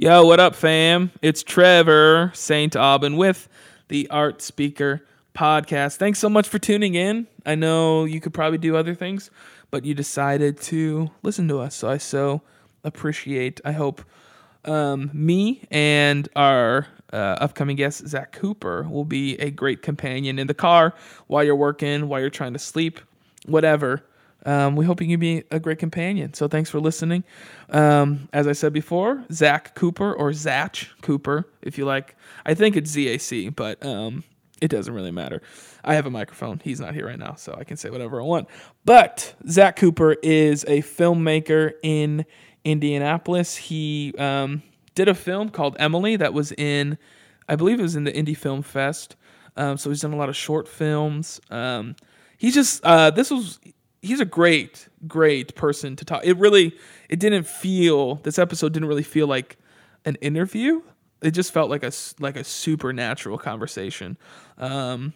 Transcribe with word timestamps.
Yo, 0.00 0.24
what 0.24 0.38
up, 0.38 0.54
fam? 0.54 1.10
It's 1.22 1.42
Trevor 1.42 2.30
St. 2.32 2.76
Aubin 2.76 3.16
with 3.16 3.48
the 3.88 4.08
Art 4.10 4.40
Speaker 4.40 5.04
podcast. 5.34 5.96
Thanks 5.96 6.20
so 6.20 6.28
much 6.28 6.46
for 6.46 6.60
tuning 6.60 6.94
in. 6.94 7.26
I 7.44 7.56
know 7.56 8.04
you 8.04 8.20
could 8.20 8.32
probably 8.32 8.58
do 8.58 8.76
other 8.76 8.94
things, 8.94 9.32
but 9.72 9.84
you 9.84 9.94
decided 9.94 10.60
to 10.60 11.10
listen 11.24 11.48
to 11.48 11.58
us. 11.58 11.74
So 11.74 11.88
I 11.88 11.96
so 11.96 12.42
appreciate. 12.84 13.60
I 13.64 13.72
hope 13.72 14.04
um, 14.64 15.10
me 15.12 15.64
and 15.68 16.28
our 16.36 16.86
uh, 17.12 17.16
upcoming 17.40 17.74
guest, 17.74 18.06
Zac 18.06 18.30
Cooper, 18.30 18.84
will 18.88 19.04
be 19.04 19.34
a 19.40 19.50
great 19.50 19.82
companion 19.82 20.38
in 20.38 20.46
the 20.46 20.54
car 20.54 20.94
while 21.26 21.42
you're 21.42 21.56
working, 21.56 22.06
while 22.06 22.20
you're 22.20 22.30
trying 22.30 22.52
to 22.52 22.60
sleep, 22.60 23.00
whatever. 23.46 24.04
Um, 24.46 24.76
we 24.76 24.84
hope 24.84 25.00
you 25.00 25.08
can 25.08 25.20
be 25.20 25.44
a 25.50 25.58
great 25.58 25.78
companion. 25.78 26.32
So 26.34 26.48
thanks 26.48 26.70
for 26.70 26.80
listening. 26.80 27.24
Um, 27.70 28.28
as 28.32 28.46
I 28.46 28.52
said 28.52 28.72
before, 28.72 29.24
Zach 29.32 29.74
Cooper 29.74 30.12
or 30.12 30.32
Zach 30.32 30.88
Cooper, 31.02 31.48
if 31.60 31.76
you 31.76 31.84
like. 31.84 32.16
I 32.46 32.54
think 32.54 32.76
it's 32.76 32.94
ZAC, 32.94 33.54
but 33.54 33.84
um, 33.84 34.24
it 34.60 34.68
doesn't 34.68 34.94
really 34.94 35.10
matter. 35.10 35.42
I 35.84 35.94
have 35.94 36.06
a 36.06 36.10
microphone. 36.10 36.60
He's 36.62 36.80
not 36.80 36.94
here 36.94 37.06
right 37.06 37.18
now, 37.18 37.34
so 37.34 37.56
I 37.58 37.64
can 37.64 37.76
say 37.76 37.90
whatever 37.90 38.20
I 38.20 38.24
want. 38.24 38.48
But 38.84 39.34
Zac 39.48 39.76
Cooper 39.76 40.16
is 40.22 40.64
a 40.64 40.82
filmmaker 40.82 41.72
in 41.82 42.24
Indianapolis. 42.64 43.56
He 43.56 44.14
um, 44.18 44.62
did 44.94 45.08
a 45.08 45.14
film 45.14 45.48
called 45.48 45.76
Emily 45.78 46.16
that 46.16 46.32
was 46.32 46.52
in, 46.52 46.98
I 47.48 47.56
believe 47.56 47.80
it 47.80 47.82
was 47.82 47.96
in 47.96 48.04
the 48.04 48.14
Indy 48.14 48.34
Film 48.34 48.62
Fest. 48.62 49.16
Um, 49.56 49.76
so 49.76 49.90
he's 49.90 50.00
done 50.00 50.12
a 50.12 50.16
lot 50.16 50.28
of 50.28 50.36
short 50.36 50.68
films. 50.68 51.40
Um, 51.50 51.96
he's 52.36 52.54
just 52.54 52.84
uh, 52.84 53.10
this 53.10 53.30
was 53.30 53.58
he's 54.02 54.20
a 54.20 54.24
great 54.24 54.88
great 55.06 55.54
person 55.54 55.96
to 55.96 56.04
talk. 56.04 56.24
It 56.24 56.36
really 56.36 56.74
it 57.08 57.20
didn't 57.20 57.46
feel 57.46 58.16
this 58.16 58.38
episode 58.38 58.72
didn't 58.72 58.88
really 58.88 59.02
feel 59.02 59.26
like 59.26 59.56
an 60.04 60.16
interview. 60.16 60.82
It 61.22 61.32
just 61.32 61.52
felt 61.52 61.70
like 61.70 61.82
a 61.82 61.92
like 62.20 62.36
a 62.36 62.44
supernatural 62.44 63.38
conversation. 63.38 64.16
Um, 64.56 65.14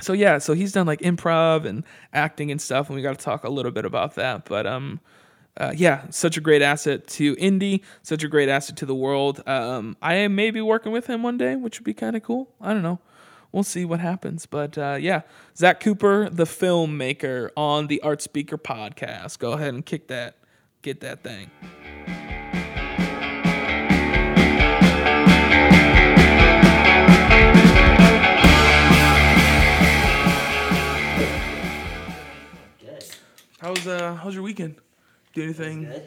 so 0.00 0.12
yeah, 0.12 0.38
so 0.38 0.54
he's 0.54 0.72
done 0.72 0.86
like 0.86 1.00
improv 1.00 1.66
and 1.66 1.84
acting 2.12 2.50
and 2.50 2.60
stuff, 2.60 2.88
and 2.88 2.96
we 2.96 3.02
got 3.02 3.18
to 3.18 3.24
talk 3.24 3.44
a 3.44 3.50
little 3.50 3.72
bit 3.72 3.84
about 3.84 4.14
that. 4.16 4.44
But 4.44 4.66
um, 4.66 5.00
uh, 5.56 5.72
yeah, 5.76 6.06
such 6.10 6.36
a 6.36 6.40
great 6.40 6.62
asset 6.62 7.06
to 7.06 7.36
Indy, 7.38 7.82
such 8.02 8.24
a 8.24 8.28
great 8.28 8.48
asset 8.48 8.76
to 8.78 8.86
the 8.86 8.94
world. 8.94 9.42
Um, 9.46 9.96
I 10.00 10.26
may 10.28 10.50
be 10.50 10.60
working 10.60 10.92
with 10.92 11.06
him 11.06 11.22
one 11.22 11.36
day, 11.36 11.56
which 11.56 11.78
would 11.78 11.84
be 11.84 11.94
kind 11.94 12.16
of 12.16 12.22
cool. 12.22 12.48
I 12.60 12.72
don't 12.72 12.82
know. 12.82 13.00
We'll 13.52 13.64
see 13.64 13.84
what 13.84 14.00
happens. 14.00 14.46
But 14.46 14.78
uh, 14.78 14.98
yeah, 15.00 15.22
Zac 15.56 15.80
Cooper, 15.80 16.28
the 16.30 16.44
filmmaker, 16.44 17.50
on 17.56 17.88
the 17.88 18.00
Art 18.02 18.22
Speaker 18.22 18.58
podcast. 18.58 19.38
Go 19.38 19.52
ahead 19.52 19.74
and 19.74 19.84
kick 19.84 20.08
that, 20.08 20.36
get 20.82 21.00
that 21.00 21.22
thing. 21.22 21.50
Good. 32.80 33.04
was 33.62 33.86
uh 33.86 34.14
how's 34.14 34.34
your 34.34 34.42
weekend? 34.42 34.76
Do 35.34 35.42
anything 35.42 35.84
Good. 35.84 36.02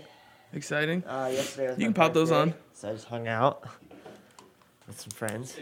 exciting? 0.54 1.04
Uh, 1.06 1.30
yesterday 1.32 1.68
was 1.70 1.78
You 1.78 1.86
my 1.86 1.88
can 1.88 1.94
pop 1.94 2.14
those 2.14 2.32
on. 2.32 2.54
So 2.74 2.90
I 2.90 2.94
just 2.94 3.06
hung 3.06 3.28
out 3.28 3.64
with 4.88 5.00
some 5.00 5.12
friends. 5.12 5.58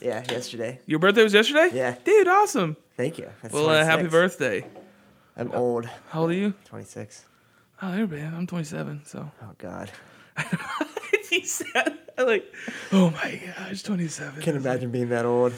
Yeah, 0.00 0.24
yesterday. 0.30 0.80
Your 0.86 0.98
birthday 0.98 1.22
was 1.22 1.34
yesterday? 1.34 1.70
Yeah. 1.72 1.94
Dude, 2.04 2.28
awesome. 2.28 2.76
Thank 2.96 3.18
you. 3.18 3.28
That's 3.42 3.52
Well, 3.54 3.68
uh, 3.68 3.84
happy 3.84 4.06
birthday. 4.08 4.64
I'm 5.36 5.52
old. 5.52 5.86
How 6.08 6.22
old 6.22 6.30
are 6.30 6.34
you? 6.34 6.54
26. 6.64 7.24
Oh, 7.82 7.92
there, 7.92 8.06
man. 8.06 8.34
I'm 8.34 8.46
27. 8.46 9.02
So 9.04 9.30
Oh 9.42 9.50
God. 9.58 9.90
he 11.30 11.44
said, 11.44 11.98
like, 12.18 12.52
oh 12.92 13.10
my 13.10 13.40
gosh, 13.58 13.82
27. 13.82 14.42
Can't 14.42 14.56
imagine 14.56 14.90
being 14.90 15.08
that 15.10 15.24
old. 15.24 15.52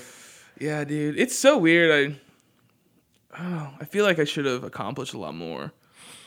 Yeah, 0.59 0.85
dude, 0.85 1.19
it's 1.19 1.37
so 1.39 1.59
weird. 1.59 1.91
I, 1.91 3.37
I 3.39 3.43
don't 3.43 3.53
know. 3.53 3.71
I 3.81 3.85
feel 3.85 4.05
like 4.05 4.19
I 4.19 4.25
should 4.25 4.45
have 4.45 4.65
accomplished 4.65 5.15
a 5.15 5.19
lot 5.19 5.35
more 5.35 5.73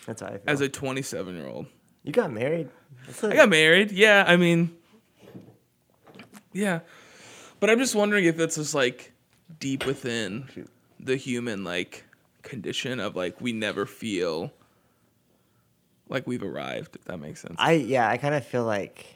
That's 0.05 0.21
how 0.21 0.27
I 0.27 0.31
feel. 0.31 0.41
as 0.47 0.61
a 0.61 0.69
27 0.69 1.35
year 1.35 1.47
old. 1.47 1.67
you 2.03 2.11
got 2.11 2.31
married. 2.31 2.69
A- 3.23 3.27
I 3.27 3.35
got 3.35 3.49
married. 3.49 3.91
Yeah, 3.91 4.23
I 4.27 4.35
mean, 4.35 4.75
yeah, 6.53 6.79
but 7.65 7.71
I'm 7.71 7.79
just 7.79 7.95
wondering 7.95 8.25
if 8.25 8.39
it's 8.39 8.57
just 8.57 8.75
like 8.75 9.11
deep 9.59 9.87
within 9.87 10.67
the 10.99 11.15
human 11.15 11.63
like 11.63 12.03
condition 12.43 12.99
of 12.99 13.15
like 13.15 13.41
we 13.41 13.53
never 13.53 13.87
feel 13.87 14.53
like 16.07 16.27
we've 16.27 16.43
arrived. 16.43 16.95
If 16.95 17.05
that 17.05 17.17
makes 17.17 17.41
sense. 17.41 17.55
I 17.57 17.71
yeah. 17.71 18.07
I 18.07 18.17
kind 18.17 18.35
of 18.35 18.45
feel 18.45 18.65
like 18.65 19.07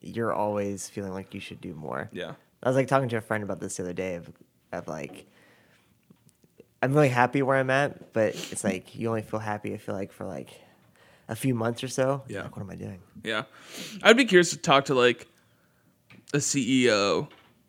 you're 0.00 0.32
always 0.32 0.88
feeling 0.88 1.12
like 1.12 1.34
you 1.34 1.40
should 1.40 1.60
do 1.60 1.74
more. 1.74 2.08
yeah. 2.10 2.32
I 2.62 2.70
was 2.70 2.76
like 2.76 2.88
talking 2.88 3.10
to 3.10 3.18
a 3.18 3.20
friend 3.20 3.44
about 3.44 3.60
this 3.60 3.76
the 3.76 3.82
other 3.82 3.92
day 3.92 4.14
of, 4.14 4.32
of 4.72 4.88
like 4.88 5.26
I'm 6.80 6.94
really 6.94 7.10
happy 7.10 7.42
where 7.42 7.58
I'm 7.58 7.68
at, 7.68 8.14
but 8.14 8.28
it's 8.50 8.64
like 8.64 8.94
you 8.94 9.10
only 9.10 9.20
feel 9.20 9.40
happy. 9.40 9.74
I 9.74 9.76
feel 9.76 9.94
like 9.94 10.12
for 10.12 10.24
like 10.24 10.48
a 11.28 11.36
few 11.36 11.54
months 11.54 11.84
or 11.84 11.88
so. 11.88 12.22
Yeah. 12.26 12.44
Like, 12.44 12.56
what 12.56 12.62
am 12.62 12.70
I 12.70 12.76
doing? 12.76 13.00
Yeah. 13.22 13.42
I'd 14.02 14.16
be 14.16 14.24
curious 14.24 14.48
to 14.52 14.56
talk 14.56 14.86
to 14.86 14.94
like 14.94 15.28
a 16.32 16.38
CEO 16.38 17.28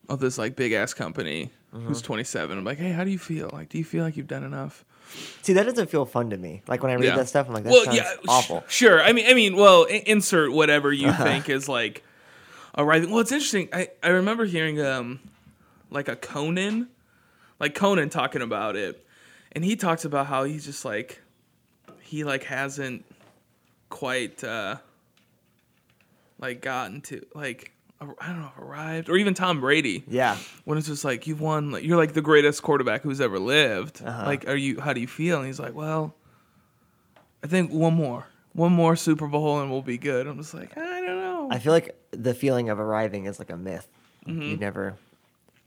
of 0.10 0.20
this 0.20 0.38
like 0.38 0.56
big 0.56 0.72
ass 0.74 0.94
company 0.94 1.52
Mm-hmm. 1.72 1.86
who's 1.88 2.02
27. 2.02 2.58
I'm 2.58 2.64
like, 2.64 2.80
hey, 2.80 2.92
how 2.92 3.04
do 3.04 3.12
you 3.12 3.20
feel? 3.20 3.48
Like, 3.54 3.70
do 3.70 3.78
you 3.78 3.84
feel 3.84 4.04
like 4.04 4.18
you've 4.18 4.26
done 4.26 4.44
enough? 4.44 4.84
See, 5.44 5.54
that 5.54 5.66
doesn't 5.68 5.88
feel 5.92 6.04
fun 6.04 6.32
to 6.32 6.38
me. 6.38 6.64
Like 6.68 6.82
when 6.82 6.92
I 6.92 6.96
read 6.96 7.04
Yeah. 7.04 7.16
that 7.18 7.28
stuff, 7.30 7.48
I'm 7.48 7.54
like, 7.54 7.64
that 7.66 7.70
well, 7.70 7.84
sounds 7.86 7.98
yeah, 7.98 8.12
sh- 8.16 8.26
awful. 8.28 8.64
Sure. 8.68 9.00
I 9.04 9.14
mean, 9.14 9.28
I 9.28 9.36
mean, 9.36 9.56
well, 9.56 9.86
i- 9.88 10.02
insert 10.08 10.52
whatever 10.52 10.92
you 10.92 11.14
think 11.26 11.48
is 11.48 11.70
like 11.70 12.04
arriving. 12.76 13.12
Well, 13.12 13.20
it's 13.20 13.32
interesting. 13.32 13.70
I 13.72 13.90
I 14.02 14.08
remember 14.10 14.46
hearing 14.46 14.82
um 14.82 15.20
like 15.92 16.08
a 16.08 16.16
Conan, 16.16 16.88
like 17.60 17.76
Conan 17.76 18.10
talking 18.10 18.42
about 18.42 18.76
it, 18.76 19.06
and 19.52 19.64
he 19.64 19.76
talks 19.76 20.06
about 20.06 20.26
how 20.26 20.46
he's 20.46 20.66
just 20.66 20.84
like 20.86 21.22
he 22.02 22.24
like 22.24 22.46
hasn't 22.46 23.06
quite 23.92 24.44
uh 24.44 24.78
like 26.40 26.62
gotten 26.62 27.02
to 27.02 27.24
like 27.36 27.74
ar- 27.74 27.79
I 28.02 28.28
don't 28.28 28.40
know 28.40 28.52
arrived 28.58 29.10
or 29.10 29.18
even 29.18 29.34
Tom 29.34 29.60
Brady 29.60 30.04
Yeah. 30.08 30.38
when 30.64 30.78
it's 30.78 30.88
just 30.88 31.04
like 31.04 31.28
you've 31.28 31.42
won 31.42 31.72
like 31.72 31.84
you're 31.84 31.98
like 31.98 32.14
the 32.14 32.22
greatest 32.22 32.64
quarterback 32.64 33.02
who's 33.02 33.20
ever 33.20 33.40
lived 33.40 34.02
Uh-huh. 34.04 34.26
like 34.26 34.48
are 34.48 34.56
you 34.56 34.80
how 34.80 34.94
do 34.94 35.02
you 35.02 35.08
feel 35.08 35.38
and 35.38 35.48
he's 35.48 35.60
like 35.60 35.74
well 35.74 36.16
i 37.44 37.48
think 37.48 37.72
one 37.74 37.94
more 37.94 38.26
one 38.54 38.72
more 38.72 38.96
super 38.96 39.28
bowl 39.28 39.60
and 39.62 39.70
we'll 39.70 39.82
be 39.82 39.98
good 39.98 40.28
i'm 40.28 40.38
just 40.38 40.54
like 40.54 40.78
i 40.78 40.82
don't 41.02 41.06
know 41.06 41.48
I 41.52 41.58
feel 41.60 41.74
like 41.74 41.96
the 42.12 42.34
feeling 42.36 42.70
of 42.70 42.80
arriving 42.80 43.26
is 43.26 43.40
like 43.40 43.50
a 43.50 43.58
myth. 43.58 43.88
Mm-hmm. 44.28 44.42
You 44.44 44.58
never 44.58 44.96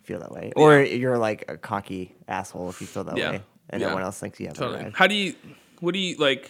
feel 0.05 0.21
that 0.21 0.31
way. 0.31 0.53
Or 0.55 0.81
you're 0.81 1.19
like 1.19 1.45
a 1.49 1.57
cocky 1.57 2.15
asshole 2.29 2.69
if 2.71 2.81
you 2.81 2.87
feel 2.87 3.03
that 3.05 3.17
Yeah. 3.17 3.31
way. 3.33 3.43
And 3.71 3.81
Yeah. 3.81 3.89
no 3.89 3.95
one 3.95 4.03
else 4.05 4.21
thinks 4.21 4.39
you 4.39 4.47
have 4.47 4.55
totally 4.57 4.81
arrived. 4.83 4.97
how 4.97 5.09
do 5.09 5.17
you 5.17 5.35
what 5.81 5.93
do 5.93 5.99
you 5.99 6.15
like 6.19 6.49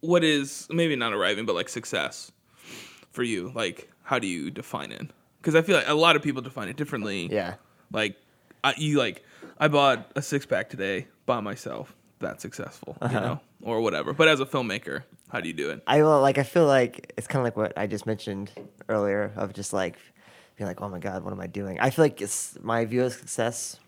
what 0.00 0.24
is 0.24 0.66
maybe 0.70 0.96
not 0.96 1.12
arriving 1.12 1.46
but 1.46 1.54
like 1.54 1.68
success 1.68 2.32
for 3.12 3.22
you 3.22 3.52
like 3.54 3.88
how 4.08 4.18
do 4.18 4.26
you 4.26 4.50
define 4.50 4.90
it 4.98 5.06
because 5.40 5.54
i 5.54 5.62
feel 5.62 5.76
like 5.76 5.88
a 5.88 5.94
lot 6.06 6.16
of 6.16 6.22
people 6.22 6.40
define 6.42 6.68
it 6.68 6.76
differently 6.76 7.20
Yeah. 7.40 7.54
like 7.92 8.16
I, 8.64 8.74
you 8.76 8.98
like 8.98 9.22
i 9.58 9.68
bought 9.68 10.10
a 10.16 10.22
six-pack 10.22 10.68
today 10.70 11.06
by 11.26 11.40
myself 11.40 11.94
that's 12.18 12.42
successful 12.42 12.96
Uh-huh. 13.00 13.14
you 13.14 13.20
know 13.20 13.40
or 13.62 13.80
whatever 13.80 14.12
but 14.12 14.26
as 14.28 14.40
a 14.40 14.46
filmmaker 14.46 15.02
how 15.32 15.40
do 15.42 15.48
you 15.48 15.54
do 15.62 15.68
it 15.70 15.82
I 15.86 16.02
will 16.02 16.20
like 16.28 16.38
I 16.38 16.42
feel 16.54 16.66
like 16.66 17.12
it's 17.18 17.26
kind 17.26 17.40
of 17.42 17.44
like 17.44 17.56
what 17.62 17.72
I 17.76 17.86
just 17.86 18.06
mentioned 18.06 18.50
earlier 18.88 19.24
of 19.36 19.52
just 19.52 19.72
like 19.74 19.96
being 20.56 20.66
like, 20.66 20.80
oh 20.80 20.88
my 20.88 20.98
god, 20.98 21.22
what 21.22 21.32
am 21.32 21.40
I 21.40 21.46
doing? 21.46 21.78
I 21.78 21.90
feel 21.90 22.04
like 22.06 22.20
it's 22.22 22.56
my 22.62 22.84
view 22.86 23.04
of 23.04 23.12
success 23.12 23.78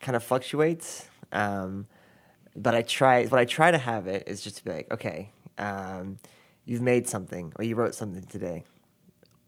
kind 0.00 0.14
of 0.16 0.22
fluctuates. 0.22 1.08
Um, 1.32 1.86
but 2.54 2.74
I 2.76 2.82
try 2.82 3.26
what 3.26 3.40
I 3.40 3.44
try 3.44 3.70
to 3.72 3.78
have 3.78 4.06
it 4.06 4.22
is 4.28 4.40
just 4.40 4.56
to 4.58 4.64
be 4.64 4.70
like, 4.70 4.86
okay, 4.96 5.30
um, 5.58 6.18
you've 6.64 6.80
made 6.92 7.08
something 7.08 7.52
or 7.56 7.64
you 7.64 7.74
wrote 7.74 7.94
something 7.94 8.22
today, 8.24 8.64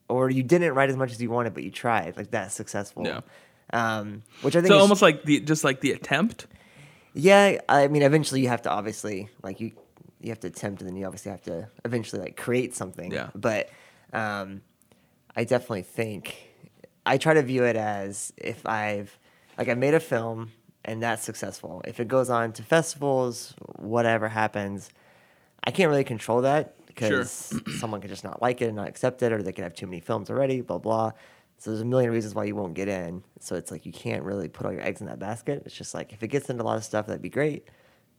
or 0.08 0.30
you 0.30 0.42
didn't 0.42 0.74
write 0.74 0.90
as 0.90 0.96
much 0.96 1.12
as 1.12 1.20
you 1.20 1.30
wanted, 1.30 1.54
but 1.54 1.62
you 1.62 1.70
tried. 1.70 2.16
Like 2.16 2.30
that's 2.30 2.54
successful. 2.54 3.06
Yeah. 3.06 3.20
Um, 3.72 4.22
which 4.42 4.56
I 4.56 4.60
think 4.60 4.68
so 4.68 4.76
is, 4.76 4.82
almost 4.82 5.02
like 5.02 5.24
the 5.24 5.40
just 5.40 5.62
like 5.62 5.80
the 5.80 5.92
attempt 5.92 6.46
yeah, 7.14 7.60
I 7.68 7.88
mean, 7.88 8.02
eventually 8.02 8.40
you 8.40 8.48
have 8.48 8.62
to 8.62 8.70
obviously 8.70 9.28
like 9.42 9.60
you 9.60 9.72
you 10.20 10.30
have 10.30 10.38
to 10.40 10.46
attempt, 10.46 10.82
and 10.82 10.88
then 10.88 10.96
you 10.96 11.04
obviously 11.04 11.32
have 11.32 11.42
to 11.42 11.68
eventually 11.84 12.22
like 12.22 12.36
create 12.36 12.76
something. 12.76 13.10
Yeah. 13.10 13.30
But 13.34 13.70
um, 14.12 14.62
I 15.34 15.42
definitely 15.42 15.82
think 15.82 16.36
I 17.04 17.18
try 17.18 17.34
to 17.34 17.42
view 17.42 17.64
it 17.64 17.74
as 17.74 18.32
if 18.36 18.64
I've 18.66 19.18
like 19.56 19.68
I 19.68 19.74
made 19.74 19.94
a 19.94 20.00
film 20.00 20.52
and 20.84 21.02
that's 21.02 21.24
successful. 21.24 21.82
If 21.86 21.98
it 21.98 22.06
goes 22.06 22.30
on 22.30 22.52
to 22.52 22.62
festivals, 22.62 23.54
whatever 23.76 24.28
happens, 24.28 24.88
I 25.64 25.72
can't 25.72 25.90
really 25.90 26.04
control 26.04 26.42
that 26.42 26.76
because 27.06 27.60
someone 27.78 28.00
could 28.00 28.10
just 28.10 28.24
not 28.24 28.40
like 28.42 28.60
it 28.62 28.66
and 28.66 28.76
not 28.76 28.88
accept 28.88 29.22
it, 29.22 29.32
or 29.32 29.42
they 29.42 29.52
could 29.52 29.64
have 29.64 29.74
too 29.74 29.86
many 29.86 30.00
films 30.00 30.30
already. 30.30 30.60
Blah 30.60 30.78
blah. 30.78 31.12
So 31.60 31.70
there's 31.70 31.80
a 31.80 31.84
million 31.84 32.10
reasons 32.12 32.34
why 32.34 32.44
you 32.44 32.54
won't 32.54 32.74
get 32.74 32.88
in. 32.88 33.24
So 33.40 33.56
it's 33.56 33.70
like 33.72 33.84
you 33.84 33.92
can't 33.92 34.22
really 34.22 34.48
put 34.48 34.64
all 34.66 34.72
your 34.72 34.82
eggs 34.82 35.00
in 35.00 35.08
that 35.08 35.18
basket. 35.18 35.62
It's 35.66 35.74
just 35.74 35.92
like 35.94 36.12
if 36.12 36.22
it 36.22 36.28
gets 36.28 36.48
into 36.50 36.62
a 36.62 36.66
lot 36.66 36.76
of 36.76 36.84
stuff, 36.84 37.06
that'd 37.06 37.20
be 37.22 37.30
great. 37.30 37.68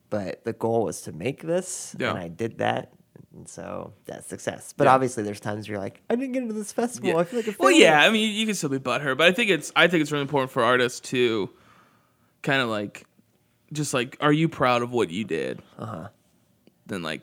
But 0.10 0.44
the 0.44 0.54
goal 0.54 0.84
was 0.84 1.02
to 1.02 1.12
make 1.12 1.42
this, 1.44 1.96
Yeah. 2.00 2.10
and 2.10 2.18
I 2.20 2.28
did 2.28 2.58
that. 2.58 2.92
And 3.36 3.48
so 3.48 3.94
that's 4.06 4.28
success. 4.28 4.74
But 4.76 4.86
Yeah. 4.86 4.94
obviously, 4.96 5.24
there's 5.24 5.40
times 5.40 5.68
where 5.68 5.76
you're 5.76 5.82
like, 5.84 6.02
I 6.10 6.16
didn't 6.16 6.32
get 6.34 6.42
into 6.44 6.54
this 6.56 6.72
festival. 6.72 7.18
I 7.18 7.24
feel 7.24 7.40
like 7.40 7.48
a 7.48 7.56
well, 7.60 7.72
yeah. 7.72 8.02
I 8.02 8.10
mean, 8.10 8.22
you, 8.22 8.28
you 8.28 8.46
can 8.46 8.56
still 8.56 8.70
be 8.70 8.80
butthurt, 8.80 9.18
but 9.18 9.28
I 9.28 9.32
think 9.32 9.52
it's 9.52 9.72
I 9.76 9.88
think 9.88 10.02
it's 10.02 10.12
really 10.12 10.24
important 10.24 10.52
for 10.52 10.64
artists 10.64 11.00
to 11.12 11.50
kind 12.42 12.62
of 12.62 12.70
like 12.70 13.06
just 13.72 13.94
like, 13.94 14.18
are 14.20 14.34
you 14.34 14.50
proud 14.50 14.82
of 14.82 14.92
what 14.92 15.12
you 15.12 15.24
did? 15.26 15.62
Uh 15.78 15.86
huh. 15.86 16.08
Then 16.88 17.04
like, 17.04 17.22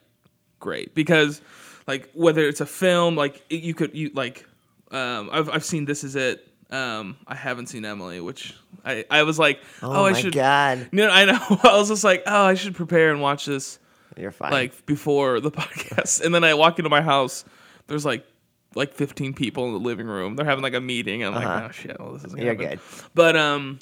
great, 0.61 0.95
because 0.95 1.41
like 1.87 2.11
whether 2.15 2.43
it's 2.47 2.61
a 2.61 2.67
film, 2.67 3.17
like 3.17 3.43
it- 3.51 3.63
you 3.63 3.75
could 3.75 3.95
you 3.95 4.11
like, 4.15 4.47
um, 4.91 5.29
I've 5.33 5.49
I've 5.51 5.65
seen 5.65 5.85
this 5.85 6.05
is 6.05 6.17
it. 6.17 6.47
Um, 6.71 7.17
I 7.29 7.37
haven't 7.37 7.67
seen 7.69 7.85
Emily, 7.85 8.21
which 8.21 8.55
I 8.85 9.05
I 9.11 9.23
was 9.23 9.39
like, 9.39 9.61
oh, 9.83 10.03
Oh, 10.03 10.05
I 10.05 10.13
should. 10.15 10.33
god, 10.35 10.89
No, 10.93 11.09
I 11.09 11.25
know. 11.25 11.39
I 11.63 11.77
was 11.79 11.89
just 11.89 12.03
like, 12.05 12.25
oh, 12.27 12.45
I 12.47 12.55
should 12.55 12.75
prepare 12.75 13.11
and 13.13 13.21
watch 13.21 13.47
this 13.47 13.79
you're 14.17 14.33
fine. 14.33 14.51
like 14.51 14.85
before 14.87 15.41
the 15.41 15.51
podcast, 15.61 16.25
and 16.25 16.35
then 16.35 16.43
I 16.43 16.55
walk 16.55 16.79
into 16.79 16.89
my 16.91 17.03
house. 17.03 17.45
There's 17.87 18.05
like 18.05 18.27
like 18.75 18.93
15 18.95 19.33
people 19.35 19.67
in 19.69 19.73
the 19.75 19.79
living 19.79 20.07
room. 20.09 20.35
They're 20.37 20.45
having 20.45 20.63
like 20.63 20.75
a 20.75 20.81
meeting. 20.81 21.23
And 21.23 21.35
I'm 21.37 21.41
Uh-huh. 21.43 21.55
like, 21.61 21.69
oh 21.69 21.73
shit, 21.73 22.01
well, 22.01 22.13
this 22.13 22.25
is 22.25 22.35
You're 22.35 22.55
happen. 22.55 22.69
good. 22.71 22.81
But 23.15 23.37
um, 23.37 23.79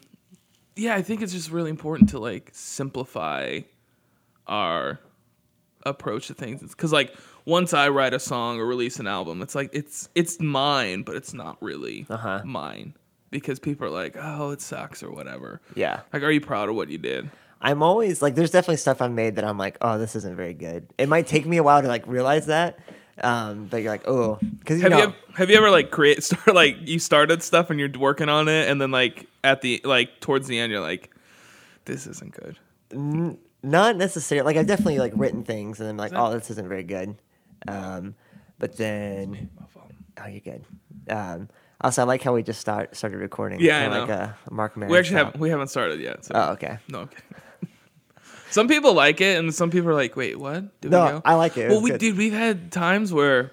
yeah, 0.77 0.95
I 0.95 1.01
think 1.03 1.23
it's 1.23 1.33
just 1.33 1.51
really 1.51 1.71
important 1.71 2.11
to 2.11 2.19
like 2.19 2.51
simplify 2.53 3.61
our 4.47 4.99
approach 5.85 6.27
to 6.29 6.35
things. 6.35 6.61
Because 6.61 6.93
like 6.93 7.15
once 7.45 7.73
I 7.75 7.89
write 7.89 8.15
a 8.15 8.21
song 8.21 8.59
or 8.59 8.67
release 8.67 8.99
an 8.99 9.07
album, 9.07 9.43
it's 9.43 9.55
like 9.55 9.71
it's 9.73 10.09
it's 10.15 10.41
mine, 10.41 11.03
but 11.03 11.17
it's 11.17 11.35
not 11.35 11.57
really 11.63 12.07
Uh-huh. 12.09 12.43
mine 12.45 12.95
because 13.31 13.59
people 13.59 13.87
are 13.87 13.91
like, 13.91 14.17
oh, 14.19 14.51
it 14.51 14.61
sucks 14.61 15.03
or 15.03 15.11
whatever. 15.11 15.61
yeah. 15.75 16.01
Like, 16.13 16.23
are 16.23 16.31
you 16.31 16.41
proud 16.41 16.69
of 16.69 16.77
what 16.77 16.89
you 16.89 16.99
did? 16.99 17.29
I'm 17.61 17.83
always 17.83 18.21
like, 18.23 18.35
there's 18.35 18.51
definitely 18.51 18.77
stuff 18.77 19.01
I've 19.03 19.11
made 19.11 19.37
that 19.37 19.45
I'm 19.45 19.57
like, 19.59 19.79
oh, 19.81 19.99
this 19.99 20.15
isn't 20.17 20.37
very 20.37 20.53
good. 20.55 20.87
It 20.99 21.09
might 21.09 21.27
take 21.27 21.47
me 21.47 21.57
a 21.57 21.63
while 21.63 21.81
to 21.83 21.89
like 21.89 22.07
realize 22.07 22.47
that, 22.47 22.79
um, 23.23 23.67
but 23.71 23.79
you're 23.83 23.91
like, 23.91 24.07
oh, 24.07 24.39
because 24.59 24.77
you 24.79 24.83
have 24.83 24.91
know, 24.93 24.99
you 24.99 25.03
ever, 25.05 25.15
have 25.37 25.51
you 25.51 25.57
ever 25.57 25.71
like 25.71 25.91
create 25.91 26.23
start 26.29 26.55
like 26.55 26.77
you 26.83 26.99
started 26.99 27.43
stuff 27.43 27.71
and 27.71 27.81
you're 27.81 27.91
working 27.99 28.29
on 28.29 28.49
it 28.49 28.69
and 28.69 28.81
then 28.81 28.91
like 28.91 29.27
at 29.43 29.63
the 29.63 29.81
like 29.85 30.21
towards 30.21 30.47
the 30.47 30.59
end 30.59 30.71
you're 30.73 30.81
like 30.81 31.11
this 31.87 32.07
isn't 32.07 32.33
good 32.33 32.59
not 33.65 33.97
necessarily. 33.97 34.45
Like 34.47 34.57
I've 34.57 34.67
definitely 34.67 34.99
like 34.99 35.13
written 35.17 35.43
things 35.45 35.81
and 35.81 35.89
I'm 35.89 35.97
like, 35.97 36.13
oh, 36.15 36.33
this 36.33 36.51
isn't 36.51 36.69
very 36.69 36.85
good. 36.85 37.17
Um, 37.67 38.15
but 38.59 38.77
then, 38.77 39.51
oh, 40.23 40.27
you're 40.27 40.41
good. 40.41 40.65
Um, 41.09 41.49
also, 41.81 42.03
I 42.03 42.05
like 42.05 42.23
how 42.23 42.33
we 42.35 42.43
just 42.43 42.61
start 42.61 42.95
started 42.97 43.19
recording. 43.19 43.61
Yeah, 43.61 43.79
I 43.79 43.89
know. 43.89 44.01
like 44.01 44.09
a 44.11 44.37
Marc 44.51 44.77
Maron 44.77 44.91
we 44.93 44.99
actually 44.99 45.17
style. 45.17 45.25
haven't 45.27 45.41
we 45.41 45.51
haven't 45.51 45.69
started 45.69 46.01
yet 46.01 46.25
so 46.25 46.33
Oh, 46.35 46.53
okay. 46.53 46.79
no 46.89 47.01
okay 47.01 47.19
some 48.51 48.69
people 48.69 48.95
like 48.95 49.21
it 49.21 49.39
and 49.39 49.53
some 49.55 49.71
people 49.71 49.91
are 49.91 49.95
like 49.95 50.17
wait 50.17 50.39
what 50.39 50.81
Did 50.81 50.91
No, 50.93 51.05
we 51.05 51.11
go? 51.13 51.23
I 51.25 51.35
like 51.35 51.57
it. 51.57 51.67
It 51.67 51.71
well 51.71 51.81
we 51.83 51.91
good. 51.91 52.01
dude 52.01 52.17
we've 52.17 52.33
had 52.33 52.71
times 52.73 53.13
where 53.13 53.51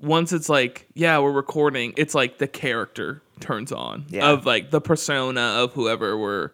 once 0.00 0.32
it's 0.32 0.48
like 0.48 0.86
yeah 0.94 1.18
we're 1.18 1.32
recording 1.32 1.92
it's 1.96 2.14
like 2.14 2.38
the 2.38 2.46
character 2.48 3.20
turns 3.40 3.72
on 3.72 4.06
Yeah. 4.08 4.30
of 4.30 4.46
like 4.46 4.70
the 4.70 4.80
persona 4.80 5.40
of 5.40 5.72
whoever 5.74 6.16
we're 6.16 6.50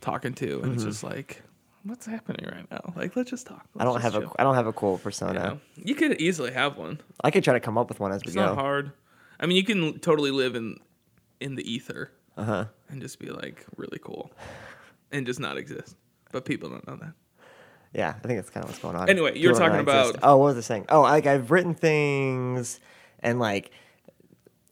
talking 0.00 0.32
to 0.34 0.54
and 0.54 0.62
Mm-hmm. 0.62 0.72
it's 0.74 0.84
just 0.84 1.02
like 1.04 1.42
what's 1.84 2.04
happening 2.06 2.46
right 2.52 2.66
now 2.70 2.92
like 2.94 3.16
let's 3.16 3.30
just 3.30 3.46
talk 3.46 3.64
I 3.78 3.84
don't 3.84 4.00
have 4.02 4.12
just 4.12 4.22
a 4.22 4.26
chill. 4.26 4.36
I 4.38 4.42
don't 4.42 4.54
have 4.54 4.66
a 4.66 4.72
cool 4.72 4.92
You 4.92 4.98
persona. 4.98 5.32
know? 5.32 5.60
You 5.76 5.94
could 5.94 6.20
easily 6.20 6.52
have 6.52 6.76
one. 6.76 7.00
I 7.24 7.30
could 7.30 7.42
try 7.44 7.54
to 7.54 7.60
come 7.60 7.78
up 7.78 7.88
with 7.88 8.00
one 8.00 8.12
as 8.12 8.22
we 8.22 8.28
It's 8.28 8.34
go. 8.36 8.44
not 8.44 8.54
hard. 8.56 8.92
I 9.38 9.46
mean, 9.46 9.56
you 9.56 9.64
can 9.64 9.98
totally 10.00 10.30
live 10.30 10.54
in 10.56 10.76
in 11.40 11.54
the 11.54 11.70
ether 11.70 12.10
Uh 12.36 12.44
huh. 12.44 12.64
and 12.90 13.00
just 13.00 13.18
be 13.18 13.30
like 13.30 13.64
really 13.76 13.98
cool, 14.02 14.30
and 15.10 15.24
just 15.26 15.40
not 15.40 15.56
exist. 15.56 15.96
But 16.32 16.44
people 16.44 16.68
don't 16.68 16.86
know 16.86 16.96
that. 16.96 17.12
Yeah, 17.94 18.10
I 18.10 18.26
think 18.26 18.38
that's 18.38 18.50
kind 18.50 18.62
of 18.64 18.70
what's 18.70 18.78
going 18.80 18.94
on. 18.96 19.08
Anyway, 19.08 19.36
you 19.38 19.48
were 19.48 19.54
People 19.54 19.66
talking 19.68 19.80
about- 19.80 20.16
Oh, 20.22 20.36
what 20.36 20.54
was 20.54 20.58
I 20.58 20.60
saying? 20.60 20.86
Oh, 20.90 21.00
like 21.00 21.26
I've 21.26 21.50
written 21.50 21.74
things, 21.74 22.78
and 23.20 23.40
like 23.40 23.70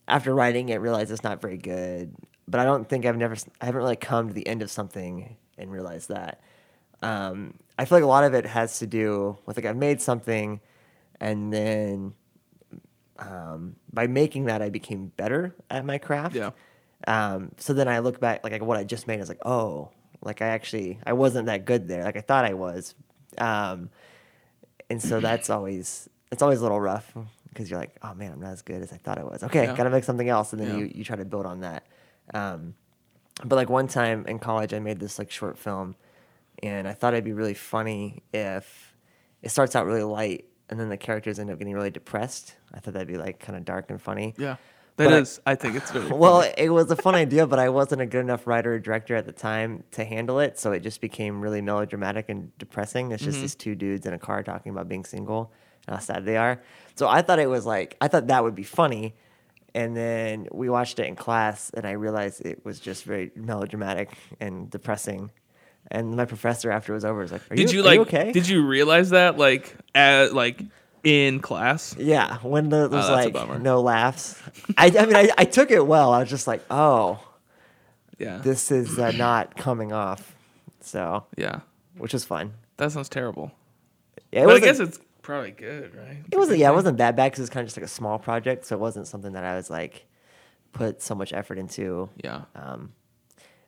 after 0.06 0.34
writing 0.34 0.68
it, 0.68 0.76
realized 0.80 1.10
it's 1.10 1.24
not 1.24 1.40
very 1.40 1.56
good. 1.58 2.14
But 2.46 2.60
I 2.60 2.64
don't 2.64 2.88
think 2.88 3.04
I've 3.06 3.16
never, 3.16 3.34
I 3.60 3.66
haven't 3.66 3.80
really 3.80 3.96
come 3.96 4.28
to 4.28 4.34
the 4.34 4.46
end 4.46 4.62
of 4.62 4.70
something 4.70 5.36
and 5.58 5.70
realized 5.70 6.08
that. 6.10 6.40
Um, 7.02 7.54
I 7.78 7.84
feel 7.84 7.96
like 7.98 8.04
a 8.04 8.08
lot 8.08 8.24
of 8.24 8.34
it 8.34 8.44
has 8.46 8.78
to 8.80 8.86
do 8.86 9.38
with 9.46 9.56
like 9.56 9.66
I've 9.66 9.76
made 9.76 10.00
something, 10.00 10.60
and 11.20 11.52
then 11.52 12.14
um, 13.18 13.76
by 13.92 14.06
making 14.06 14.44
that, 14.46 14.62
I 14.62 14.68
became 14.70 15.08
better 15.16 15.54
at 15.70 15.84
my 15.84 15.98
craft. 15.98 16.36
Yeah. 16.36 16.50
Um, 17.06 17.52
so 17.56 17.72
then 17.72 17.88
I 17.88 18.00
look 18.00 18.20
back, 18.20 18.42
like, 18.44 18.52
like 18.52 18.62
what 18.62 18.76
I 18.76 18.84
just 18.84 19.06
made, 19.06 19.14
I 19.14 19.18
was 19.20 19.28
like, 19.28 19.44
oh, 19.46 19.90
like 20.22 20.42
I 20.42 20.46
actually, 20.48 20.98
I 21.06 21.12
wasn't 21.12 21.46
that 21.46 21.64
good 21.64 21.88
there, 21.88 22.04
like 22.04 22.16
I 22.16 22.20
thought 22.20 22.44
I 22.44 22.54
was. 22.54 22.94
Um, 23.38 23.90
and 24.90 25.00
so 25.02 25.20
that's 25.20 25.48
always, 25.50 26.08
it's 26.32 26.42
always 26.42 26.58
a 26.58 26.62
little 26.62 26.80
rough 26.80 27.12
because 27.48 27.70
you're 27.70 27.78
like, 27.78 27.96
oh 28.02 28.14
man, 28.14 28.32
I'm 28.32 28.40
not 28.40 28.52
as 28.52 28.62
good 28.62 28.82
as 28.82 28.92
I 28.92 28.96
thought 28.96 29.18
I 29.18 29.22
was. 29.24 29.42
Okay, 29.44 29.64
Yeah. 29.64 29.76
gotta 29.76 29.90
make 29.90 30.04
something 30.04 30.28
else, 30.28 30.52
and 30.52 30.60
then 30.60 30.68
Yeah. 30.68 30.76
you 30.78 30.92
you 30.96 31.04
try 31.04 31.16
to 31.16 31.24
build 31.24 31.46
on 31.46 31.60
that. 31.60 31.86
Um, 32.34 32.74
but 33.44 33.56
like 33.56 33.70
one 33.70 33.86
time 33.88 34.26
in 34.26 34.38
college, 34.40 34.74
I 34.74 34.80
made 34.80 34.98
this 34.98 35.18
like 35.18 35.30
short 35.30 35.56
film, 35.58 35.94
and 36.62 36.86
I 36.88 36.92
thought 36.92 37.14
it'd 37.14 37.24
be 37.24 37.32
really 37.32 37.54
funny 37.54 38.22
if 38.32 38.94
it 39.42 39.50
starts 39.50 39.76
out 39.76 39.86
really 39.86 40.02
light 40.02 40.46
and 40.70 40.78
then 40.78 40.88
the 40.88 40.96
characters 40.96 41.38
end 41.38 41.50
up 41.50 41.58
getting 41.58 41.74
really 41.74 41.90
depressed. 41.90 42.54
I 42.74 42.80
thought 42.80 42.94
that'd 42.94 43.08
be 43.08 43.16
like 43.16 43.38
kind 43.40 43.56
of 43.56 43.64
dark 43.64 43.90
and 43.90 44.00
funny. 44.00 44.34
Yeah, 44.36 44.56
But 44.96 45.04
that 45.04 45.12
I- 45.14 45.18
is. 45.20 45.40
I, 45.46 45.54
think 45.54 45.76
it's 45.76 45.94
really 45.94 46.10
Well, 46.12 46.42
funny. 46.42 46.54
it 46.58 46.70
was 46.70 46.90
a 46.90 46.96
fun 46.96 47.14
idea, 47.24 47.46
but 47.46 47.58
I 47.58 47.68
wasn't 47.70 48.02
a 48.02 48.06
good 48.06 48.20
enough 48.20 48.46
writer 48.46 48.74
or 48.74 48.78
director 48.78 49.16
at 49.16 49.24
the 49.24 49.32
time 49.32 49.84
to 49.92 50.04
handle 50.04 50.40
it, 50.40 50.58
so 50.58 50.72
it 50.72 50.80
just 50.80 51.00
became 51.00 51.40
really 51.40 51.62
melodramatic 51.62 52.28
and 52.28 52.56
depressing. 52.58 53.12
It's 53.12 53.22
just 53.22 53.36
Mm-hmm. 53.36 53.42
these 53.42 53.54
two 53.54 53.74
dudes 53.74 54.04
in 54.06 54.12
a 54.12 54.18
car 54.18 54.42
talking 54.42 54.70
about 54.72 54.88
being 54.88 55.04
single 55.04 55.52
and 55.86 55.94
how 55.96 56.00
sad 56.00 56.24
they 56.26 56.36
are. 56.36 56.60
So 56.96 57.08
I 57.08 57.22
thought 57.22 57.38
it 57.38 57.48
was 57.48 57.64
like 57.64 57.96
I 58.00 58.08
thought 58.08 58.26
that 58.26 58.42
would 58.44 58.54
be 58.56 58.64
funny, 58.64 59.14
and 59.74 59.96
then 59.96 60.48
we 60.52 60.68
watched 60.68 60.98
it 60.98 61.06
in 61.06 61.14
class, 61.16 61.70
and 61.72 61.86
I 61.86 61.92
realized 61.92 62.44
it 62.44 62.62
was 62.64 62.78
just 62.80 63.04
very 63.04 63.30
melodramatic 63.36 64.10
and 64.40 64.68
depressing. 64.68 65.30
And 65.90 66.16
my 66.16 66.24
professor 66.26 66.70
after 66.70 66.92
it 66.92 66.96
was 66.96 67.04
over 67.04 67.20
was 67.20 67.32
like, 67.32 67.50
"Are 67.50 67.56
did 67.56 67.72
you, 67.72 67.78
you 67.78 67.84
like? 67.84 68.00
okay?" 68.00 68.32
Did 68.32 68.46
you 68.48 68.66
realize 68.66 69.10
that 69.10 69.38
like 69.38 69.74
at 69.94 70.34
like 70.34 70.62
in 71.02 71.40
class? 71.40 71.96
Yeah, 71.98 72.38
when 72.38 72.68
the, 72.68 72.88
there 72.88 72.98
was 72.98 73.08
Oh, 73.08 73.14
like 73.14 73.60
no 73.62 73.80
laughs. 73.80 74.40
I, 74.76 74.86
I 74.98 75.06
mean, 75.06 75.16
I, 75.16 75.30
I 75.38 75.44
took 75.44 75.70
it 75.70 75.86
well. 75.86 76.12
I 76.12 76.20
was 76.20 76.28
just 76.28 76.46
like, 76.46 76.62
oh, 76.70 77.20
Yeah. 78.18 78.38
this 78.38 78.70
is 78.70 78.98
uh, 78.98 79.12
not 79.16 79.56
coming 79.56 79.92
off. 79.92 80.34
So, 80.80 81.24
yeah. 81.36 81.60
which 81.96 82.12
was 82.12 82.24
fun. 82.24 82.52
That 82.76 82.92
sounds 82.92 83.08
terrible. 83.08 83.52
Yeah, 84.32 84.42
it 84.42 84.46
but 84.46 84.56
I 84.56 84.60
guess 84.60 84.80
it's 84.80 84.98
probably 85.22 85.52
good, 85.52 85.94
right? 85.94 86.18
it 86.30 86.36
wasn't. 86.36 86.58
Yeah, 86.58 86.70
it 86.70 86.74
wasn't 86.74 86.98
that 86.98 87.16
bad 87.16 87.26
because 87.32 87.38
it 87.40 87.42
was 87.44 87.50
kind 87.50 87.62
of 87.62 87.68
just 87.68 87.76
like 87.78 87.84
a 87.84 87.88
small 87.88 88.18
project, 88.18 88.66
so 88.66 88.76
it 88.76 88.80
wasn't 88.80 89.06
something 89.06 89.32
that 89.32 89.44
I 89.44 89.56
was 89.56 89.70
like 89.70 90.04
put 90.72 91.00
so 91.00 91.14
much 91.14 91.32
effort 91.32 91.58
into. 91.58 92.08
Yeah. 92.22 92.42
Um, 92.54 92.92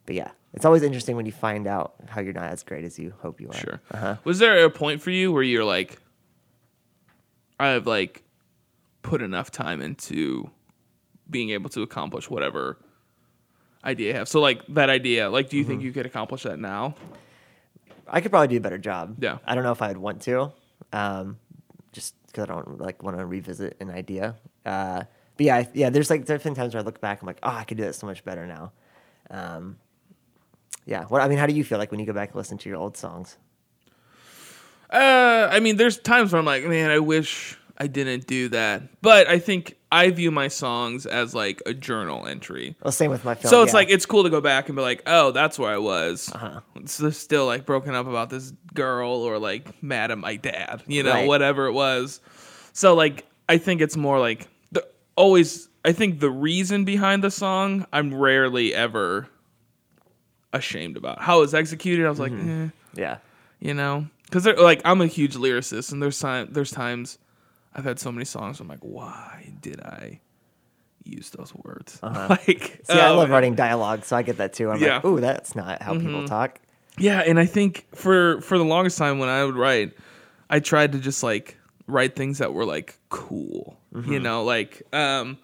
but 0.05 0.15
yeah, 0.17 0.31
it's 0.53 0.65
always 0.65 0.83
interesting 0.83 1.17
when 1.17 1.27
you 1.27 1.33
find 1.33 1.67
out 1.67 1.95
how 2.09 2.21
you're 2.21 2.33
not 2.33 2.51
as 2.51 2.63
great 2.63 2.85
as 2.85 2.99
you 2.99 3.15
hope 3.21 3.41
you 3.41 3.49
are. 3.49 3.55
Sure. 3.55 3.81
Uh-huh. 3.93 4.17
Was 4.25 4.39
there 4.39 4.65
a 4.65 4.71
point 4.71 5.01
for 5.03 5.11
you 5.11 5.33
where 5.33 5.43
you're 5.43 5.65
like, 5.65 5.99
I've 7.59 7.87
like 7.87 8.23
put 9.03 9.23
enough 9.23 9.51
time 9.51 9.81
into 9.81 10.51
being 11.29 11.51
able 11.51 11.71
to 11.71 11.83
accomplish 11.83 12.29
whatever 12.31 12.79
idea 13.85 14.15
I 14.15 14.19
have? 14.19 14.29
So 14.29 14.41
like 14.41 14.63
that 14.69 14.91
idea, 14.91 15.31
like, 15.31 15.49
do 15.51 15.57
you 15.57 15.63
Mm-hmm. 15.63 15.71
think 15.71 15.83
you 15.83 15.93
could 15.93 16.07
accomplish 16.07 16.43
that 16.45 16.59
now? 16.59 16.95
I 18.09 18.21
could 18.21 18.33
probably 18.33 18.49
do 18.49 18.57
a 18.57 18.61
better 18.61 18.79
job. 18.79 19.17
Yeah. 19.23 19.39
I 19.47 19.55
don't 19.55 19.63
know 19.63 19.73
if 19.73 19.83
I 19.83 19.89
would 19.89 19.99
want 19.99 20.23
to, 20.23 20.53
um, 20.93 21.39
just 21.93 22.15
because 22.27 22.45
I 22.45 22.47
don't 22.47 22.81
like 22.81 23.03
want 23.05 23.17
to 23.19 23.25
revisit 23.25 23.77
an 23.81 23.91
idea. 23.91 24.35
Uh, 24.67 25.05
but 25.37 25.47
yeah, 25.47 25.57
I, 25.57 25.69
yeah. 25.75 25.91
There's 25.91 26.11
like 26.11 26.25
different 26.25 26.57
times 26.57 26.75
where 26.75 26.83
I 26.83 26.85
look 26.85 27.01
back, 27.01 27.23
I'm 27.23 27.27
like, 27.27 27.39
oh, 27.43 27.51
I 27.51 27.63
could 27.65 27.77
do 27.77 27.85
that 27.85 27.95
so 27.95 28.07
much 28.09 28.25
better 28.25 28.47
now. 28.47 28.73
Um, 29.31 29.79
yeah. 30.91 31.05
What 31.05 31.23
I 31.23 31.29
mean, 31.29 31.39
how 31.39 31.47
do 31.47 31.55
you 31.55 31.65
feel 31.65 31.79
like 31.79 31.91
when 31.91 32.01
you 32.01 32.07
go 32.07 32.13
back 32.13 32.31
and 32.31 32.37
listen 32.37 32.59
to 32.59 32.69
your 32.69 32.79
old 32.79 32.97
songs? 32.97 33.39
Uh, 34.91 35.49
I 35.51 35.61
mean, 35.61 35.77
there's 35.77 35.99
times 35.99 36.33
where 36.33 36.41
I'm 36.41 36.45
like, 36.45 36.65
man, 36.65 36.91
I 36.91 36.99
wish 36.99 37.57
I 37.79 37.87
didn't 37.87 38.27
do 38.27 38.49
that. 38.49 39.01
But 39.01 39.29
I 39.29 39.39
think 39.39 39.77
I 39.93 40.11
view 40.11 40.33
my 40.33 40.49
songs 40.49 41.07
as 41.07 41.33
like 41.33 41.63
a 41.65 41.73
journal 41.73 42.27
entry. 42.27 42.77
Well, 42.83 42.91
same 42.91 43.11
with 43.13 43.25
my 43.25 43.37
film. 43.37 43.51
So 43.51 43.63
it's 43.63 43.73
yeah. 43.73 43.77
like 43.77 43.91
it's 43.91 44.05
cool 44.05 44.25
to 44.25 44.31
go 44.31 44.41
back 44.41 44.69
and 44.69 44.75
be 44.75 44.83
like, 44.83 45.05
oh, 45.07 45.31
that's 45.31 45.59
where 45.61 45.71
I 45.71 45.79
was. 45.79 46.31
Uh-huh. 46.35 46.61
It's 46.75 47.17
still 47.17 47.47
like 47.47 47.65
broken 47.65 47.95
up 47.95 48.09
about 48.09 48.29
this 48.29 48.53
girl 48.75 49.11
or 49.11 49.39
like 49.39 49.81
mad 49.83 50.11
at 50.11 50.19
my 50.19 50.37
dad, 50.37 50.83
you 50.89 51.05
know, 51.05 51.13
Right. 51.13 51.29
whatever 51.29 51.67
it 51.67 51.73
was. 51.73 52.21
So 52.73 52.95
like 52.95 53.27
I 53.49 53.59
think 53.59 53.81
it's 53.81 53.97
more 53.97 54.19
like 54.19 54.49
the 54.73 54.87
always. 55.17 55.69
I 55.83 55.93
think 55.93 56.21
the 56.21 56.31
reason 56.31 56.85
behind 56.85 57.25
the 57.25 57.31
song, 57.31 57.87
I'm 57.91 58.13
rarely 58.13 58.75
ever 58.75 59.29
ashamed 60.53 60.97
about 60.97 61.21
how 61.21 61.39
it 61.39 61.41
was 61.43 61.55
executed. 61.55 62.07
I 62.07 62.11
was 62.11 62.21
like, 62.21 62.33
Mm-hmm. 62.33 62.65
eh, 62.67 62.69
yeah, 62.95 63.19
you 63.61 63.75
know, 63.75 64.07
because 64.25 64.47
like 64.47 64.81
I'm 64.85 65.01
a 65.01 65.07
huge 65.07 65.35
lyricist, 65.37 65.93
and 65.93 66.03
there's 66.03 66.19
time 66.19 66.49
there's 66.51 66.71
times 66.71 67.19
I've 67.75 67.85
had 67.85 67.99
so 67.99 68.11
many 68.11 68.25
songs. 68.25 68.61
I'm 68.61 68.69
like, 68.69 68.81
why 68.81 69.53
did 69.61 69.81
I 69.81 70.21
use 71.05 71.31
those 71.31 71.55
words? 71.55 71.99
like, 72.03 72.81
See, 72.85 72.93
I 72.93 73.11
oh, 73.11 73.17
love 73.17 73.31
writing 73.31 73.55
dialogue, 73.55 74.05
so 74.05 74.17
I 74.17 74.23
get 74.23 74.39
that 74.39 74.53
too. 74.53 74.71
I'm 74.71 74.81
Yeah. 74.81 74.97
like, 74.97 75.05
ooh, 75.05 75.21
that's 75.21 75.55
not 75.55 75.81
how 75.83 75.95
Mm-hmm. 75.95 76.07
people 76.07 76.27
talk. 76.29 76.59
Yeah, 76.99 77.21
and 77.21 77.39
I 77.39 77.47
think 77.47 77.87
for 77.95 78.41
for 78.43 78.59
the 78.59 78.65
longest 78.65 78.99
time 78.99 79.19
when 79.19 79.29
I 79.29 79.45
would 79.45 79.57
write, 79.57 79.93
I 80.51 80.61
tried 80.61 80.93
to 80.93 80.99
just 80.99 81.23
like 81.23 81.57
write 81.87 82.15
things 82.17 82.39
that 82.39 82.53
were 82.53 82.65
like 82.65 82.99
cool. 83.09 83.79
Mm-hmm. 83.95 84.13
You 84.13 84.21
know, 84.21 84.45
like 84.45 84.83
um 84.93 85.39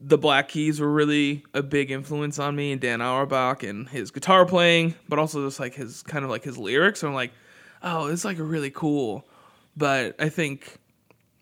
the 0.00 0.16
Black 0.18 0.48
Keys 0.48 0.80
were 0.80 0.90
really 0.90 1.44
a 1.52 1.62
big 1.62 1.90
influence 1.90 2.38
on 2.38 2.56
me 2.56 2.72
and 2.72 2.80
Dan 2.80 3.00
Auerbach 3.02 3.62
and 3.62 3.88
his 3.88 4.10
guitar 4.10 4.46
playing, 4.46 4.94
but 5.08 5.18
also 5.18 5.46
just 5.46 5.60
like 5.60 5.74
his 5.74 6.02
kind 6.02 6.24
of 6.24 6.30
like 6.30 6.42
his 6.42 6.56
lyrics. 6.56 7.02
I'm 7.02 7.12
like, 7.14 7.32
oh, 7.82 8.06
it's 8.06 8.24
like 8.24 8.38
a 8.38 8.42
really 8.42 8.70
cool. 8.70 9.26
But 9.76 10.16
I 10.18 10.28
think 10.30 10.78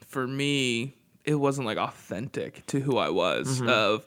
for 0.09 0.27
me, 0.27 0.95
it 1.25 1.37
wasn't 1.37 1.67
like 1.67 1.79
authentic 1.79 2.67
to 2.67 2.81
who 2.81 2.97
I 2.97 3.11
was 3.11 3.61
of 3.63 4.05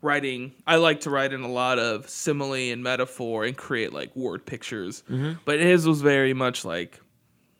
writing. 0.00 0.52
I 0.66 0.76
like 0.76 1.02
to 1.02 1.10
write 1.10 1.32
in 1.32 1.42
a 1.42 1.48
lot 1.52 1.78
of 1.78 2.08
simile 2.08 2.54
and 2.72 2.82
metaphor 2.82 3.44
and 3.44 3.56
create 3.56 3.92
like 3.92 4.14
word 4.16 4.44
pictures. 4.46 5.04
But 5.44 5.60
his 5.60 5.86
was 5.86 6.00
very 6.02 6.34
much 6.34 6.64
like 6.64 6.98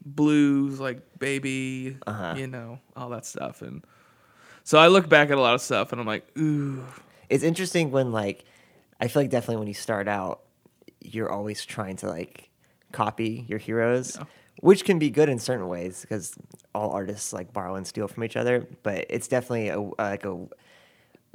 blues, 0.05 0.81
like 0.81 1.01
baby, 1.19 1.97
Uh-huh. 2.07 2.35
you 2.37 2.47
know, 2.49 2.81
all 2.97 3.11
that 3.11 3.25
stuff. 3.27 3.63
And 3.63 3.85
so 4.64 4.78
I 4.78 4.88
look 4.88 5.09
back 5.09 5.31
at 5.31 5.38
a 5.38 5.40
lot 5.40 5.54
of 5.54 5.61
stuff 5.61 5.92
and 5.92 6.00
I'm 6.00 6.07
like, 6.07 6.26
ooh, 6.38 6.85
It's 7.28 7.42
interesting 7.45 7.90
when 7.90 8.12
like 8.12 8.45
I 9.00 9.09
feel 9.09 9.23
like 9.23 9.31
definitely 9.31 9.57
when 9.57 9.69
you 9.69 9.75
start 9.75 10.07
out, 10.09 10.42
you're 11.00 11.31
always 11.31 11.64
trying 11.64 11.97
to 11.97 12.09
like 12.09 12.49
copy 12.92 13.45
your 13.49 13.59
heroes, 13.59 14.19
which 14.61 14.85
can 14.85 14.99
be 14.99 15.11
good 15.11 15.28
in 15.28 15.38
certain 15.38 15.66
ways 15.69 16.02
because 16.02 16.35
all 16.75 16.90
artists 16.90 17.33
like 17.33 17.52
borrow 17.52 17.75
and 17.75 17.87
steal 17.87 18.07
from 18.09 18.23
each 18.25 18.37
other. 18.37 18.66
But 18.83 19.07
it's 19.11 19.26
definitely 19.28 19.69
a 19.71 19.81
uh, 19.81 19.90
like 19.99 20.25
a 20.25 20.47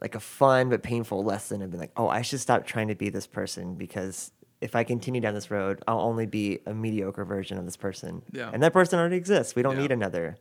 like 0.02 0.16
a 0.16 0.20
fun 0.20 0.70
but 0.70 0.84
painful 0.84 1.24
lesson 1.24 1.62
of 1.62 1.72
being 1.72 1.82
like, 1.82 1.92
oh, 1.98 2.08
I 2.08 2.22
should 2.22 2.40
stop 2.40 2.66
trying 2.68 2.88
to 2.90 2.96
be 2.96 3.10
this 3.10 3.26
person 3.28 3.76
because 3.76 4.32
if 4.62 4.76
I 4.76 4.84
continue 4.84 5.20
down 5.22 5.34
this 5.34 5.52
road, 5.52 5.84
I'll 5.88 6.00
only 6.02 6.26
be 6.28 6.60
a 6.66 6.74
mediocre 6.74 7.26
version 7.26 7.58
of 7.58 7.66
this 7.66 7.76
person. 7.78 8.22
Yeah. 8.32 8.50
And 8.54 8.62
that 8.64 8.74
person 8.74 8.98
already 9.00 9.18
exists. 9.18 9.56
We 9.56 9.62
don't 9.64 9.76
Yeah. 9.76 9.82
need 9.82 9.92
another, 9.92 10.38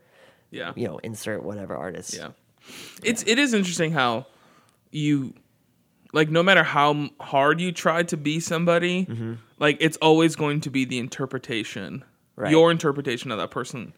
yeah. 0.51 0.73
you 0.77 0.87
know, 0.87 0.99
insert 0.99 1.43
whatever 1.43 1.75
artist. 1.77 2.15
Yeah. 2.15 2.29
It's 3.03 3.23
it 3.27 3.39
is 3.39 3.55
interesting 3.55 3.93
how 3.93 4.27
you 4.91 5.35
like 6.13 6.31
no 6.31 6.43
matter 6.43 6.63
how 6.63 7.11
hard 7.21 7.61
you 7.61 7.73
try 7.73 8.03
to 8.05 8.17
be 8.17 8.41
somebody, 8.41 9.07
mm-hmm. 9.07 9.35
like 9.59 9.77
it's 9.81 9.97
always 9.99 10.37
going 10.37 10.61
to 10.63 10.71
be 10.71 10.85
the 10.85 10.99
interpretation, 10.99 12.05
Right. 12.37 12.51
your 12.51 12.71
interpretation 12.71 13.31
of 13.31 13.39
that 13.39 13.51
person, 13.51 13.93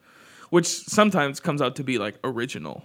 which 0.50 0.66
sometimes 0.66 1.40
comes 1.40 1.60
out 1.60 1.76
to 1.76 1.84
be 1.84 1.98
like 1.98 2.16
original, 2.24 2.84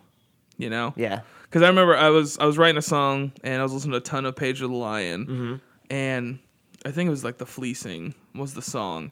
you 0.57 0.69
know? 0.69 0.93
Yeah. 0.95 1.21
Because 1.43 1.61
I 1.61 1.67
remember 1.67 1.95
I 1.95 2.09
was 2.09 2.37
I 2.39 2.45
was 2.45 2.57
writing 2.57 2.77
a 2.77 2.81
song 2.81 3.31
and 3.43 3.59
I 3.59 3.63
was 3.63 3.73
listening 3.73 3.91
to 3.91 3.97
a 3.97 4.01
ton 4.01 4.25
of 4.25 4.35
Page 4.35 4.61
of 4.61 4.71
the 4.71 4.75
Lion, 4.75 5.25
mm-hmm. 5.25 5.55
and 5.91 6.39
I 6.85 6.91
think 6.91 7.07
it 7.07 7.11
was 7.11 7.23
like 7.23 7.37
the 7.37 7.45
fleecing 7.45 8.15
was 8.33 8.55
the 8.55 8.61
song, 8.61 9.11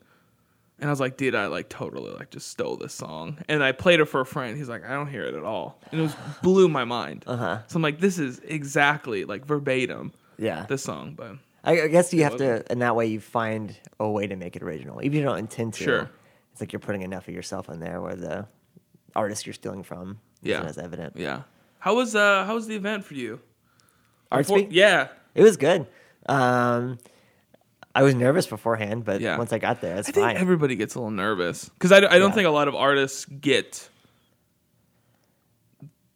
and 0.81 0.89
I 0.89 0.91
was 0.91 0.99
like, 0.99 1.15
dude, 1.15 1.35
I 1.35 1.47
like 1.47 1.69
totally 1.69 2.11
like 2.11 2.31
just 2.31 2.49
stole 2.49 2.75
this 2.75 2.93
song, 2.93 3.37
and 3.47 3.63
I 3.63 3.71
played 3.71 3.99
it 4.01 4.05
for 4.05 4.19
a 4.21 4.25
friend. 4.25 4.57
He's 4.57 4.67
like, 4.67 4.83
I 4.83 4.89
don't 4.93 5.07
hear 5.07 5.23
it 5.23 5.35
at 5.35 5.43
all, 5.43 5.79
and 5.91 5.99
it 6.01 6.03
was 6.03 6.15
blew 6.43 6.67
my 6.67 6.83
mind. 6.83 7.23
Uh-huh. 7.27 7.59
So 7.67 7.77
I'm 7.77 7.81
like, 7.81 7.99
this 7.99 8.17
is 8.19 8.39
exactly 8.43 9.23
like 9.25 9.45
verbatim 9.45 10.11
Yeah. 10.37 10.65
this 10.67 10.83
song, 10.83 11.13
but 11.15 11.35
I 11.63 11.81
I 11.83 11.87
guess 11.87 12.13
you 12.13 12.23
have 12.23 12.33
wasn't. 12.33 12.65
to, 12.65 12.71
and 12.71 12.81
that 12.81 12.95
way 12.95 13.05
you 13.07 13.19
find 13.21 13.75
a 13.99 14.09
way 14.09 14.27
to 14.27 14.35
make 14.35 14.55
it 14.55 14.63
original, 14.63 14.99
even 15.03 15.13
if 15.17 15.19
you 15.19 15.23
don't 15.23 15.37
intend 15.39 15.75
to. 15.75 15.83
Sure. 15.83 16.09
It's 16.51 16.59
like 16.59 16.73
you're 16.73 16.79
putting 16.81 17.03
enough 17.03 17.27
of 17.29 17.33
yourself 17.33 17.69
in 17.69 17.79
there 17.79 18.01
where 18.01 18.15
the 18.15 18.47
artist 19.15 19.45
you're 19.45 19.53
stealing 19.53 19.83
from 19.83 20.19
Yeah. 20.41 20.55
isn't 20.57 20.67
as 20.67 20.77
evident. 20.77 21.15
yeah. 21.15 21.43
How 21.79 21.95
was 21.95 22.15
uh 22.15 22.43
how 22.45 22.55
was 22.55 22.67
the 22.67 22.75
event 22.75 23.05
for 23.05 23.13
you? 23.13 23.39
Art 24.31 24.45
Before- 24.45 24.59
Speak? 24.59 24.69
Yeah. 24.71 25.07
It 25.35 25.43
was 25.43 25.57
good. 25.57 25.87
Um, 26.27 26.97
I 27.93 28.03
was 28.03 28.15
nervous 28.15 28.47
beforehand, 28.47 29.03
but 29.05 29.19
Yeah. 29.21 29.37
once 29.37 29.51
I 29.51 29.57
got 29.57 29.81
there, 29.81 29.97
it's 29.97 30.09
I 30.09 30.13
fine. 30.13 30.37
everybody 30.37 30.75
gets 30.75 30.95
a 30.95 30.99
little 30.99 31.11
nervous 31.11 31.67
because 31.69 31.91
I, 31.91 31.97
I 31.97 31.99
don't 32.19 32.29
Yeah. 32.29 32.31
think 32.31 32.47
a 32.47 32.51
lot 32.51 32.67
of 32.67 32.75
artists 32.75 33.25
get 33.25 33.89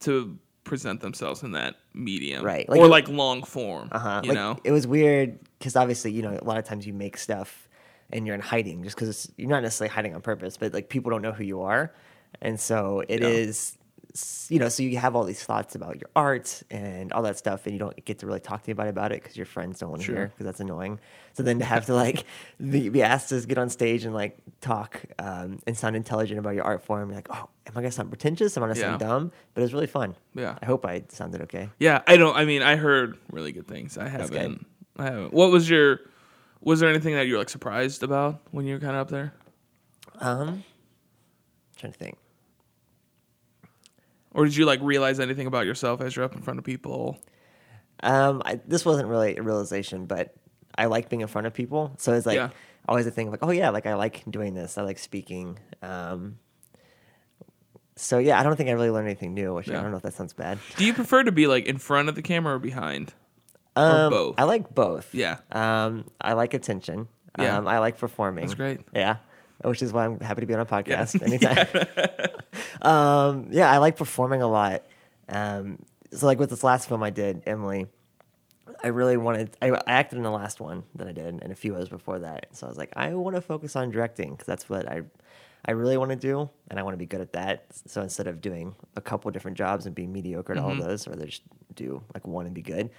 to 0.01 0.38
present 0.63 1.01
themselves 1.01 1.44
in 1.44 1.51
that 1.51 1.75
medium, 1.94 2.44
Right. 2.44 2.65
or 2.67 2.88
Like- 2.88 3.08
like 3.08 3.08
long 3.15 3.44
form. 3.44 3.89
uh-huh. 3.91 4.22
You 4.24 4.29
like, 4.29 4.36
know, 4.36 4.58
it 4.63 4.72
was 4.72 4.88
weird 4.88 5.39
because 5.60 5.75
obviously, 5.75 6.12
you 6.12 6.22
know, 6.22 6.38
a 6.41 6.44
lot 6.44 6.58
of 6.58 6.65
times 6.65 6.88
you 6.88 6.94
make 6.94 7.17
stuff 7.17 7.67
and 8.12 8.25
you're 8.25 8.36
in 8.36 8.41
hiding 8.41 8.84
just 8.84 8.96
because 8.96 9.32
you're 9.38 9.50
not 9.50 9.63
necessarily 9.63 9.94
hiding 9.94 10.15
on 10.15 10.22
purpose, 10.22 10.58
but 10.58 10.74
like 10.74 10.89
people 10.89 11.12
don't 11.12 11.22
know 11.22 11.32
who 11.32 11.44
you 11.44 11.62
are, 11.62 11.94
and 12.41 12.60
so 12.60 13.03
it 13.08 13.22
Yeah. 13.22 13.27
is, 13.27 13.77
you 14.50 14.60
know, 14.60 14.69
so 14.69 14.81
you 14.84 14.98
have 14.98 15.15
all 15.15 15.24
these 15.25 15.43
thoughts 15.43 15.75
about 15.75 16.00
your 16.00 16.10
art 16.15 16.63
and 16.72 17.12
all 17.12 17.22
that 17.24 17.38
stuff, 17.38 17.65
and 17.65 17.74
you 17.74 17.79
don't 17.79 18.05
get 18.05 18.19
to 18.19 18.25
really 18.25 18.39
talk 18.39 18.63
to 18.63 18.69
anybody 18.69 18.89
about 18.89 19.12
it 19.12 19.22
because 19.22 19.36
your 19.36 19.45
friends 19.45 19.79
don't 19.79 19.89
want 19.89 20.01
to 20.01 20.05
Sure. 20.05 20.15
hear 20.15 20.27
because 20.27 20.45
that's 20.45 20.60
annoying. 20.62 21.00
So 21.34 21.43
then 21.43 21.60
to 21.60 21.65
have 21.65 21.86
to 21.88 21.93
like 21.93 22.24
be, 22.72 22.88
be 22.89 23.03
asked 23.03 23.29
to 23.29 23.41
get 23.41 23.57
on 23.57 23.69
stage 23.69 24.05
and 24.05 24.13
like 24.13 24.38
talk 24.62 25.01
um, 25.19 25.60
and 25.67 25.77
sound 25.77 25.95
intelligent 25.95 26.39
about 26.39 26.55
your 26.55 26.63
art 26.63 26.86
form, 26.86 27.10
you're 27.10 27.17
like, 27.17 27.27
oh, 27.29 27.50
am 27.67 27.72
I 27.74 27.81
gonna 27.81 27.91
sound 27.91 28.10
pretentious? 28.10 28.55
Am 28.55 28.63
I 28.63 28.67
gonna 28.67 28.79
sound 28.79 29.00
dumb? 29.00 29.31
But 29.53 29.62
it 29.62 29.63
was 29.63 29.74
really 29.74 29.88
fun. 29.88 30.15
Yeah. 30.34 30.57
I 30.62 30.65
hope 30.65 30.86
I 30.86 31.03
sounded 31.10 31.41
okay. 31.43 31.69
yeah. 31.79 32.01
I 32.07 32.15
don't. 32.17 32.36
I 32.38 32.45
mean, 32.45 32.62
I 32.62 32.77
heard 32.77 33.17
really 33.31 33.51
good 33.51 33.67
things. 33.67 33.98
I 33.98 34.07
haven't. 34.07 34.65
I 34.98 35.03
haven't. 35.03 35.34
What 35.34 35.51
was 35.51 35.69
your? 35.69 36.00
Was 36.62 36.79
there 36.79 36.89
anything 36.89 37.15
that 37.15 37.27
you 37.27 37.34
were 37.34 37.39
like 37.39 37.50
surprised 37.50 38.01
about 38.01 38.41
when 38.51 38.65
you 38.65 38.75
were 38.75 38.79
kind 38.79 38.95
of 38.95 39.01
up 39.01 39.10
there? 39.10 39.34
Um, 40.19 40.63
trying 41.75 41.91
to 41.91 42.00
think. 42.00 42.17
Or 44.36 44.44
did 44.46 44.56
you 44.56 44.65
like 44.65 44.82
realize 44.82 45.20
anything 45.20 45.48
about 45.48 45.65
yourself 45.65 46.01
as 46.01 46.15
you're 46.15 46.25
up 46.25 46.36
in 46.36 46.42
front 46.42 46.60
of 46.60 46.65
people? 46.65 47.18
Um, 48.04 48.42
I, 48.46 48.60
this 48.68 48.86
wasn't 48.86 49.08
really 49.08 49.38
a 49.38 49.42
realization, 49.42 50.06
but 50.06 50.36
I 50.77 50.86
like 50.88 51.10
being 51.10 51.22
in 51.22 51.27
front 51.27 51.48
of 51.48 51.54
people. 51.54 51.94
So 51.98 52.13
it's 52.13 52.25
like 52.25 52.36
Yeah. 52.36 52.50
always 52.88 53.08
a 53.08 53.12
thing 53.12 53.27
of 53.27 53.32
like, 53.34 53.44
oh 53.44 53.51
yeah, 53.51 53.70
like 53.70 53.86
I 53.86 53.96
like 53.96 54.24
doing 54.30 54.54
this. 54.54 54.77
I 54.77 54.82
like 54.82 55.00
speaking. 55.00 55.58
Um, 55.82 56.38
so 57.96 58.18
yeah, 58.18 58.39
I 58.39 58.44
don't 58.44 58.58
think 58.58 58.70
I 58.70 58.74
really 58.74 58.89
learned 58.89 59.08
anything 59.08 59.34
new, 59.34 59.54
which 59.54 59.70
Yeah. 59.70 59.80
I 59.80 59.82
don't 59.82 59.92
know 59.92 59.98
if 59.98 60.04
that 60.04 60.13
sounds 60.13 60.34
bad. 60.34 60.60
Do 60.75 60.86
you 60.86 60.94
prefer 60.94 61.24
to 61.24 61.32
be 61.32 61.48
like 61.48 61.65
in 61.65 61.77
front 61.77 62.10
of 62.10 62.15
the 62.15 62.22
camera 62.22 62.56
or 62.56 62.60
behind? 62.60 63.13
Um, 63.77 64.10
both? 64.12 64.36
I 64.38 64.44
like 64.44 64.75
both. 64.75 65.13
Yeah. 65.15 65.38
Um, 65.51 66.06
I 66.20 66.34
like 66.34 66.54
attention. 66.54 67.08
Yeah. 67.39 67.58
Um, 67.58 67.68
I 67.68 67.80
like 67.80 67.98
performing. 67.98 68.44
That's 68.46 68.56
great. 68.56 68.82
Yeah. 68.94 69.18
Which 69.65 69.81
is 69.81 69.91
why 69.91 70.05
I'm 70.05 70.19
happy 70.19 70.41
to 70.41 70.48
be 70.48 70.53
on 70.53 70.60
a 70.60 70.65
podcast 70.65 71.22
anytime. 71.25 71.67
um, 72.81 73.48
yeah, 73.51 73.72
I 73.72 73.77
like 73.77 73.98
performing 73.98 74.41
a 74.41 74.48
lot. 74.48 74.84
Um, 75.29 75.79
so 76.12 76.25
like 76.25 76.39
with 76.39 76.50
this 76.50 76.63
last 76.63 76.88
film 76.88 77.03
I 77.03 77.10
did, 77.10 77.43
Emily, 77.45 77.88
I 78.84 78.88
really 78.88 79.17
wanted. 79.17 79.55
I, 79.62 79.72
I 79.72 79.81
acted 79.88 80.17
in 80.17 80.24
the 80.24 80.31
last 80.31 80.60
one 80.60 80.84
that 80.95 81.07
I 81.07 81.12
did, 81.12 81.25
and 81.41 81.51
a 81.51 81.55
few 81.55 81.75
others 81.75 81.89
before 81.89 82.19
that. 82.19 82.48
So 82.51 82.67
I 82.67 82.69
was 82.69 82.77
like, 82.77 82.93
I 82.95 83.13
want 83.13 83.36
to 83.36 83.41
focus 83.41 83.75
on 83.75 83.89
directing 83.89 84.31
because 84.31 84.45
that's 84.45 84.69
what 84.69 84.88
I, 84.88 85.01
I 85.65 85.72
really 85.72 85.98
want 85.98 86.12
to 86.12 86.15
do, 86.15 86.50
and 86.69 86.79
I 86.79 86.84
want 86.84 86.93
to 86.93 86.98
be 86.98 87.05
good 87.05 87.22
at 87.22 87.34
that. 87.34 87.65
So 87.88 88.01
instead 88.01 88.27
of 88.27 88.41
doing 88.41 88.75
a 88.95 89.01
couple 89.01 89.31
different 89.31 89.57
jobs 89.57 89.86
and 89.86 89.95
being 89.95 90.13
mediocre 90.13 90.53
at 90.53 90.60
all 90.60 90.72
of 90.72 90.77
those, 90.84 91.07
or 91.07 91.15
just 91.15 91.41
do 91.74 92.03
like 92.13 92.27
one 92.27 92.45
and 92.45 92.55
be 92.55 92.62
good. 92.62 92.89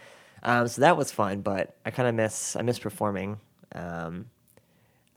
Um, 0.42 0.68
so 0.68 0.80
that 0.82 0.96
was 0.96 1.10
fun, 1.10 1.40
but 1.40 1.76
I 1.84 1.90
kind 1.90 2.08
of 2.08 2.14
miss. 2.14 2.56
I 2.56 2.62
miss 2.62 2.78
performing. 2.78 3.38
Um, 3.74 4.26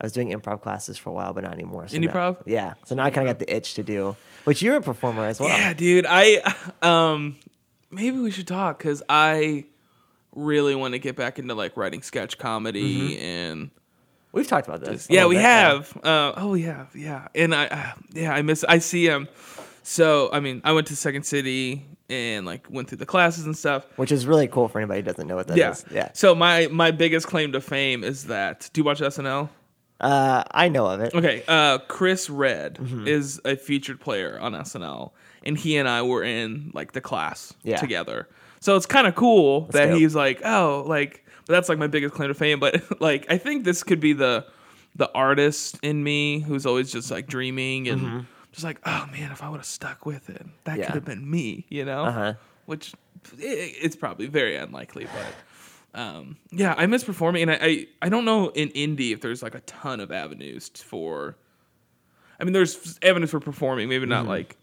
I 0.01 0.05
was 0.05 0.13
doing 0.13 0.29
improv 0.31 0.61
classes 0.61 0.97
for 0.97 1.09
a 1.09 1.13
while, 1.13 1.33
but 1.33 1.43
not 1.43 1.53
anymore. 1.53 1.87
So 1.87 1.97
now- 1.97 2.07
Improv? 2.11 2.37
yeah. 2.45 2.75
So 2.85 2.95
now 2.95 3.03
I 3.03 3.09
kind 3.09 3.27
of 3.27 3.37
got 3.37 3.45
the 3.45 3.53
itch 3.53 3.73
to 3.75 3.83
do. 3.83 4.15
Which 4.45 4.61
you're 4.61 4.77
a 4.77 4.81
performer 4.81 5.25
as 5.25 5.39
well. 5.39 5.49
Yeah, 5.49 5.73
dude. 5.73 6.05
I 6.07 6.41
um 6.81 7.35
maybe 7.91 8.17
we 8.19 8.31
should 8.31 8.47
talk 8.47 8.77
because 8.77 9.03
I 9.09 9.65
really 10.33 10.75
want 10.75 10.93
to 10.93 10.99
get 10.99 11.15
back 11.15 11.39
into 11.39 11.53
like 11.55 11.75
writing 11.75 12.01
sketch 12.01 12.37
comedy 12.37 13.15
Mm-hmm. 13.17 13.21
and 13.25 13.69
We've 14.31 14.47
talked 14.47 14.67
about 14.67 14.81
this. 14.81 15.07
yeah, 15.09 15.25
we 15.25 15.35
bit, 15.35 15.41
yeah. 15.41 15.69
have. 15.71 15.97
Uh, 16.03 16.33
oh, 16.37 16.51
we 16.51 16.61
have. 16.61 16.95
Yeah, 16.95 17.29
and 17.33 17.53
I 17.55 17.65
uh, 17.65 17.91
yeah 18.13 18.31
I 18.31 18.43
miss. 18.43 18.63
I 18.63 18.77
see 18.77 19.05
him. 19.07 19.27
So 19.81 20.29
I 20.31 20.39
mean, 20.39 20.61
I 20.63 20.71
went 20.73 20.85
to 20.87 20.95
Second 20.95 21.23
City 21.23 21.83
and 22.11 22.45
like 22.45 22.67
went 22.69 22.89
through 22.89 22.99
the 22.99 23.07
classes 23.07 23.45
and 23.45 23.57
stuff. 23.57 23.87
Which 23.95 24.11
is 24.11 24.27
really 24.27 24.47
cool 24.47 24.67
for 24.67 24.77
anybody 24.79 24.99
who 25.01 25.05
doesn't 25.07 25.27
know 25.27 25.35
what 25.35 25.47
that 25.47 25.57
is. 25.57 25.83
yeah, 25.89 25.95
Yeah. 25.95 26.09
So 26.13 26.35
my 26.35 26.67
my 26.67 26.91
biggest 26.91 27.25
claim 27.25 27.51
to 27.53 27.59
fame 27.59 28.03
is 28.03 28.25
that. 28.25 28.69
Do 28.71 28.81
you 28.81 28.85
watch 28.85 28.99
SNL? 28.99 29.49
Uh, 29.99 30.43
I 30.51 30.69
know 30.69 30.85
of 30.87 31.01
it. 31.01 31.13
Okay, 31.13 31.43
uh, 31.47 31.79
Chris 31.87 32.29
Redd 32.29 32.75
Mm-hmm. 32.75 33.07
is 33.07 33.41
a 33.45 33.55
featured 33.55 33.99
player 33.99 34.37
on 34.39 34.53
SNL, 34.53 35.11
and 35.43 35.57
he 35.57 35.77
and 35.77 35.89
I 35.89 36.01
were 36.03 36.23
in 36.23 36.71
like 36.73 36.93
the 36.93 37.01
class 37.01 37.53
Yeah. 37.63 37.77
together. 37.77 38.27
So 38.61 38.75
it's 38.75 38.85
kind 38.85 39.07
of 39.07 39.15
cool 39.15 39.61
that 39.71 39.87
dope. 39.87 39.97
he's 39.99 40.15
like, 40.15 40.41
oh, 40.45 40.83
like, 40.87 41.25
but 41.45 41.53
that's 41.53 41.69
like 41.69 41.77
my 41.77 41.87
biggest 41.87 42.13
claim 42.13 42.27
to 42.29 42.33
fame. 42.33 42.59
But 42.59 43.01
like, 43.01 43.25
I 43.29 43.37
think 43.37 43.63
this 43.63 43.83
could 43.83 43.99
be 43.99 44.13
the 44.13 44.45
the 44.95 45.11
artist 45.13 45.77
in 45.83 46.03
me 46.03 46.39
who's 46.39 46.65
always 46.65 46.91
just 46.91 47.11
like 47.11 47.27
dreaming 47.27 47.87
and 47.87 48.25
just 48.51 48.63
like, 48.63 48.79
oh 48.85 49.07
man, 49.11 49.31
if 49.31 49.43
I 49.43 49.49
would 49.49 49.57
have 49.57 49.65
stuck 49.65 50.05
with 50.05 50.29
it, 50.29 50.45
that 50.63 50.71
Mm-hmm. 50.73 50.79
Yeah. 50.79 50.85
could 50.87 50.95
have 50.95 51.05
been 51.05 51.29
me, 51.29 51.65
you 51.69 51.85
know? 51.85 52.05
Uh-huh. 52.05 52.33
Which 52.65 52.93
i 53.33 53.35
it's 53.41 53.95
probably 53.97 54.27
very 54.27 54.55
unlikely, 54.55 55.05
but. 55.05 55.33
Um, 55.93 56.37
yeah, 56.51 56.75
I 56.77 56.85
miss 56.85 57.03
performing, 57.03 57.41
and 57.43 57.51
I, 57.51 57.57
I 57.61 57.87
I 58.03 58.09
don't 58.09 58.25
know 58.25 58.49
in 58.49 58.69
Indy 58.69 59.11
if 59.11 59.21
there's 59.21 59.41
like 59.41 59.55
a 59.55 59.61
ton 59.61 59.99
of 59.99 60.11
avenues 60.11 60.69
for. 60.69 61.37
I 62.39 62.43
mean, 62.45 62.53
there's 62.53 62.97
avenues 63.03 63.31
for 63.31 63.39
performing, 63.39 63.89
maybe 63.89 64.03
Mm-hmm. 64.03 64.09
not 64.11 64.25
like 64.27 64.55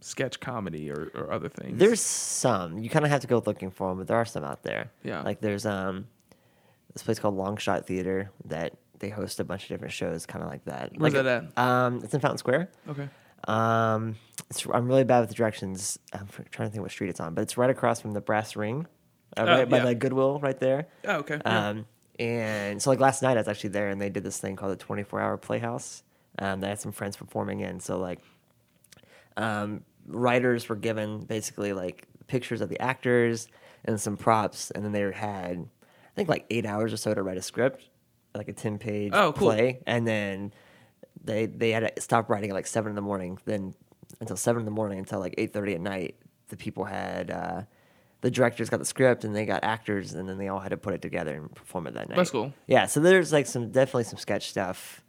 sketch 0.00 0.40
comedy 0.40 0.90
or, 0.90 1.10
or 1.14 1.30
other 1.32 1.48
things. 1.48 1.78
There's 1.78 2.00
some. 2.00 2.78
You 2.78 2.88
kind 2.88 3.04
of 3.04 3.10
have 3.10 3.20
to 3.20 3.26
go 3.26 3.42
looking 3.44 3.70
for 3.70 3.88
them, 3.90 3.98
but 3.98 4.06
there 4.06 4.16
are 4.16 4.24
some 4.24 4.44
out 4.44 4.62
there. 4.62 4.90
Yeah. 5.04 5.20
Like 5.22 5.40
there's 5.40 5.66
um, 5.66 6.06
this 6.94 7.02
place 7.02 7.18
called 7.18 7.34
Long 7.36 7.56
Shot 7.58 7.86
Theater 7.86 8.30
that 8.46 8.72
they 8.98 9.10
host 9.10 9.40
a 9.40 9.44
bunch 9.44 9.64
of 9.64 9.68
different 9.68 9.92
shows, 9.92 10.24
kind 10.26 10.42
of 10.42 10.50
like 10.50 10.64
that. 10.64 10.92
Where's 10.96 11.12
like, 11.14 11.24
that 11.24 11.44
at? 11.56 11.58
Um, 11.62 12.00
it's 12.02 12.14
in 12.14 12.20
Fountain 12.20 12.38
Square. 12.38 12.70
okay. 12.88 13.08
Um, 13.48 14.16
it's, 14.50 14.66
I'm 14.72 14.86
really 14.86 15.04
bad 15.04 15.20
with 15.20 15.30
the 15.30 15.34
directions. 15.34 15.98
I'm 16.12 16.28
trying 16.50 16.68
to 16.68 16.72
think 16.72 16.82
what 16.82 16.90
street 16.90 17.08
it's 17.08 17.20
on, 17.20 17.34
but 17.34 17.42
it's 17.42 17.56
right 17.56 17.70
across 17.70 18.00
from 18.00 18.12
the 18.12 18.20
Brass 18.20 18.54
Ring, 18.56 18.86
uh, 19.36 19.44
right 19.44 19.68
by 19.68 19.78
yeah. 19.78 19.84
the 19.86 19.94
Goodwill, 19.94 20.40
right 20.40 20.58
there. 20.58 20.86
Oh, 21.06 21.16
okay. 21.18 21.40
yeah. 21.44 21.68
Um, 21.68 21.86
and 22.18 22.82
so 22.82 22.90
like 22.90 23.00
last 23.00 23.22
night 23.22 23.36
I 23.36 23.40
was 23.40 23.48
actually 23.48 23.70
there, 23.70 23.88
and 23.88 24.00
they 24.00 24.10
did 24.10 24.24
this 24.24 24.38
thing 24.38 24.56
called 24.56 24.72
the 24.72 24.76
24 24.76 25.20
Hour 25.20 25.36
Playhouse. 25.36 26.02
Um, 26.38 26.60
they 26.60 26.68
had 26.68 26.80
some 26.80 26.92
friends 26.92 27.16
performing 27.16 27.60
in, 27.60 27.80
so 27.80 27.98
like, 27.98 28.20
um, 29.36 29.82
writers 30.06 30.68
were 30.68 30.76
given 30.76 31.20
basically 31.20 31.72
like 31.72 32.06
pictures 32.26 32.60
of 32.60 32.68
the 32.68 32.80
actors 32.80 33.48
and 33.84 34.00
some 34.00 34.16
props, 34.16 34.70
and 34.70 34.84
then 34.84 34.92
they 34.92 35.02
had 35.12 35.58
I 35.58 36.14
think 36.14 36.28
like 36.28 36.44
eight 36.50 36.66
hours 36.66 36.92
or 36.92 36.96
so 36.96 37.14
to 37.14 37.22
write 37.22 37.38
a 37.38 37.42
script, 37.42 37.88
like 38.34 38.48
a 38.48 38.52
10 38.52 38.78
page 38.78 39.12
Oh, 39.14 39.32
cool. 39.32 39.48
play, 39.48 39.80
and 39.86 40.06
then 40.06 40.52
they 41.22 41.46
they 41.46 41.70
had 41.70 41.94
to 41.94 42.00
stop 42.02 42.28
writing 42.30 42.50
at 42.50 42.54
like 42.54 42.66
seven 42.66 42.90
in 42.90 42.96
the 42.96 43.02
morning. 43.02 43.38
Then 43.44 43.74
until 44.20 44.36
seven 44.36 44.60
in 44.60 44.64
the 44.64 44.70
morning 44.72 44.98
until 44.98 45.20
like 45.20 45.34
eight 45.38 45.52
thirty 45.52 45.74
at 45.74 45.80
night, 45.80 46.16
the 46.48 46.56
people 46.56 46.84
had 46.84 47.30
uh, 47.30 47.62
the 48.22 48.30
directors 48.30 48.68
got 48.68 48.78
the 48.78 48.84
script 48.84 49.24
and 49.24 49.34
they 49.34 49.46
got 49.46 49.64
actors, 49.64 50.12
and 50.14 50.28
then 50.28 50.38
they 50.38 50.48
all 50.48 50.58
had 50.60 50.70
to 50.70 50.76
put 50.76 50.94
it 50.94 51.02
together 51.02 51.34
and 51.34 51.54
perform 51.54 51.86
it 51.86 51.94
that 51.94 52.08
night. 52.08 52.16
That's 52.16 52.30
cool. 52.30 52.52
Yeah, 52.66 52.86
so 52.86 53.00
there's 53.00 53.32
like 53.32 53.46
some 53.46 53.70
definitely 53.70 54.04
some 54.04 54.18
sketch 54.18 54.50
stuff. 54.50 55.02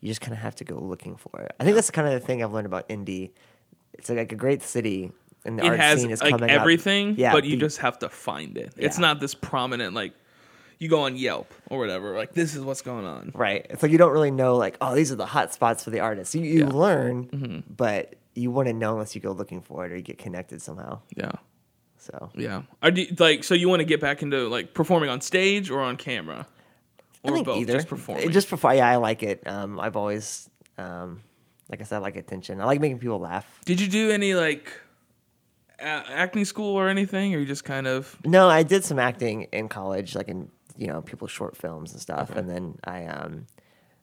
You 0.00 0.08
just 0.08 0.20
kind 0.20 0.32
of 0.32 0.38
have 0.38 0.54
to 0.56 0.64
go 0.64 0.78
looking 0.78 1.16
for 1.16 1.40
it. 1.40 1.52
I 1.58 1.64
think 1.64 1.74
that's 1.74 1.90
kind 1.90 2.06
of 2.06 2.14
the 2.20 2.26
thing 2.26 2.42
I've 2.44 2.52
learned 2.52 2.66
about 2.66 2.84
Indy. 2.88 3.32
It's 3.94 4.08
like 4.10 4.30
a 4.32 4.36
great 4.36 4.62
city, 4.62 5.10
and 5.44 5.58
the 5.58 5.64
it 5.64 5.68
art 5.68 5.80
has 5.80 6.00
scene 6.00 6.10
is 6.10 6.20
like 6.20 6.30
coming 6.30 6.50
up. 6.50 6.60
everything, 6.60 7.14
Yeah, 7.16 7.32
but 7.32 7.44
you 7.44 7.56
just 7.56 7.78
have 7.78 7.98
to 8.00 8.08
find 8.08 8.56
it. 8.58 8.72
It's 8.76 8.96
Yeah. 8.98 9.02
not 9.02 9.20
this 9.20 9.34
prominent 9.34 9.94
like 9.94 10.12
you 10.78 10.88
go 10.88 11.02
on 11.02 11.16
Yelp 11.16 11.52
or 11.70 11.78
whatever. 11.78 12.14
Like 12.16 12.34
this 12.34 12.54
is 12.54 12.60
what's 12.62 12.82
going 12.82 13.06
on. 13.06 13.30
Right. 13.34 13.64
It's 13.70 13.82
like 13.82 13.92
you 13.92 13.98
don't 13.98 14.12
really 14.12 14.32
know, 14.32 14.56
like, 14.56 14.76
oh, 14.80 14.94
these 14.94 15.10
are 15.12 15.16
the 15.16 15.24
hot 15.26 15.54
spots 15.54 15.84
for 15.84 15.90
the 15.90 16.00
artists. 16.00 16.34
You, 16.34 16.42
you 16.42 16.58
Yeah. 16.60 16.64
Mm-hmm. 16.66 16.76
learn, 16.76 17.64
but 17.74 18.16
you 18.34 18.50
wouldn't 18.50 18.78
know 18.78 18.92
unless 18.94 19.14
you 19.14 19.20
go 19.20 19.30
looking 19.32 19.60
for 19.62 19.86
it 19.86 19.92
or 19.92 19.96
you 19.96 20.02
get 20.02 20.18
connected 20.18 20.60
somehow. 20.60 20.98
Yeah, 21.16 21.30
So 22.04 22.30
yeah. 22.36 22.62
Are 22.82 22.90
do, 22.90 23.06
like 23.18 23.44
so 23.44 23.54
you 23.54 23.68
want 23.68 23.80
to 23.80 23.84
get 23.84 24.00
back 24.00 24.22
into 24.22 24.48
like 24.48 24.74
performing 24.74 25.08
on 25.08 25.20
stage 25.20 25.70
or 25.70 25.80
on 25.80 25.96
camera, 25.96 26.46
I 27.24 27.28
or 27.28 27.34
think 27.34 27.46
both? 27.46 27.58
either. 27.58 27.72
Just 27.74 27.88
performing. 27.88 28.30
Just 28.30 28.50
before, 28.50 28.74
yeah, 28.74 28.88
I 28.88 28.96
like 28.96 29.22
it. 29.22 29.42
Um, 29.46 29.80
I've 29.80 29.96
always, 29.96 30.50
um, 30.76 31.22
like 31.70 31.80
I 31.80 31.84
said, 31.84 31.96
I 31.96 32.00
like 32.00 32.16
attention. 32.16 32.60
I 32.60 32.66
like 32.66 32.80
making 32.80 32.98
people 32.98 33.18
laugh. 33.18 33.60
Did 33.64 33.80
you 33.80 33.88
do 33.88 34.10
any 34.10 34.34
like 34.34 34.70
a- 35.78 35.82
acting 35.82 36.44
school 36.44 36.76
or 36.76 36.88
anything, 36.88 37.34
or 37.34 37.38
you 37.38 37.46
just 37.46 37.64
kind 37.64 37.86
of? 37.86 38.18
No, 38.24 38.48
I 38.50 38.62
did 38.62 38.84
some 38.84 38.98
acting 38.98 39.44
in 39.52 39.68
college, 39.68 40.14
like 40.14 40.28
in 40.28 40.50
you 40.76 40.88
know 40.88 41.00
people's 41.00 41.30
short 41.30 41.56
films 41.56 41.92
and 41.92 42.00
stuff, 42.02 42.30
and 42.36 42.50
then 42.50 42.78
I 42.84 43.06
um, 43.06 43.46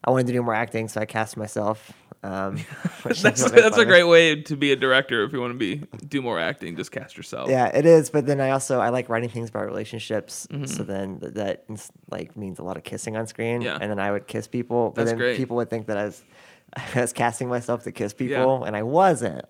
I 0.04 0.10
wanted 0.10 0.26
to 0.28 0.34
do 0.34 0.42
more 0.42 0.56
acting, 0.56 0.88
so 0.88 1.02
I 1.02 1.06
cast 1.06 1.38
myself. 1.38 1.92
Um, 2.24 2.58
That's 3.04 3.22
that's 3.22 3.78
a 3.78 3.86
great 3.86 4.04
way 4.04 4.42
to 4.44 4.56
be 4.56 4.72
a 4.72 4.76
director 4.76 5.24
if 5.24 5.34
you 5.34 5.42
want 5.42 5.54
to 5.54 5.58
be 5.58 5.88
do 6.08 6.22
more 6.22 6.40
acting. 6.40 6.76
Just 6.76 6.92
cast 6.92 7.18
yourself. 7.18 7.50
Yeah, 7.50 7.66
it 7.76 7.86
is. 7.86 8.12
But 8.12 8.28
then 8.28 8.40
I 8.40 8.52
also 8.52 8.80
I 8.80 8.90
like 8.90 9.10
writing 9.10 9.30
things 9.30 9.50
about 9.50 9.66
relationships. 9.66 10.48
Mm-hmm. 10.52 10.66
So 10.66 10.84
then 10.84 11.20
th- 11.20 11.34
that 11.34 11.66
like 12.12 12.38
means 12.38 12.60
a 12.60 12.64
lot 12.64 12.78
of 12.78 12.84
kissing 12.84 13.18
on 13.18 13.26
screen. 13.26 13.62
Yeah. 13.62 13.78
And 13.82 13.90
then 13.90 14.00
I 14.00 14.12
would 14.12 14.28
kiss 14.28 14.48
people. 14.48 14.90
But 14.90 15.06
That's 15.06 15.12
then 15.12 15.18
great. 15.18 15.38
people 15.38 15.56
would 15.58 15.70
think 15.72 15.88
that 15.88 15.98
I 15.98 16.06
was 16.06 16.24
I 16.96 17.02
was 17.02 17.12
casting 17.14 17.50
myself 17.50 17.84
to 17.84 17.92
kiss 17.92 18.14
people, 18.14 18.64
and 18.66 18.76
I 18.76 18.84
wasn't. 18.84 19.46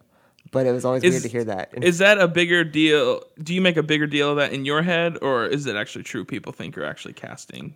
But 0.52 0.66
it 0.66 0.72
was 0.72 0.84
always 0.84 1.04
weird 1.04 1.22
to 1.22 1.30
hear 1.30 1.44
that. 1.46 1.72
And 1.74 1.84
Is 1.84 2.00
that 2.00 2.20
a 2.20 2.28
bigger 2.28 2.64
deal? 2.64 3.24
Do 3.42 3.54
you 3.54 3.62
make 3.62 3.78
a 3.78 3.84
bigger 3.84 4.08
deal 4.08 4.32
of 4.32 4.38
that 4.38 4.52
in 4.52 4.66
your 4.66 4.82
head, 4.82 5.18
or 5.22 5.46
is 5.46 5.66
it 5.66 5.76
actually 5.76 6.04
true? 6.04 6.26
People 6.26 6.52
think 6.52 6.76
you're 6.76 6.86
actually 6.86 7.14
casting. 7.14 7.74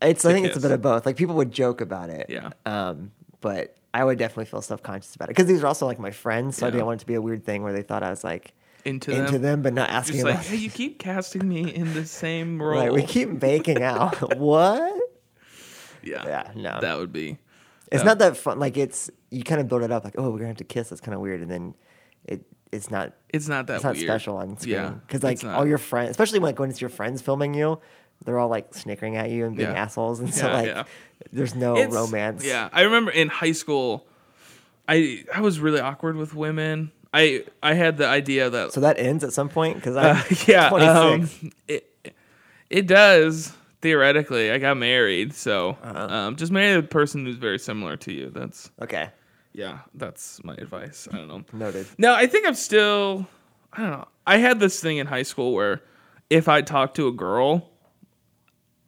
it's 0.00 0.24
I 0.24 0.32
think 0.32 0.46
it's 0.46 0.56
a 0.56 0.60
bit 0.60 0.70
of 0.70 0.80
both. 0.80 1.06
Like 1.06 1.16
people 1.16 1.34
would 1.36 1.52
joke 1.52 1.80
about 1.80 2.08
it. 2.10 2.30
Yeah. 2.30 2.50
Um, 2.64 3.10
but 3.40 3.76
I 3.94 4.04
would 4.04 4.18
definitely 4.18 4.46
feel 4.46 4.60
self 4.60 4.82
conscious 4.82 5.14
about 5.14 5.28
it 5.28 5.36
because 5.36 5.46
these 5.46 5.62
are 5.62 5.66
also 5.68 5.86
like 5.86 5.98
my 5.98 6.10
friends, 6.10 6.56
so 6.58 6.66
I 6.66 6.68
Yeah. 6.68 6.72
didn't 6.72 6.86
want 6.86 6.98
it 6.98 7.04
to 7.04 7.06
be 7.06 7.14
a 7.14 7.22
weird 7.22 7.44
thing 7.44 7.62
where 7.62 7.72
they 7.72 7.82
thought 7.82 8.02
I 8.02 8.10
was 8.10 8.24
like 8.24 8.52
Into, 8.84 9.12
into 9.12 9.32
them. 9.32 9.42
them, 9.42 9.62
but 9.62 9.72
not 9.72 9.88
asking 9.88 10.16
Just 10.16 10.24
like, 10.26 10.38
hey, 10.40 10.56
you 10.56 10.68
keep 10.70 10.98
casting 10.98 11.48
me 11.48 11.72
in 11.74 11.94
the 11.94 12.04
same 12.04 12.60
role. 12.60 12.78
Right, 12.80 12.92
we 12.92 13.02
keep 13.04 13.38
baking 13.38 13.82
out. 13.82 14.16
what? 14.36 14.92
yeah, 16.02 16.22
Yeah, 16.26 16.50
no. 16.54 16.80
that 16.80 16.98
would 16.98 17.12
be. 17.12 17.38
It's 17.92 18.00
Yeah. 18.02 18.08
not 18.08 18.18
that 18.18 18.36
fun. 18.36 18.58
Like 18.58 18.76
it's 18.76 19.10
you 19.30 19.44
kind 19.44 19.60
of 19.60 19.68
build 19.68 19.82
it 19.82 19.90
up. 19.92 20.04
Like 20.04 20.14
oh, 20.18 20.24
we're 20.30 20.38
gonna 20.38 20.48
have 20.48 20.56
to 20.58 20.64
kiss. 20.64 20.88
That's 20.88 21.00
kind 21.00 21.14
of 21.14 21.20
weird, 21.20 21.40
and 21.40 21.50
then 21.50 21.74
it 22.24 22.42
it's 22.72 22.90
not 22.90 23.12
It's 23.28 23.46
not 23.46 23.68
that 23.68 23.76
it's 23.76 23.84
not 23.84 23.94
weird. 23.94 24.06
special 24.08 24.36
on 24.36 24.58
screen. 24.58 25.00
Because 25.06 25.22
it's 25.22 25.44
like 25.44 25.54
all 25.56 25.66
your 25.66 25.78
friends, 25.78 26.10
especially 26.10 26.40
when, 26.40 26.48
like 26.50 26.58
when 26.58 26.70
it's 26.70 26.80
your 26.80 26.90
friends 26.90 27.22
filming 27.22 27.54
you, 27.54 27.78
they're 28.24 28.38
all 28.38 28.48
like 28.48 28.74
snickering 28.74 29.16
at 29.16 29.30
you 29.30 29.46
and 29.46 29.56
being 29.56 29.70
Yeah. 29.70 29.82
assholes, 29.82 30.20
and 30.20 30.32
so 30.34 30.46
Yeah, 30.46 30.52
like 30.54 30.66
yeah. 30.66 30.84
there's 31.32 31.54
no 31.54 31.76
It's- 31.76 31.92
romance. 31.92 32.44
Yeah, 32.44 32.68
I 32.72 32.82
remember 32.82 33.10
in 33.10 33.28
high 33.28 33.52
school, 33.52 34.06
I 34.88 35.24
I 35.34 35.40
was 35.40 35.60
really 35.60 35.80
awkward 35.80 36.16
with 36.16 36.34
women. 36.34 36.92
I 37.12 37.44
I 37.62 37.74
had 37.74 37.96
the 37.96 38.06
idea 38.06 38.50
that 38.50 38.72
So 38.72 38.80
that 38.80 38.98
ends 38.98 39.22
at 39.24 39.32
some 39.32 39.48
point 39.48 39.76
because 39.76 39.96
I'm 39.96 40.16
Uh, 40.16 40.22
yeah, 40.46 40.68
26. 40.68 41.42
um, 41.44 41.50
it 41.68 41.90
it 42.70 42.86
does 42.86 43.52
theoretically. 43.82 44.50
I 44.50 44.58
got 44.58 44.76
married, 44.76 45.34
so 45.34 45.76
Uh-huh. 45.82 46.14
um, 46.14 46.36
just 46.36 46.50
marry 46.50 46.74
a 46.74 46.82
person 46.82 47.24
who's 47.26 47.36
very 47.36 47.58
similar 47.58 47.96
to 47.98 48.12
you. 48.12 48.30
That's 48.30 48.70
okay, 48.82 49.10
yeah, 49.52 49.78
that's 49.94 50.42
my 50.42 50.54
advice. 50.54 51.06
I 51.12 51.16
don't 51.18 51.28
know. 51.28 51.44
noted. 51.52 51.86
No, 51.98 52.14
I 52.14 52.26
think 52.26 52.46
I'm 52.46 52.54
still. 52.54 53.26
I 53.72 53.80
don't 53.82 53.90
know. 53.90 54.08
I 54.26 54.38
had 54.38 54.58
this 54.60 54.80
thing 54.80 54.96
in 54.98 55.06
high 55.06 55.22
school 55.24 55.52
where 55.52 55.82
if 56.30 56.48
I 56.48 56.62
talked 56.62 56.96
to 56.96 57.06
a 57.08 57.12
girl, 57.12 57.70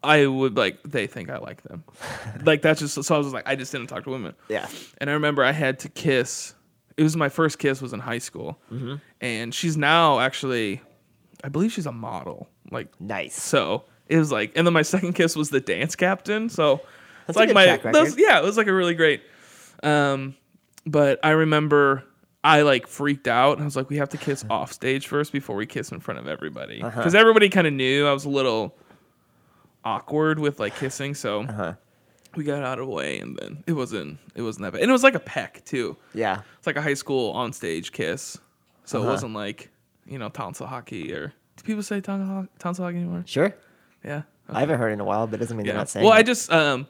I 0.02 0.26
would 0.26 0.56
like 0.56 0.82
they 0.84 1.06
think 1.06 1.30
I 1.30 1.38
like 1.38 1.62
them. 1.62 1.84
like 2.44 2.62
that's 2.62 2.80
just 2.80 3.02
so 3.02 3.14
I 3.14 3.18
was 3.18 3.32
like 3.32 3.48
I 3.48 3.56
just 3.56 3.72
didn't 3.72 3.88
talk 3.88 4.04
to 4.04 4.10
women. 4.10 4.34
Yeah, 4.48 4.68
And 4.98 5.10
I 5.10 5.14
remember 5.14 5.42
I 5.44 5.52
had 5.52 5.78
to 5.80 5.88
kiss. 5.88 6.54
It 6.96 7.02
was 7.02 7.16
my 7.16 7.28
first 7.28 7.58
kiss 7.58 7.82
was 7.82 7.92
in 7.92 8.00
high 8.00 8.18
school, 8.18 8.58
Mm-hmm. 8.72 8.94
and 9.20 9.54
she's 9.54 9.76
now 9.76 10.20
actually, 10.20 10.80
I 11.44 11.48
believe 11.48 11.72
she's 11.72 11.86
a 11.86 11.92
model. 11.92 12.48
Like 12.70 12.88
nice. 13.00 13.34
so, 13.40 13.84
it 14.08 14.16
was 14.18 14.32
like, 14.32 14.52
and 14.56 14.66
then 14.66 14.72
my 14.74 14.82
second 14.82 15.12
kiss 15.14 15.36
was 15.36 15.50
the 15.50 15.60
dance 15.60 15.94
captain. 15.96 16.48
So 16.48 16.76
That's 17.26 17.30
it's 17.30 17.36
like 17.38 17.52
my 17.52 17.64
track 17.64 17.92
those, 17.92 18.10
record. 18.10 18.20
yeah, 18.20 18.38
it 18.38 18.44
was 18.44 18.56
like 18.56 18.66
a 18.68 18.72
really 18.72 18.94
great. 18.94 19.22
Um, 19.82 20.36
but 20.86 21.18
I 21.22 21.30
remember 21.30 22.04
I 22.42 22.62
like 22.62 22.86
freaked 22.86 23.28
out. 23.28 23.52
and 23.54 23.62
I 23.62 23.64
was 23.64 23.76
like, 23.76 23.90
we 23.90 23.96
have 23.98 24.08
to 24.10 24.16
kiss 24.18 24.44
off 24.50 24.72
stage 24.72 25.06
first 25.06 25.32
before 25.32 25.56
we 25.56 25.66
kiss 25.66 25.90
in 25.92 26.00
front 26.00 26.20
of 26.20 26.28
everybody 26.28 26.80
Uh-huh. 26.82 26.96
because 26.96 27.14
everybody 27.14 27.48
kind 27.48 27.66
of 27.66 27.72
knew 27.72 28.06
I 28.06 28.12
was 28.12 28.24
a 28.24 28.28
little 28.30 28.76
awkward 29.86 30.38
with 30.38 30.58
like 30.60 30.74
kissing. 30.76 31.14
So 31.14 31.42
Uh-huh. 31.42 31.74
we 32.34 32.44
got 32.44 32.62
out 32.62 32.78
of 32.78 32.86
the 32.86 32.92
way, 32.92 33.18
and 33.20 33.36
then 33.38 33.62
it 33.66 33.72
wasn't 33.72 34.18
it 34.34 34.42
wasn't 34.42 34.64
that 34.64 34.72
bad, 34.72 34.82
and 34.82 34.90
it 34.90 34.92
was 34.92 35.02
like 35.02 35.14
a 35.14 35.20
peck 35.20 35.64
too. 35.64 35.96
Yeah, 36.14 36.42
It's 36.58 36.66
like 36.66 36.76
a 36.76 36.82
high 36.82 36.94
school 36.94 37.30
on 37.32 37.52
stage 37.52 37.92
kiss, 37.92 38.38
so 38.84 38.98
Uh-huh. 39.00 39.08
it 39.08 39.12
wasn't 39.12 39.34
like 39.34 39.70
you 40.06 40.18
know 40.18 40.28
tonsil 40.28 40.66
hockey 40.66 41.12
or 41.12 41.32
do 41.56 41.62
people 41.64 41.82
say 41.82 42.00
tonsil 42.00 42.26
ho- 42.26 42.48
tonsil 42.58 42.84
hockey 42.84 42.98
anymore? 42.98 43.22
sure. 43.26 43.54
Yeah. 44.04 44.22
I 44.48 44.60
haven't 44.60 44.78
heard 44.78 44.90
it 44.90 44.92
in 44.94 45.00
a 45.00 45.04
while, 45.04 45.26
but 45.26 45.36
it 45.36 45.42
doesn't 45.42 45.56
mean 45.56 45.66
they're 45.66 45.74
not 45.74 45.88
saying. 45.88 46.04
Well, 46.04 46.12
I 46.14 46.22
just 46.22 46.52
um, 46.52 46.86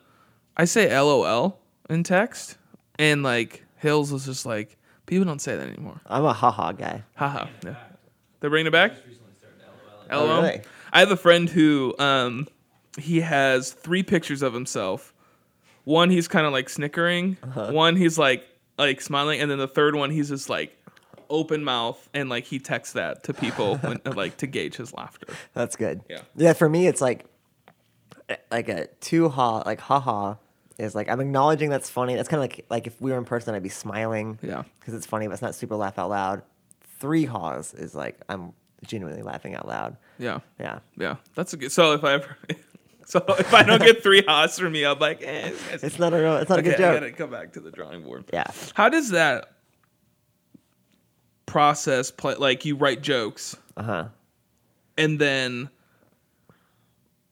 I 0.57 0.65
say 0.67 0.91
LOL 0.99 1.59
in 1.89 2.03
text, 2.03 2.59
and 2.99 3.23
like 3.23 3.65
Hills 3.77 4.13
was 4.13 4.27
just 4.27 4.45
like 4.45 4.77
people 5.07 5.25
don't 5.25 5.41
say 5.41 5.57
that 5.57 5.67
anymore. 5.69 6.01
I'm 6.07 6.25
a 6.25 6.33
haha 6.35 6.73
guy. 6.73 7.05
Haha. 7.15 7.47
Yeah. 7.65 7.77
They're 8.41 8.51
bringing 8.51 8.67
it 8.67 8.73
back. 8.73 8.93
LOL. 10.11 10.21
Oh, 10.29 10.43
really? 10.43 10.61
I 10.93 11.01
have 11.01 11.11
a 11.11 11.17
friend 11.17 11.49
who 11.49 11.95
um, 11.99 12.47
he 12.99 13.21
has 13.21 13.73
three 13.73 14.03
pictures 14.03 14.43
of 14.43 14.55
himself. 14.55 15.13
One 15.85 16.11
he's 16.11 16.29
kind 16.29 16.47
of 16.47 16.53
like 16.53 16.69
snickering. 16.69 17.37
Uh-huh. 17.43 17.73
One 17.73 17.97
he's 17.97 18.19
like 18.19 18.47
like 18.79 19.01
smiling, 19.01 19.41
and 19.41 19.51
then 19.51 19.59
the 19.59 19.69
third 19.69 19.95
one 19.95 20.11
he's 20.11 20.29
just 20.29 20.49
like 20.49 20.77
open 21.29 21.65
mouth 21.65 22.09
and 22.15 22.29
like 22.29 22.45
he 22.45 22.59
texts 22.59 22.95
that 22.95 23.25
to 23.25 23.35
people 23.35 23.77
when, 23.79 24.01
like 24.05 24.37
to 24.39 24.47
gauge 24.47 24.77
his 24.77 24.93
laughter. 24.93 25.27
That's 25.55 25.77
good. 25.77 26.03
Yeah. 26.09 26.21
Yeah, 26.37 26.53
for 26.53 26.69
me 26.69 26.87
it's 26.87 27.01
like 27.01 27.27
like 28.51 28.69
a 28.69 28.87
two 29.01 29.29
ha 29.29 29.59
like 29.61 29.81
haha 29.81 30.35
is 30.79 30.95
like 30.95 31.09
I'm 31.09 31.21
acknowledging 31.21 31.71
that's 31.71 31.89
funny. 31.89 32.15
That's 32.15 32.29
kind 32.29 32.39
of 32.39 32.43
like 32.43 32.67
like 32.69 32.87
if 32.87 33.01
we 33.01 33.11
were 33.11 33.19
in 33.19 33.25
person 33.25 33.55
I'd 33.55 33.63
be 33.63 33.69
smiling. 33.69 34.39
Yeah. 34.43 34.65
Cuz 34.81 34.95
it's 34.95 35.07
funny 35.07 35.27
but 35.27 35.35
it's 35.35 35.43
not 35.43 35.55
super 35.55 35.77
laugh 35.77 35.99
out 35.99 36.11
loud. 36.11 36.43
Three 36.99 37.25
haws 37.25 37.75
is 37.75 37.95
like 37.95 38.21
I'm 38.29 38.53
genuinely 38.85 39.23
laughing 39.23 39.55
out 39.55 39.67
loud. 39.67 39.97
Yeah. 40.19 40.41
Yeah. 40.59 40.81
Yeah, 40.97 41.17
that's 41.35 41.53
a 41.53 41.57
good. 41.57 41.73
So 41.73 41.93
if 41.93 42.05
I 42.05 42.15
ever, 42.15 42.37
so 43.09 43.25
if 43.39 43.55
I 43.55 43.63
don't 43.63 43.81
get 43.83 44.03
three 44.03 44.23
hots 44.29 44.59
from 44.59 44.75
you, 44.75 44.89
I'm 44.89 44.99
like, 44.99 45.23
eh, 45.23 45.51
guy's- 45.51 45.83
It's 45.85 45.99
not 45.99 46.13
a 46.13 46.17
real, 46.19 46.37
it's 46.39 46.49
not 46.51 46.59
okay, 46.59 46.71
a 46.71 46.77
good 46.77 46.85
I 46.85 46.93
joke. 46.93 47.01
gotta 47.01 47.13
come 47.13 47.31
back 47.31 47.53
to 47.55 47.61
the 47.61 47.71
drawing 47.71 48.03
board. 48.03 48.25
Yeah. 48.33 48.45
How 48.75 48.89
does 48.89 49.11
that 49.11 49.53
process 51.47 52.11
play? 52.11 52.35
Like 52.35 52.65
you 52.65 52.77
write 52.77 53.03
jokes, 53.03 53.57
Uh-huh. 53.77 54.09
and 54.99 55.19
then 55.21 55.71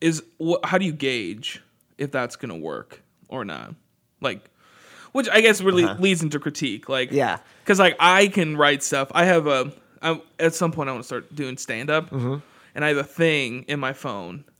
is 0.00 0.22
wh- 0.40 0.62
how 0.64 0.78
do 0.78 0.84
you 0.84 0.92
gauge 0.92 1.62
if 1.98 2.10
that's 2.12 2.36
gonna 2.36 2.56
work 2.56 3.02
or 3.28 3.44
not? 3.44 3.74
Like, 4.20 4.48
which 5.12 5.28
I 5.30 5.40
guess 5.40 5.60
really 5.60 5.84
Uh-huh. 5.84 5.96
leads 6.00 6.22
into 6.22 6.38
critique. 6.38 6.88
Like, 6.88 7.10
Yeah. 7.10 7.38
because 7.62 7.78
like 7.78 7.96
I 7.98 8.28
can 8.28 8.56
write 8.56 8.82
stuff. 8.82 9.10
I 9.14 9.24
have 9.24 9.46
a 9.46 9.72
I, 10.02 10.20
at 10.38 10.54
some 10.54 10.70
point 10.70 10.90
I 10.90 10.92
want 10.92 11.02
to 11.02 11.06
start 11.06 11.34
doing 11.34 11.56
stand 11.56 11.88
up, 11.88 12.12
and 12.12 12.84
I 12.84 12.88
have 12.88 12.98
a 12.98 13.04
thing 13.04 13.64
in 13.68 13.80
my 13.80 13.92
phone, 13.94 14.38
Mm-hmm. 14.40 14.50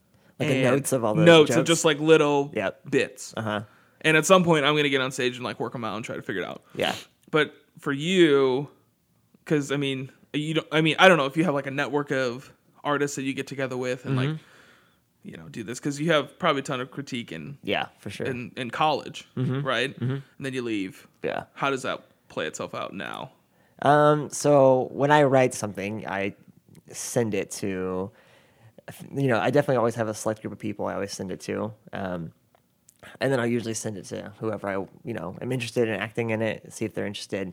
Like 0.41 0.51
a 0.51 0.63
notes 0.63 0.93
of 0.93 1.05
all 1.05 1.15
the 1.15 1.25
notes 1.25 1.55
of 1.55 1.65
just 1.65 1.85
like 1.85 2.01
little 2.01 2.51
Yep. 2.55 2.91
bits. 2.91 3.35
Uh-huh. 3.37 3.63
And 4.01 4.17
at 4.17 4.27
some 4.27 4.45
point 4.45 4.65
I'm 4.65 4.75
gonna 4.77 4.89
get 4.89 5.01
on 5.01 5.13
stage 5.13 5.37
and 5.37 5.45
like 5.45 5.61
work 5.61 5.73
them 5.73 5.85
out 5.85 5.97
and 5.97 6.05
try 6.05 6.17
to 6.17 6.23
figure 6.23 6.43
it 6.43 6.47
out. 6.49 6.63
Yeah. 6.75 6.95
But 7.31 7.55
for 7.79 7.93
you, 7.93 8.69
because 9.45 9.71
I 9.73 9.77
mean, 9.77 10.11
you 10.33 10.55
don't. 10.55 10.67
I 10.73 10.81
mean, 10.81 10.97
I 10.99 11.09
don't 11.09 11.17
know 11.19 11.27
if 11.27 11.37
you 11.37 11.45
have 11.45 11.55
like 11.55 11.67
a 11.67 11.71
network 11.71 12.11
of 12.11 12.53
artists 12.83 13.17
that 13.17 13.23
you 13.23 13.33
get 13.33 13.47
together 13.47 13.77
with 13.77 14.05
and 14.05 14.17
like, 14.17 14.29
Mm-hmm. 14.29 14.43
you 15.23 15.37
know, 15.37 15.49
do 15.49 15.63
this 15.63 15.79
because 15.79 15.99
you 16.01 16.13
have 16.13 16.39
probably 16.39 16.61
a 16.61 16.65
ton 16.65 16.81
of 16.81 16.91
critique 16.91 17.33
and 17.33 17.57
Yeah, 17.63 17.87
for 17.99 18.11
sure. 18.11 18.27
in, 18.27 18.53
in 18.57 18.71
college, 18.71 19.27
Mm-hmm. 19.37 19.63
right? 19.67 19.97
And 20.01 20.23
then 20.41 20.53
you 20.53 20.63
leave. 20.63 21.07
yeah. 21.23 21.45
How 21.55 21.71
does 21.71 21.83
that 21.83 22.03
play 22.29 22.47
itself 22.47 22.75
out 22.75 22.93
now? 22.93 23.31
Um, 23.83 24.29
so 24.31 24.89
when 24.93 25.11
I 25.11 25.23
write 25.23 25.55
something, 25.55 26.07
I 26.07 26.35
send 26.91 27.35
it 27.35 27.51
to, 27.53 28.11
you 29.15 29.29
know, 29.29 29.39
I 29.39 29.51
definitely 29.51 29.77
always 29.77 29.95
have 29.95 30.09
a 30.09 30.15
select 30.15 30.43
group 30.43 30.53
of 30.53 30.59
people 30.59 30.87
I 30.87 30.95
always 30.95 31.13
send 31.13 31.31
it 31.31 31.41
to. 31.41 31.73
Um, 31.93 32.33
and 33.21 33.33
then 33.33 33.41
I'll 33.41 33.47
usually 33.47 33.75
send 33.75 33.99
it 33.99 34.05
to 34.07 34.33
whoever 34.39 34.69
I, 34.69 34.75
you 35.05 35.15
know, 35.15 35.37
am 35.41 35.53
interested 35.53 35.89
in 35.89 35.95
acting 35.95 36.31
in 36.31 36.43
it, 36.43 36.73
see 36.73 36.85
if 36.85 36.95
they're 36.95 37.07
interested. 37.07 37.53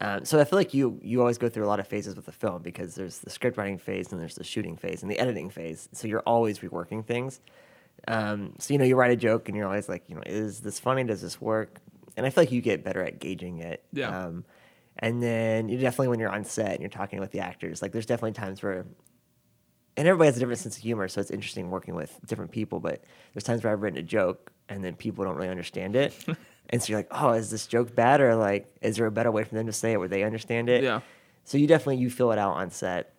Um, 0.00 0.24
so 0.24 0.40
I 0.40 0.44
feel 0.44 0.58
like 0.58 0.74
you 0.74 0.98
you 1.02 1.20
always 1.20 1.38
go 1.38 1.48
through 1.48 1.64
a 1.64 1.68
lot 1.68 1.78
of 1.78 1.86
phases 1.86 2.16
with 2.16 2.26
the 2.26 2.32
film 2.32 2.62
because 2.62 2.94
there's 2.94 3.20
the 3.20 3.30
script 3.30 3.56
writing 3.56 3.78
phase 3.78 4.10
and 4.12 4.20
there's 4.20 4.34
the 4.34 4.44
shooting 4.44 4.76
phase 4.76 5.02
and 5.02 5.10
the 5.10 5.18
editing 5.18 5.50
phase. 5.50 5.88
So 5.92 6.08
you're 6.08 6.22
always 6.26 6.58
reworking 6.60 7.04
things. 7.04 7.40
Um, 8.08 8.54
so 8.58 8.74
you 8.74 8.78
know, 8.78 8.84
you 8.84 8.96
write 8.96 9.12
a 9.12 9.16
joke 9.16 9.48
and 9.48 9.56
you're 9.56 9.66
always 9.66 9.88
like, 9.88 10.04
you 10.08 10.16
know, 10.16 10.22
is 10.26 10.60
this 10.60 10.80
funny? 10.80 11.04
Does 11.04 11.22
this 11.22 11.40
work? 11.40 11.78
And 12.16 12.26
I 12.26 12.30
feel 12.30 12.42
like 12.42 12.52
you 12.52 12.60
get 12.60 12.84
better 12.84 13.02
at 13.02 13.20
gauging 13.20 13.58
it. 13.58 13.84
Yeah. 13.92 14.26
Um, 14.26 14.44
and 14.98 15.22
then 15.22 15.68
you 15.68 15.78
definitely 15.78 16.08
when 16.08 16.20
you're 16.20 16.30
on 16.30 16.44
set 16.44 16.72
and 16.72 16.80
you're 16.80 16.88
talking 16.88 17.20
with 17.20 17.30
the 17.30 17.40
actors, 17.40 17.82
like 17.82 17.92
there's 17.92 18.06
definitely 18.06 18.32
times 18.32 18.62
where, 18.62 18.84
and 19.96 20.08
everybody 20.08 20.26
has 20.26 20.36
a 20.36 20.40
different 20.40 20.60
sense 20.60 20.76
of 20.76 20.82
humor, 20.82 21.08
so 21.08 21.20
it's 21.20 21.30
interesting 21.30 21.70
working 21.70 21.94
with 21.94 22.18
different 22.26 22.50
people. 22.50 22.80
But 22.80 23.04
there's 23.32 23.44
times 23.44 23.62
where 23.62 23.72
I've 23.72 23.82
written 23.82 23.98
a 23.98 24.02
joke 24.02 24.52
and 24.68 24.82
then 24.82 24.94
people 24.94 25.24
don't 25.24 25.36
really 25.36 25.48
understand 25.48 25.96
it, 25.96 26.14
and 26.70 26.82
so 26.82 26.90
you're 26.90 26.98
like, 26.98 27.08
oh, 27.10 27.32
is 27.32 27.50
this 27.50 27.66
joke 27.66 27.94
bad 27.94 28.20
or 28.20 28.34
like, 28.34 28.74
is 28.80 28.96
there 28.96 29.06
a 29.06 29.12
better 29.12 29.30
way 29.30 29.44
for 29.44 29.54
them 29.54 29.66
to 29.66 29.72
say 29.72 29.92
it 29.92 29.98
where 29.98 30.08
they 30.08 30.24
understand 30.24 30.68
it? 30.68 30.82
Yeah. 30.82 31.00
So 31.44 31.58
you 31.58 31.66
definitely 31.66 31.98
you 31.98 32.10
fill 32.10 32.32
it 32.32 32.38
out 32.38 32.54
on 32.54 32.70
set. 32.70 33.12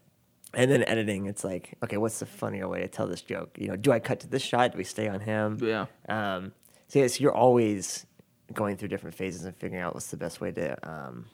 And 0.53 0.71
then 0.71 0.83
editing, 0.87 1.25
it's 1.25 1.43
like, 1.43 1.77
okay, 1.83 1.97
what's 1.97 2.19
the 2.19 2.25
funnier 2.25 2.67
way 2.69 2.79
to 2.79 2.87
tell 2.87 3.07
this 3.07 3.21
joke? 3.21 3.57
You 3.59 3.67
know, 3.67 3.75
do 3.75 3.91
I 3.91 3.99
cut 3.99 4.21
to 4.21 4.27
this 4.27 4.41
shot? 4.41 4.71
Do 4.71 4.77
we 4.77 4.85
stay 4.85 5.09
on 5.09 5.19
him? 5.19 5.59
Yeah. 5.61 5.87
Um, 6.07 6.53
so 6.87 6.99
yes, 6.99 7.19
you're 7.19 7.35
always 7.35 8.05
going 8.53 8.77
through 8.77 8.87
different 8.87 9.15
phases 9.15 9.43
and 9.43 9.55
figuring 9.55 9.83
out 9.83 9.93
what's 9.93 10.07
the 10.07 10.17
best 10.17 10.39
way 10.39 10.51
to 10.51 10.89
um, 10.89 11.25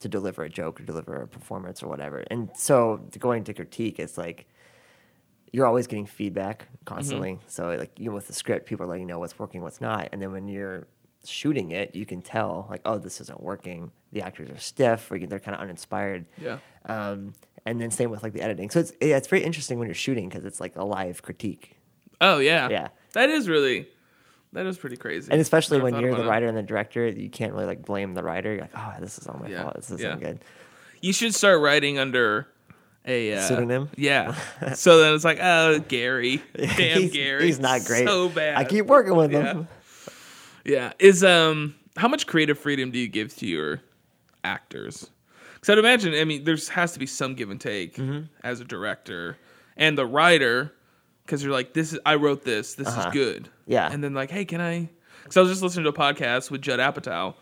to 0.00 0.08
deliver 0.08 0.44
a 0.44 0.48
joke 0.48 0.80
or 0.80 0.84
deliver 0.84 1.16
a 1.16 1.26
performance 1.26 1.82
or 1.82 1.88
whatever. 1.88 2.24
And 2.30 2.50
so 2.54 3.00
going 3.18 3.44
to 3.44 3.54
critique, 3.54 3.98
it's 3.98 4.16
like 4.16 4.46
you're 5.52 5.66
always 5.66 5.86
getting 5.86 6.06
feedback 6.06 6.68
constantly. 6.84 7.38
So 7.46 7.70
like 7.74 7.92
even 7.98 8.14
with 8.14 8.26
the 8.26 8.32
script, 8.32 8.66
people 8.66 8.84
are 8.84 8.88
letting 8.88 9.02
you 9.02 9.08
know 9.08 9.18
what's 9.18 9.38
working, 9.38 9.62
what's 9.62 9.80
not. 9.80 10.08
And 10.12 10.20
then 10.20 10.32
when 10.32 10.48
you're 10.48 10.86
shooting 11.24 11.72
it, 11.72 11.94
you 11.94 12.06
can 12.06 12.22
tell 12.22 12.66
like, 12.70 12.82
oh, 12.84 12.98
this 12.98 13.20
isn't 13.20 13.42
working. 13.42 13.90
The 14.12 14.22
actors 14.22 14.50
are 14.50 14.58
stiff 14.58 15.10
or 15.10 15.18
they're 15.18 15.40
kind 15.40 15.54
of 15.54 15.60
uninspired. 15.60 16.26
Yeah. 16.40 16.58
Um, 16.86 17.34
and 17.66 17.80
then 17.80 17.90
same 17.90 18.10
with 18.10 18.22
like 18.22 18.32
the 18.32 18.40
editing. 18.42 18.70
So 18.70 18.80
it's 18.80 18.92
yeah, 19.00 19.16
it's 19.16 19.28
very 19.28 19.42
interesting 19.42 19.78
when 19.78 19.88
you're 19.88 19.94
shooting 19.94 20.28
because 20.28 20.44
it's 20.44 20.60
like 20.60 20.76
a 20.76 20.84
live 20.84 21.22
critique. 21.22 21.76
Oh 22.20 22.38
yeah. 22.38 22.68
Yeah. 22.68 22.88
That 23.12 23.28
is 23.30 23.48
really 23.48 23.88
that 24.52 24.66
is 24.66 24.78
pretty 24.78 24.96
crazy. 24.96 25.30
And 25.30 25.40
especially 25.40 25.80
when 25.80 25.98
you're 26.00 26.14
the 26.14 26.24
it. 26.24 26.28
writer 26.28 26.46
and 26.46 26.56
the 26.56 26.62
director, 26.62 27.06
you 27.06 27.28
can't 27.28 27.52
really 27.52 27.66
like 27.66 27.84
blame 27.84 28.14
the 28.14 28.22
writer. 28.22 28.52
You're 28.52 28.62
like, 28.62 28.76
oh, 28.76 28.94
this 29.00 29.18
is 29.18 29.26
all 29.26 29.38
my 29.38 29.48
Yeah, 29.48 29.62
fault. 29.62 29.76
This 29.76 29.90
isn't 29.90 30.00
yeah. 30.00 30.16
good. 30.16 30.40
You 31.00 31.12
should 31.12 31.34
start 31.34 31.60
writing 31.60 31.98
under 31.98 32.48
a 33.08 33.34
uh, 33.34 33.40
Pseudonym? 33.42 33.88
Yeah. 33.96 34.34
so 34.74 34.98
then 34.98 35.14
it's 35.14 35.24
like, 35.24 35.38
oh, 35.40 35.80
Gary. 35.80 36.42
Damn, 36.56 37.00
he's, 37.02 37.12
Gary. 37.12 37.46
He's 37.46 37.58
not 37.58 37.84
great. 37.84 38.06
So 38.06 38.28
bad. 38.28 38.56
I 38.56 38.64
keep 38.64 38.86
working 38.86 39.16
with 39.16 39.32
Yeah. 39.32 39.42
him. 39.54 39.68
Yeah. 40.64 40.92
Is 40.98 41.24
um 41.24 41.74
how 41.96 42.06
much 42.08 42.26
creative 42.26 42.58
freedom 42.58 42.90
do 42.90 42.98
you 42.98 43.08
give 43.08 43.34
to 43.38 43.46
your 43.46 43.80
actors? 44.44 45.10
Because 45.54 45.70
I'd 45.70 45.78
imagine, 45.78 46.14
I 46.14 46.24
mean, 46.24 46.44
there's 46.44 46.68
has 46.68 46.92
to 46.92 46.98
be 47.00 47.06
some 47.06 47.34
give 47.34 47.50
and 47.50 47.60
take 47.60 47.96
Mm-hmm. 47.96 48.26
as 48.44 48.60
a 48.60 48.64
director 48.64 49.36
and 49.76 49.96
the 49.98 50.06
writer, 50.06 50.72
because 51.24 51.42
you're 51.42 51.52
like, 51.52 51.72
this 51.72 51.92
is 51.92 51.98
I 52.06 52.14
wrote 52.16 52.44
this, 52.44 52.74
this 52.74 52.86
Uh-huh. 52.88 53.08
is 53.08 53.12
good. 53.12 53.48
Yeah. 53.66 53.90
And 53.90 54.02
then 54.04 54.14
like, 54.14 54.30
hey, 54.30 54.44
can 54.44 54.60
I? 54.60 54.88
Because 55.22 55.36
I 55.36 55.40
was 55.40 55.50
just 55.50 55.62
listening 55.62 55.84
to 55.84 55.90
a 55.90 55.92
podcast 55.92 56.50
with 56.50 56.62
Judd 56.62 56.78
Apatow, 56.80 57.34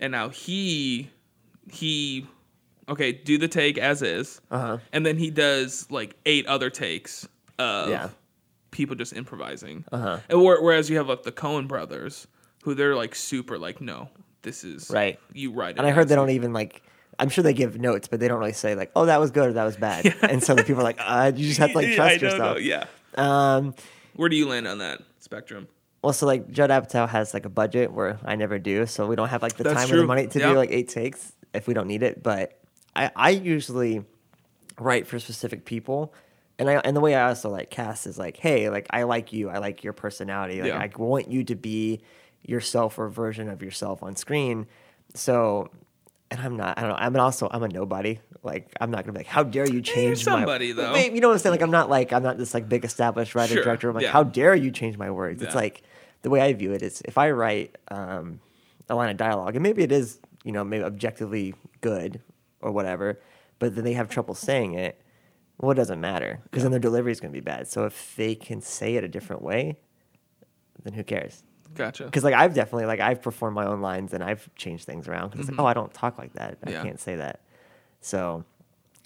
and 0.00 0.12
now 0.12 0.28
he 0.30 1.10
he 1.70 2.26
okay 2.88 3.12
do 3.12 3.38
the 3.38 3.48
take 3.48 3.78
as 3.78 4.02
is, 4.02 4.40
Uh-huh. 4.50 4.78
and 4.92 5.04
then 5.04 5.18
he 5.18 5.30
does 5.30 5.86
like 5.90 6.14
eight 6.26 6.46
other 6.46 6.70
takes 6.70 7.26
of 7.58 7.88
Yeah. 7.90 8.08
people 8.70 8.94
just 8.96 9.12
improvising. 9.14 9.84
Uh-huh. 9.92 10.18
And 10.28 10.42
where- 10.42 10.60
whereas 10.62 10.88
you 10.90 10.96
have 10.98 11.08
like 11.08 11.22
the 11.22 11.32
Coen 11.32 11.66
brothers, 11.68 12.26
who 12.64 12.74
they're 12.74 12.94
like 12.96 13.14
super 13.14 13.58
like, 13.58 13.80
no, 13.80 14.08
this 14.42 14.62
is 14.64 14.90
Right. 14.90 15.18
You 15.32 15.52
write 15.52 15.76
it. 15.76 15.78
And 15.78 15.86
I 15.86 15.90
heard 15.90 16.08
they 16.08 16.14
is." 16.14 16.16
don't 16.16 16.30
even 16.30 16.52
like. 16.52 16.82
I'm 17.18 17.30
sure 17.30 17.42
they 17.42 17.54
give 17.54 17.80
notes, 17.80 18.08
but 18.08 18.20
they 18.20 18.28
don't 18.28 18.38
really 18.38 18.52
say 18.52 18.74
like, 18.74 18.90
"Oh, 18.94 19.06
that 19.06 19.18
was 19.18 19.30
good" 19.30 19.48
or 19.48 19.52
"That 19.54 19.64
was 19.64 19.76
bad." 19.78 20.04
Yeah. 20.04 20.12
And 20.28 20.42
so 20.44 20.54
the 20.54 20.62
people 20.64 20.82
are 20.82 20.84
like, 20.84 20.98
uh, 21.00 21.32
"You 21.34 21.46
just 21.48 21.58
have 21.58 21.70
to 21.70 21.76
like 21.76 21.92
trust 21.96 22.22
I 22.22 22.26
yourself." 22.26 22.56
know, 22.56 22.56
Yeah. 22.58 22.84
Um, 23.16 23.74
Where 24.14 24.28
do 24.28 24.36
you 24.36 24.46
land 24.46 24.68
on 24.68 24.78
that 24.78 25.00
spectrum? 25.18 25.66
well, 26.02 26.12
so 26.12 26.26
like 26.26 26.50
Judd 26.50 26.68
Apatow 26.70 27.08
has 27.08 27.32
like 27.32 27.46
a 27.46 27.48
budget 27.48 27.90
where 27.92 28.18
I 28.24 28.36
never 28.36 28.58
do, 28.58 28.84
so 28.86 29.06
we 29.06 29.16
don't 29.16 29.28
have 29.30 29.42
like 29.42 29.56
the 29.56 29.64
That's 29.64 29.86
time 29.86 29.92
or 29.94 29.96
the 29.96 30.06
money 30.06 30.26
to 30.26 30.38
Yeah. 30.38 30.50
do 30.50 30.56
like 30.56 30.70
eight 30.70 30.88
takes 30.88 31.32
if 31.54 31.66
we 31.66 31.72
don't 31.74 31.88
need 31.88 32.02
it. 32.02 32.22
But 32.22 32.60
I, 32.96 33.10
I 33.14 33.30
usually 33.30 34.04
write 34.78 35.06
for 35.06 35.18
specific 35.18 35.64
people, 35.64 36.12
and 36.58 36.68
I 36.70 36.74
and 36.76 36.96
the 36.96 37.00
way 37.00 37.14
I 37.14 37.28
also 37.28 37.50
like 37.50 37.70
cast 37.70 38.06
is 38.06 38.18
like, 38.18 38.36
hey, 38.36 38.70
like 38.70 38.86
I 38.90 39.02
like 39.04 39.32
you, 39.32 39.48
I 39.50 39.58
like 39.58 39.84
your 39.84 39.92
personality, 39.92 40.62
like 40.62 40.70
Yeah. 40.70 40.78
I 40.78 40.90
want 40.96 41.30
you 41.30 41.44
to 41.44 41.54
be 41.54 42.00
yourself 42.42 42.98
or 42.98 43.08
version 43.08 43.48
of 43.48 43.62
yourself 43.62 44.02
on 44.02 44.16
screen. 44.16 44.66
So. 45.14 45.70
And 46.28 46.40
I'm 46.40 46.56
not. 46.56 46.76
I 46.76 46.80
don't 46.80 46.90
know. 46.90 46.96
I'm 46.98 47.14
also. 47.20 47.48
I'm 47.52 47.62
a 47.62 47.68
nobody. 47.68 48.18
Like 48.42 48.74
I'm 48.80 48.90
not 48.90 49.04
gonna 49.04 49.12
be 49.12 49.20
like, 49.20 49.28
"How 49.28 49.44
dare 49.44 49.68
you 49.68 49.80
change 49.80 50.24
somebody, 50.24 50.72
my?" 50.72 50.82
though. 50.82 50.96
You 50.96 51.20
know 51.20 51.28
what 51.28 51.34
I'm 51.34 51.38
saying? 51.38 51.52
Like 51.52 51.62
I'm 51.62 51.70
not 51.70 51.88
like 51.88 52.12
I'm 52.12 52.24
not 52.24 52.36
this 52.36 52.52
like 52.52 52.68
big 52.68 52.84
established 52.84 53.36
writer 53.36 53.54
Sure, 53.54 53.62
director. 53.62 53.88
I'm 53.88 53.94
like, 53.94 54.02
yeah. 54.02 54.10
"How 54.10 54.24
dare 54.24 54.56
you 54.56 54.72
change 54.72 54.98
my 54.98 55.08
words?" 55.08 55.40
It's 55.40 55.54
like 55.54 55.82
the 56.22 56.30
way 56.30 56.40
I 56.40 56.52
view 56.52 56.72
it 56.72 56.82
is 56.82 57.00
if 57.04 57.16
I 57.16 57.30
write 57.30 57.76
um, 57.92 58.40
a 58.88 58.96
line 58.96 59.08
of 59.08 59.16
dialogue, 59.16 59.54
and 59.54 59.62
maybe 59.62 59.84
it 59.84 59.92
is, 59.92 60.18
you 60.42 60.50
know, 60.50 60.64
maybe 60.64 60.82
objectively 60.82 61.54
good 61.80 62.20
or 62.60 62.72
whatever, 62.72 63.20
but 63.58 63.74
then 63.74 63.84
they 63.84 63.92
have 63.94 64.08
trouble 64.08 64.34
saying 64.34 64.74
it, 64.74 65.00
well, 65.58 65.70
it 65.70 65.76
doesn't 65.76 66.00
matter 66.00 66.40
because 66.44 66.62
then 66.62 66.70
their 66.72 66.80
delivery 66.80 67.12
is 67.12 67.20
going 67.20 67.32
to 67.32 67.36
be 67.36 67.40
bad. 67.44 67.66
So 67.68 67.84
if 67.84 68.14
they 68.16 68.34
can 68.34 68.60
say 68.60 68.96
it 68.96 69.04
a 69.04 69.08
different 69.08 69.42
way, 69.42 69.78
then 70.82 70.92
who 70.92 71.02
cares? 71.02 71.42
Gotcha. 71.74 72.04
Because 72.04 72.24
like 72.24 72.34
I've 72.34 72.54
definitely 72.54 72.86
like 72.86 73.00
I've 73.00 73.22
performed 73.22 73.54
my 73.54 73.66
own 73.66 73.80
lines 73.80 74.12
and 74.12 74.22
I've 74.22 74.48
changed 74.54 74.84
things 74.84 75.08
around 75.08 75.30
because 75.30 75.48
it's 75.48 75.50
like, 75.56 75.60
oh, 75.64 75.66
I 75.66 75.74
don't 75.74 75.92
talk 75.92 76.18
like 76.18 76.32
that. 76.34 76.58
I 76.62 76.66
Mm-hmm. 76.66 76.68
Yeah. 76.70 76.82
can't 76.82 77.00
say 77.00 77.16
that. 77.16 77.40
So 78.00 78.44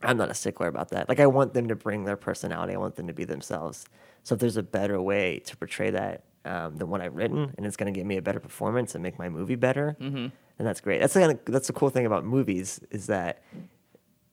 I'm 0.03 0.17
not 0.17 0.31
a 0.31 0.35
stickler 0.35 0.69
about 0.69 0.91
that. 0.91 1.09
Like 1.09 1.21
I 1.21 1.27
want 1.27 1.55
them 1.55 1.69
to 1.69 1.77
bring 1.77 2.05
their 2.05 2.17
personality. 2.17 2.75
I 2.75 2.79
want 2.79 2.97
them 2.97 3.07
to 3.07 3.13
be 3.13 3.25
themselves. 3.25 3.87
So 4.23 4.35
if 4.35 4.41
there's 4.41 4.57
a 4.57 4.63
better 4.63 5.01
way 5.01 5.41
to 5.47 5.57
portray 5.57 5.91
that 5.91 6.25
um, 6.45 6.77
than 6.77 6.89
what 6.89 7.01
I've 7.01 7.15
written, 7.15 7.53
and 7.57 7.67
it's 7.67 7.77
going 7.77 7.93
to 7.93 7.99
give 7.99 8.07
me 8.07 8.17
a 8.17 8.23
better 8.23 8.41
performance 8.41 8.95
and 8.95 9.03
make 9.03 9.19
my 9.19 9.29
movie 9.29 9.57
better, 9.57 9.97
Mm-hmm. 10.01 10.15
then 10.17 10.33
that's 10.59 10.81
great. 10.81 11.01
That's 11.01 11.15
the 11.15 11.21
kind 11.21 11.33
of, 11.33 11.39
that's 11.45 11.67
the 11.67 11.73
cool 11.73 11.91
thing 11.91 12.07
about 12.07 12.25
movies 12.25 12.81
is 12.91 13.07
that 13.07 13.43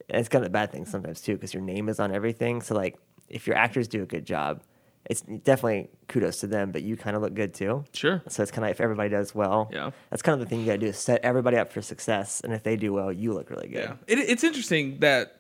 and 0.10 0.20
it's 0.22 0.30
kind 0.30 0.44
of 0.46 0.48
a 0.50 0.54
bad 0.54 0.72
thing 0.72 0.86
sometimes 0.86 1.20
too 1.20 1.34
because 1.34 1.54
your 1.54 1.62
name 1.64 1.90
is 1.90 2.00
on 2.00 2.14
everything. 2.14 2.62
So 2.62 2.76
like 2.76 2.98
if 3.28 3.46
your 3.46 3.58
actors 3.58 3.90
do 3.90 4.04
a 4.04 4.06
good 4.06 4.26
job, 4.26 4.62
it's 5.10 5.22
definitely 5.22 5.90
kudos 6.08 6.40
to 6.42 6.48
them, 6.48 6.72
but 6.72 6.82
you 6.82 6.96
kind 6.96 7.16
of 7.18 7.22
look 7.22 7.34
good 7.34 7.54
too. 7.54 7.84
Sure. 7.94 8.22
So 8.30 8.42
it's 8.42 8.52
kind 8.52 8.64
of 8.66 8.72
if 8.72 8.80
everybody 8.80 9.10
does 9.10 9.36
well, 9.36 9.70
Yeah. 9.72 9.92
that's 10.10 10.22
kind 10.22 10.34
of 10.34 10.40
the 10.40 10.50
thing 10.50 10.62
you 10.62 10.66
got 10.66 10.74
to 10.74 10.78
do 10.78 10.88
is 10.88 10.98
set 10.98 11.22
everybody 11.24 11.58
up 11.58 11.72
for 11.74 11.82
success, 11.82 12.40
and 12.42 12.54
if 12.54 12.64
they 12.64 12.76
do 12.78 12.94
well, 12.94 13.12
you 13.12 13.34
look 13.34 13.50
really 13.50 13.68
good. 13.68 13.84
Yeah. 13.84 13.94
It, 14.08 14.20
it's 14.20 14.44
interesting 14.46 15.00
that 15.00 15.37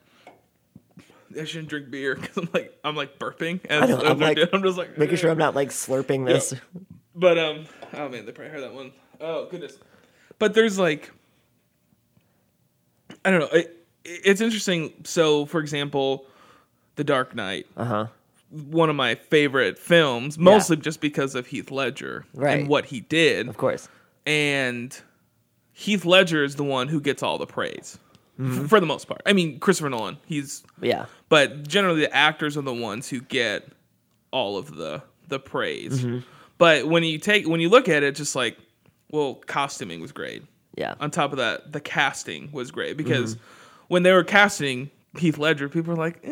I 1.39 1.43
shouldn't 1.45 1.69
drink 1.69 1.89
beer 1.89 2.15
because 2.21 2.37
I'm 2.37 2.49
like 2.53 2.77
I'm 2.83 2.95
like 2.95 3.17
burping. 3.19 3.65
As, 3.65 3.89
I 3.91 4.09
I'm 4.09 4.19
like 4.19 4.37
I'm 4.53 4.61
just 4.63 4.77
like 4.77 4.97
making 4.97 5.17
sure 5.17 5.31
I'm 5.31 5.37
not 5.37 5.55
like 5.55 5.69
slurping 5.69 6.25
this. 6.25 6.53
But 7.15 7.37
um, 7.37 7.65
oh 7.93 8.09
man, 8.09 8.25
they 8.25 8.31
probably 8.31 8.51
heard 8.51 8.63
that 8.63 8.73
one. 8.73 8.91
Oh 9.19 9.47
goodness. 9.49 9.77
But 10.39 10.53
there's 10.53 10.77
like, 10.77 11.11
I 13.25 13.31
don't 13.31 13.39
know. 13.39 13.47
It, 13.57 13.73
it's 14.03 14.41
interesting. 14.41 14.93
So, 15.03 15.45
for 15.45 15.59
example, 15.59 16.25
The 16.95 17.03
Dark 17.03 17.35
Knight, 17.35 17.65
Uh 17.75 17.85
huh. 17.85 18.07
one 18.51 18.89
of 18.89 18.95
my 18.95 19.15
favorite 19.15 19.77
films, 19.79 20.37
mostly 20.37 20.77
just 20.77 21.01
because 21.01 21.35
of 21.35 21.47
Heath 21.47 21.71
Ledger 21.71 22.25
Right. 22.33 22.59
and 22.59 22.67
what 22.69 22.85
he 22.85 23.01
did. 23.01 23.47
Of 23.49 23.57
course. 23.57 23.89
And 24.25 24.97
Heath 25.73 26.05
Ledger 26.05 26.43
is 26.43 26.55
the 26.55 26.63
one 26.63 26.87
who 26.87 27.01
gets 27.01 27.21
all 27.23 27.37
the 27.37 27.45
praise 27.47 27.97
Mm-hmm. 28.39 28.63
f- 28.65 28.69
for 28.69 28.79
the 28.79 28.85
most 28.85 29.07
part. 29.07 29.21
I 29.25 29.33
mean, 29.33 29.59
Christopher 29.59 29.89
Nolan, 29.89 30.17
he's 30.25 30.63
Yeah. 30.81 31.05
but 31.29 31.67
generally 31.67 32.01
the 32.01 32.13
actors 32.15 32.55
are 32.57 32.61
the 32.61 32.73
ones 32.73 33.09
who 33.09 33.19
get 33.21 33.67
all 34.31 34.57
of 34.57 34.75
the 34.75 35.01
the 35.27 35.39
praise. 35.39 36.03
Mm-hmm. 36.03 36.19
But 36.57 36.87
when 36.87 37.03
you 37.03 37.17
take 37.17 37.47
when 37.47 37.59
you 37.59 37.69
look 37.69 37.89
at 37.89 38.03
it, 38.03 38.15
just 38.15 38.35
like, 38.35 38.57
well, 39.11 39.35
costuming 39.45 40.01
was 40.01 40.11
great. 40.11 40.43
Yeah. 40.75 40.93
On 40.99 41.09
top 41.11 41.31
of 41.31 41.37
that, 41.37 41.71
the 41.73 41.79
casting 41.81 42.49
was 42.51 42.69
great 42.71 42.95
because 42.97 43.35
Mm-hmm. 43.35 43.43
when 43.87 44.03
they 44.03 44.11
were 44.13 44.23
casting 44.23 44.91
Heath 45.17 45.37
Ledger, 45.39 45.67
people 45.69 45.95
were 45.95 45.99
like, 45.99 46.19
eh, 46.23 46.29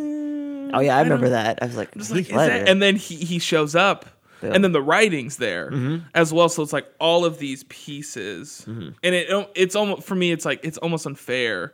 Oh 0.73 0.79
yeah, 0.81 0.95
I, 0.97 0.99
don't- 1.03 1.09
remember 1.11 1.29
that. 1.29 1.59
I 1.61 1.65
was 1.65 1.75
like, 1.77 1.93
Heath 1.95 2.11
like, 2.11 2.31
Ledger. 2.31 2.65
And 2.67 2.81
then 2.81 2.95
he 2.95 3.15
he 3.15 3.39
shows 3.39 3.75
up 3.75 4.05
and 4.41 4.63
then 4.63 4.73
the 4.73 4.81
writing's 4.81 5.37
there 5.37 5.71
as 6.13 6.31
well. 6.31 6.49
So 6.49 6.61
it's 6.61 6.73
like 6.73 6.85
all 6.99 7.25
of 7.25 7.39
these 7.39 7.63
pieces, 7.63 8.63
and 8.67 8.93
it 9.03 9.49
it's 9.55 9.75
almost 9.75 10.03
for 10.03 10.13
me, 10.15 10.31
it's 10.31 10.45
like 10.45 10.59
it's 10.63 10.77
almost 10.77 11.05
unfair 11.07 11.73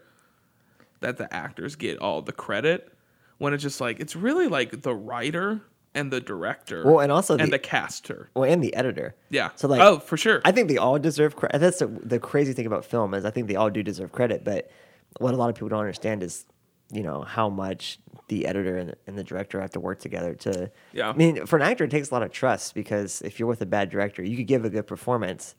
that 1.01 1.17
the 1.17 1.31
actors 1.33 1.75
get 1.75 1.97
all 1.99 2.21
the 2.21 2.31
credit 2.31 2.91
when 3.37 3.53
it's 3.53 3.61
just 3.63 3.81
like 3.81 3.99
it's 3.99 4.15
really 4.15 4.47
like 4.47 4.81
the 4.83 4.95
writer 4.95 5.61
and 5.93 6.09
the 6.09 6.21
director, 6.21 6.85
Well, 6.85 7.01
and 7.01 7.11
also 7.11 7.33
and 7.33 7.47
the- 7.47 7.51
the 7.51 7.59
caster. 7.59 8.29
Well, 8.33 8.49
and 8.49 8.63
the 8.63 8.73
editor. 8.75 9.13
Yeah. 9.29 9.49
So 9.55 9.67
like, 9.67 9.81
oh, 9.81 9.99
for 9.99 10.15
sure. 10.15 10.41
I 10.45 10.51
think 10.53 10.69
they 10.69 10.77
all 10.77 10.97
deserve 10.97 11.35
credit. 11.35 11.59
That's 11.59 11.79
the, 11.79 11.87
the 11.87 12.17
crazy 12.19 12.53
thing 12.53 12.65
about 12.65 12.85
film 12.85 13.13
is 13.13 13.25
I 13.25 13.29
think 13.31 13.47
they 13.49 13.55
all 13.57 13.69
do 13.69 13.83
deserve 13.83 14.13
credit, 14.13 14.45
but 14.45 14.71
what 15.19 15.33
a 15.33 15.37
lot 15.37 15.49
of 15.49 15.55
people 15.55 15.67
don't 15.67 15.79
understand 15.79 16.23
is, 16.23 16.45
you 16.93 17.03
know, 17.03 17.23
how 17.23 17.49
much 17.49 17.99
the 18.29 18.45
editor 18.45 18.77
and, 18.77 18.95
and 19.05 19.17
the 19.17 19.23
director 19.25 19.59
have 19.59 19.71
to 19.71 19.81
work 19.81 19.99
together 19.99 20.33
to. 20.35 20.71
Yeah. 20.93 21.09
I 21.09 21.13
mean, 21.13 21.45
for 21.45 21.57
an 21.57 21.61
actor, 21.63 21.83
it 21.83 21.91
takes 21.91 22.09
a 22.09 22.13
lot 22.13 22.23
of 22.23 22.31
trust 22.31 22.73
because 22.73 23.21
if 23.23 23.37
you're 23.37 23.49
with 23.49 23.61
a 23.61 23.65
bad 23.65 23.89
director, 23.89 24.23
you 24.23 24.37
could 24.37 24.47
give 24.47 24.63
a 24.63 24.69
good 24.69 24.87
performance, 24.87 25.55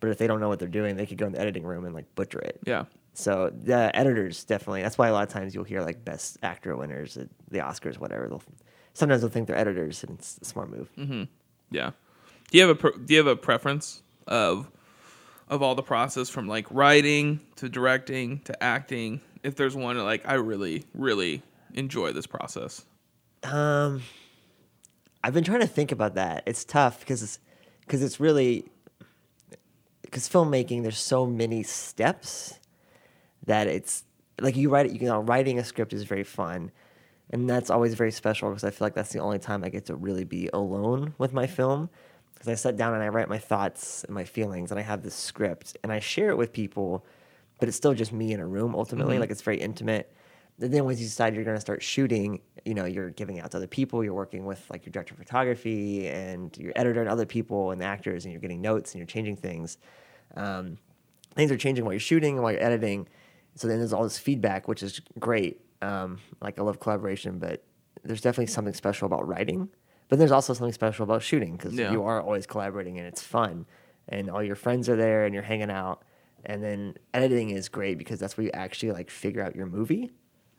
but 0.00 0.10
if 0.10 0.18
they 0.18 0.26
don't 0.26 0.40
know 0.40 0.48
what 0.48 0.58
they're 0.58 0.66
doing, 0.66 0.96
they 0.96 1.06
could 1.06 1.18
go 1.18 1.26
in 1.26 1.32
the 1.34 1.40
editing 1.40 1.62
room 1.62 1.84
and 1.84 1.94
like 1.94 2.12
butcher 2.16 2.40
it. 2.40 2.58
yeah. 2.66 2.86
So 3.18 3.50
the 3.64 3.90
editors 3.96 4.44
definitely. 4.44 4.82
That's 4.82 4.96
why 4.96 5.08
a 5.08 5.12
lot 5.12 5.26
of 5.26 5.28
times 5.28 5.52
you'll 5.52 5.64
hear 5.64 5.82
like 5.82 6.04
best 6.04 6.38
actor 6.44 6.76
winners 6.76 7.16
at 7.16 7.26
the 7.50 7.58
Oscars, 7.58 7.98
whatever. 7.98 8.28
They'll 8.28 8.42
sometimes 8.92 9.22
they'll 9.22 9.30
think 9.30 9.48
they're 9.48 9.58
editors, 9.58 10.04
and 10.04 10.16
it's 10.16 10.38
a 10.40 10.44
smart 10.44 10.70
move. 10.70 10.88
Yeah. 11.72 11.90
Do 12.52 12.58
you 12.58 12.60
have 12.60 12.70
a 12.70 12.74
pre- 12.76 13.04
do 13.04 13.14
you 13.14 13.18
have 13.18 13.26
a 13.26 13.34
preference 13.34 14.02
of 14.28 14.70
of 15.48 15.62
all 15.64 15.74
the 15.74 15.82
process 15.82 16.28
from 16.28 16.46
like 16.46 16.66
writing 16.70 17.40
to 17.56 17.68
directing 17.68 18.38
to 18.42 18.62
acting? 18.62 19.20
If 19.42 19.56
there's 19.56 19.74
one 19.74 19.98
like 19.98 20.22
I 20.24 20.34
really 20.34 20.84
really 20.94 21.42
enjoy 21.74 22.12
this 22.12 22.28
process. 22.28 22.84
Um, 23.42 24.02
I've 25.24 25.34
been 25.34 25.42
trying 25.42 25.60
to 25.60 25.66
think 25.66 25.90
about 25.90 26.14
that. 26.14 26.44
It's 26.46 26.64
tough 26.64 27.00
because 27.00 27.24
it's 27.24 27.40
because 27.80 28.00
it's 28.00 28.20
really 28.20 28.70
because 30.02 30.28
filmmaking. 30.28 30.82
There's 30.82 30.98
so 30.98 31.26
many 31.26 31.64
steps 31.64 32.57
that 33.48 33.66
it's 33.66 34.04
like 34.40 34.56
you 34.56 34.70
write 34.70 34.86
it. 34.86 34.92
You 34.92 35.08
know, 35.08 35.20
writing 35.20 35.58
a 35.58 35.64
script 35.64 35.92
is 35.92 36.04
very 36.04 36.22
fun, 36.22 36.70
and 37.30 37.50
that's 37.50 37.70
always 37.70 37.94
very 37.94 38.12
special 38.12 38.50
because 38.50 38.62
I 38.64 38.70
feel 38.70 38.86
like 38.86 38.94
that's 38.94 39.12
the 39.12 39.18
only 39.18 39.38
time 39.38 39.64
I 39.64 39.68
get 39.68 39.86
to 39.86 39.96
really 39.96 40.24
be 40.24 40.48
alone 40.52 41.14
with 41.18 41.32
my 41.32 41.46
film. 41.46 41.90
Because 42.34 42.48
I 42.48 42.54
sit 42.54 42.76
down 42.76 42.94
and 42.94 43.02
I 43.02 43.08
write 43.08 43.28
my 43.28 43.38
thoughts 43.38 44.04
and 44.04 44.14
my 44.14 44.24
feelings, 44.24 44.70
and 44.70 44.78
I 44.78 44.82
have 44.84 45.02
this 45.02 45.14
script, 45.14 45.76
and 45.82 45.90
I 45.90 45.98
share 45.98 46.30
it 46.30 46.36
with 46.38 46.52
people, 46.52 47.04
but 47.58 47.68
it's 47.68 47.76
still 47.76 47.94
just 47.94 48.12
me 48.12 48.32
in 48.32 48.38
a 48.38 48.46
room. 48.46 48.76
Ultimately, 48.76 49.18
like 49.18 49.30
it's 49.30 49.42
very 49.42 49.60
intimate. 49.60 50.12
And 50.60 50.72
then 50.72 50.84
once 50.84 51.00
you 51.00 51.06
decide 51.06 51.34
you're 51.34 51.44
going 51.44 51.56
to 51.56 51.60
start 51.60 51.82
shooting, 51.82 52.40
you 52.64 52.74
know, 52.74 52.84
you're 52.84 53.10
giving 53.10 53.36
it 53.36 53.44
out 53.44 53.52
to 53.52 53.56
other 53.56 53.68
people. 53.68 54.02
You're 54.02 54.14
working 54.14 54.44
with 54.44 54.64
like 54.70 54.84
your 54.84 54.90
director 54.90 55.14
of 55.14 55.18
photography 55.18 56.08
and 56.08 56.56
your 56.58 56.72
editor 56.76 57.00
and 57.00 57.08
other 57.08 57.26
people 57.26 57.70
and 57.70 57.80
the 57.80 57.86
actors, 57.86 58.24
and 58.24 58.32
you're 58.32 58.40
getting 58.40 58.60
notes 58.60 58.92
and 58.92 58.98
you're 58.98 59.06
changing 59.06 59.36
things. 59.36 59.78
Um, 60.36 60.78
things 61.34 61.50
are 61.52 61.56
changing 61.56 61.84
while 61.84 61.94
you're 61.94 62.00
shooting 62.00 62.34
and 62.34 62.42
while 62.42 62.52
you're 62.52 62.62
editing. 62.62 63.08
So 63.58 63.66
then 63.68 63.78
there's 63.78 63.92
all 63.92 64.04
this 64.04 64.18
feedback, 64.18 64.68
which 64.68 64.82
is 64.82 65.00
great. 65.18 65.60
Um, 65.82 66.18
like 66.40 66.58
I 66.58 66.62
love 66.62 66.78
collaboration, 66.80 67.38
but 67.38 67.64
there's 68.04 68.20
definitely 68.20 68.46
something 68.46 68.72
special 68.74 69.06
about 69.06 69.26
writing. 69.26 69.68
But 70.08 70.18
there's 70.18 70.30
also 70.30 70.54
something 70.54 70.72
special 70.72 71.02
about 71.02 71.22
shooting 71.22 71.56
because 71.56 71.74
Yeah. 71.74 71.90
you 71.92 72.04
are 72.04 72.20
always 72.22 72.46
collaborating 72.46 72.98
and 72.98 73.06
it's 73.06 73.22
fun, 73.22 73.66
and 74.08 74.30
all 74.30 74.42
your 74.42 74.54
friends 74.54 74.88
are 74.88 74.96
there 74.96 75.24
and 75.24 75.34
you're 75.34 75.42
hanging 75.42 75.70
out. 75.70 76.04
And 76.44 76.62
then 76.62 76.94
editing 77.12 77.50
is 77.50 77.68
great 77.68 77.98
because 77.98 78.20
that's 78.20 78.36
where 78.38 78.44
you 78.44 78.52
actually 78.54 78.92
like 78.92 79.10
figure 79.10 79.42
out 79.42 79.56
your 79.56 79.66
movie. 79.66 80.12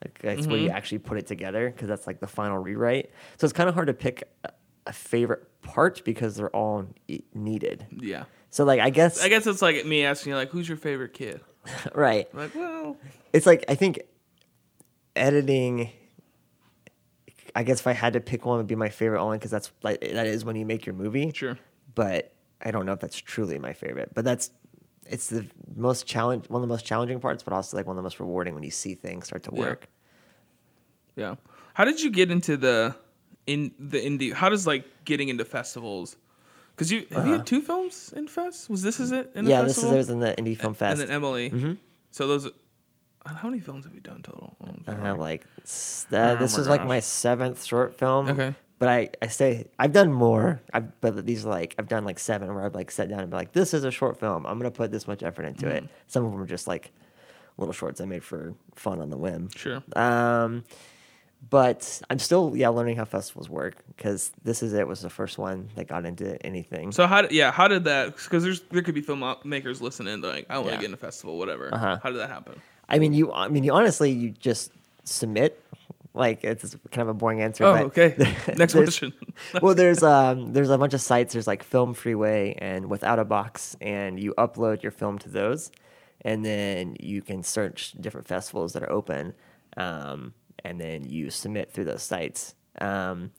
Like 0.03 0.19
that's 0.21 0.45
where 0.45 0.57
you 0.59 0.69
actually 0.69 0.99
put 0.99 1.17
it 1.17 1.25
together 1.27 1.69
because 1.69 1.87
that's 1.87 2.05
like 2.05 2.19
the 2.19 2.27
final 2.27 2.57
rewrite. 2.57 3.11
So 3.37 3.45
it's 3.45 3.53
kind 3.53 3.67
of 3.69 3.75
hard 3.75 3.87
to 3.87 3.93
pick 3.93 4.23
a, 4.43 4.51
a 4.87 4.93
favorite 4.93 5.47
part 5.61 6.03
because 6.05 6.35
they're 6.35 6.55
all 6.55 6.85
needed. 7.33 7.85
Yeah. 7.91 8.25
So 8.49 8.65
like 8.65 8.79
I 8.81 8.89
guess 8.89 9.21
I 9.23 9.29
guess 9.29 9.47
it's 9.47 9.61
like 9.61 9.85
me 9.85 10.03
asking 10.05 10.31
you 10.31 10.35
like 10.37 10.49
who's 10.49 10.67
your 10.67 10.77
favorite 10.77 11.13
kid? 11.13 11.41
right. 11.95 12.27
I'm 12.33 12.39
like, 12.39 12.55
well, 12.55 12.97
It's 13.33 13.45
like 13.45 13.65
I 13.67 13.75
think 13.75 13.99
editing. 15.15 15.91
I 17.55 17.63
guess 17.63 17.79
if 17.79 17.87
I 17.87 17.93
had 17.93 18.13
to 18.13 18.19
pick 18.19 18.45
one, 18.45 18.57
would 18.57 18.67
be 18.67 18.75
my 18.75 18.89
favorite 18.89 19.21
only 19.21 19.37
because 19.37 19.51
that's 19.51 19.71
like 19.81 20.01
that 20.01 20.27
is 20.27 20.45
when 20.45 20.55
you 20.55 20.65
make 20.65 20.85
your 20.85 20.95
movie. 20.95 21.31
sure. 21.33 21.57
But 21.95 22.33
I 22.61 22.71
don't 22.71 22.85
know 22.85 22.93
if 22.93 22.99
that's 22.99 23.17
truly 23.17 23.57
my 23.57 23.73
favorite. 23.73 24.11
But 24.13 24.23
that's 24.25 24.51
it's 25.07 25.27
the 25.27 25.47
most 25.75 26.05
challenge 26.05 26.47
one 26.49 26.61
of 26.61 26.67
the 26.67 26.71
most 26.71 26.85
challenging 26.85 27.19
parts, 27.19 27.41
but 27.43 27.53
also 27.53 27.75
like 27.75 27.87
one 27.87 27.95
of 27.95 27.97
the 27.97 28.03
most 28.03 28.19
rewarding 28.19 28.53
when 28.53 28.63
you 28.63 28.71
see 28.71 28.93
things 28.93 29.25
start 29.27 29.43
to 29.43 29.51
Yeah. 29.53 29.59
work. 29.59 29.87
Yeah. 31.15 31.35
How 31.73 31.85
did 31.85 32.01
you 32.01 32.11
get 32.11 32.29
into 32.29 32.55
the 32.57 32.95
in 33.47 33.71
the 33.79 33.99
indie? 33.99 34.31
How 34.31 34.49
does 34.49 34.67
like 34.67 34.85
getting 35.05 35.29
into 35.29 35.43
festivals? 35.45 36.17
Because 36.79 36.93
you 36.93 37.05
have 37.11 37.27
you 37.27 37.33
had 37.33 37.45
two 37.45 37.61
films 37.61 38.13
in 38.15 38.29
fest. 38.29 38.69
Was 38.69 38.81
this 38.81 39.01
is 39.01 39.11
it? 39.11 39.33
Uh-huh. 39.35 39.45
yeah, 39.45 39.63
this 39.63 39.77
is 39.77 39.83
it 39.83 39.97
was 39.97 40.09
in 40.09 40.21
the 40.21 40.37
Indy 40.37 40.55
Film 40.55 40.73
Fest. 40.73 41.01
And 41.01 41.09
then 41.09 41.13
Emily. 41.13 41.77
So 42.11 42.25
those. 42.25 42.49
How 43.25 43.49
many 43.49 43.59
films 43.59 43.83
have 43.83 43.93
you 43.93 43.99
done 43.99 44.21
total? 44.23 44.55
I 44.87 44.93
have 44.93 45.19
like 45.19 45.45
Oh 45.57 46.35
this 46.37 46.57
was 46.57 46.69
like 46.69 46.85
my 46.85 47.01
seventh 47.01 47.65
short 47.65 47.99
film. 47.99 48.29
Okay. 48.29 48.55
But 48.79 48.87
I, 48.87 49.09
I 49.21 49.27
say 49.27 49.67
I've 49.77 49.91
done 49.91 50.13
more. 50.13 50.61
I've 50.73 51.01
but 51.01 51.25
these 51.25 51.45
are 51.45 51.49
like 51.49 51.75
I've 51.77 51.89
done 51.89 52.05
like 52.05 52.17
seven 52.17 52.55
where 52.55 52.63
I've 52.63 52.75
like 52.75 52.91
sat 52.91 53.09
down 53.09 53.19
and 53.19 53.29
be 53.29 53.35
like, 53.35 53.51
this 53.51 53.73
is 53.73 53.83
a 53.83 53.91
short 53.91 54.17
film. 54.17 54.45
I'm 54.45 54.57
gonna 54.57 54.71
put 54.71 54.89
this 54.89 55.05
much 55.05 55.21
effort 55.21 55.43
into 55.43 55.67
it. 55.67 55.83
Mm. 55.83 55.89
Some 56.07 56.23
of 56.23 56.31
them 56.31 56.41
are 56.41 56.45
just 56.45 56.65
like 56.65 56.93
little 57.57 57.73
shorts 57.73 57.99
I 57.99 58.05
made 58.05 58.23
for 58.23 58.53
fun 58.75 59.01
on 59.01 59.09
the 59.09 59.17
whim. 59.17 59.49
Sure. 59.53 59.83
Um, 59.97 60.63
but 61.49 62.01
I'm 62.09 62.19
still 62.19 62.53
yeah 62.55 62.69
learning 62.69 62.97
how 62.97 63.05
festivals 63.05 63.49
work 63.49 63.75
because 63.95 64.31
this 64.43 64.61
is 64.61 64.73
it 64.73 64.87
was 64.87 65.01
the 65.01 65.09
first 65.09 65.37
one 65.37 65.69
that 65.75 65.87
got 65.87 66.05
into 66.05 66.43
anything. 66.45 66.91
So 66.91 67.07
how? 67.07 67.21
Did, 67.23 67.31
yeah, 67.31 67.51
how 67.51 67.67
did 67.67 67.85
that? 67.85 68.15
Because 68.15 68.43
there's 68.43 68.61
there 68.71 68.81
could 68.81 68.95
be 68.95 69.01
filmmakers 69.01 69.81
listening, 69.81 70.21
like 70.21 70.45
I 70.49 70.57
want 70.57 70.67
to 70.69 70.73
Yeah. 70.73 70.79
get 70.81 70.87
in 70.89 70.93
a 70.93 70.97
festival, 70.97 71.37
whatever. 71.37 71.73
Uh-huh. 71.73 71.99
How 72.03 72.09
did 72.09 72.19
that 72.19 72.29
happen? 72.29 72.61
I 72.87 72.99
mean 72.99 73.13
you 73.13 73.31
I 73.31 73.47
mean 73.47 73.63
you 73.63 73.71
honestly 73.73 74.11
you 74.11 74.31
just 74.31 74.71
submit. 75.03 75.63
Like 76.15 76.43
it's 76.43 76.75
kind 76.91 77.03
of 77.03 77.09
a 77.09 77.13
boring 77.13 77.41
answer. 77.41 77.63
Oh, 77.63 77.75
okay. 77.85 78.15
Next 78.57 78.73
question. 78.73 79.13
well, 79.61 79.75
there's 79.75 80.01
um 80.03 80.53
there's 80.53 80.71
a 80.71 80.77
bunch 80.77 80.93
of 80.95 81.01
sites. 81.01 81.33
There's 81.33 81.45
like 81.47 81.63
Film 81.63 81.93
Freeway 81.93 82.55
and 82.57 82.89
Without 82.89 83.19
a 83.19 83.25
Box, 83.25 83.77
and 83.79 84.19
you 84.19 84.33
upload 84.37 84.81
your 84.81 84.91
film 84.91 85.19
to 85.19 85.29
those, 85.29 85.71
and 86.21 86.43
then 86.43 86.97
you 86.99 87.21
can 87.21 87.43
search 87.43 87.93
different 88.01 88.27
festivals 88.27 88.73
that 88.73 88.81
are 88.83 88.91
open, 88.91 89.35
um, 89.77 90.33
and 90.63 90.79
then 90.79 91.03
you 91.09 91.29
submit 91.29 91.71
through 91.71 91.85
those 91.85 92.03
sites. 92.03 92.55
Um, 92.81 93.31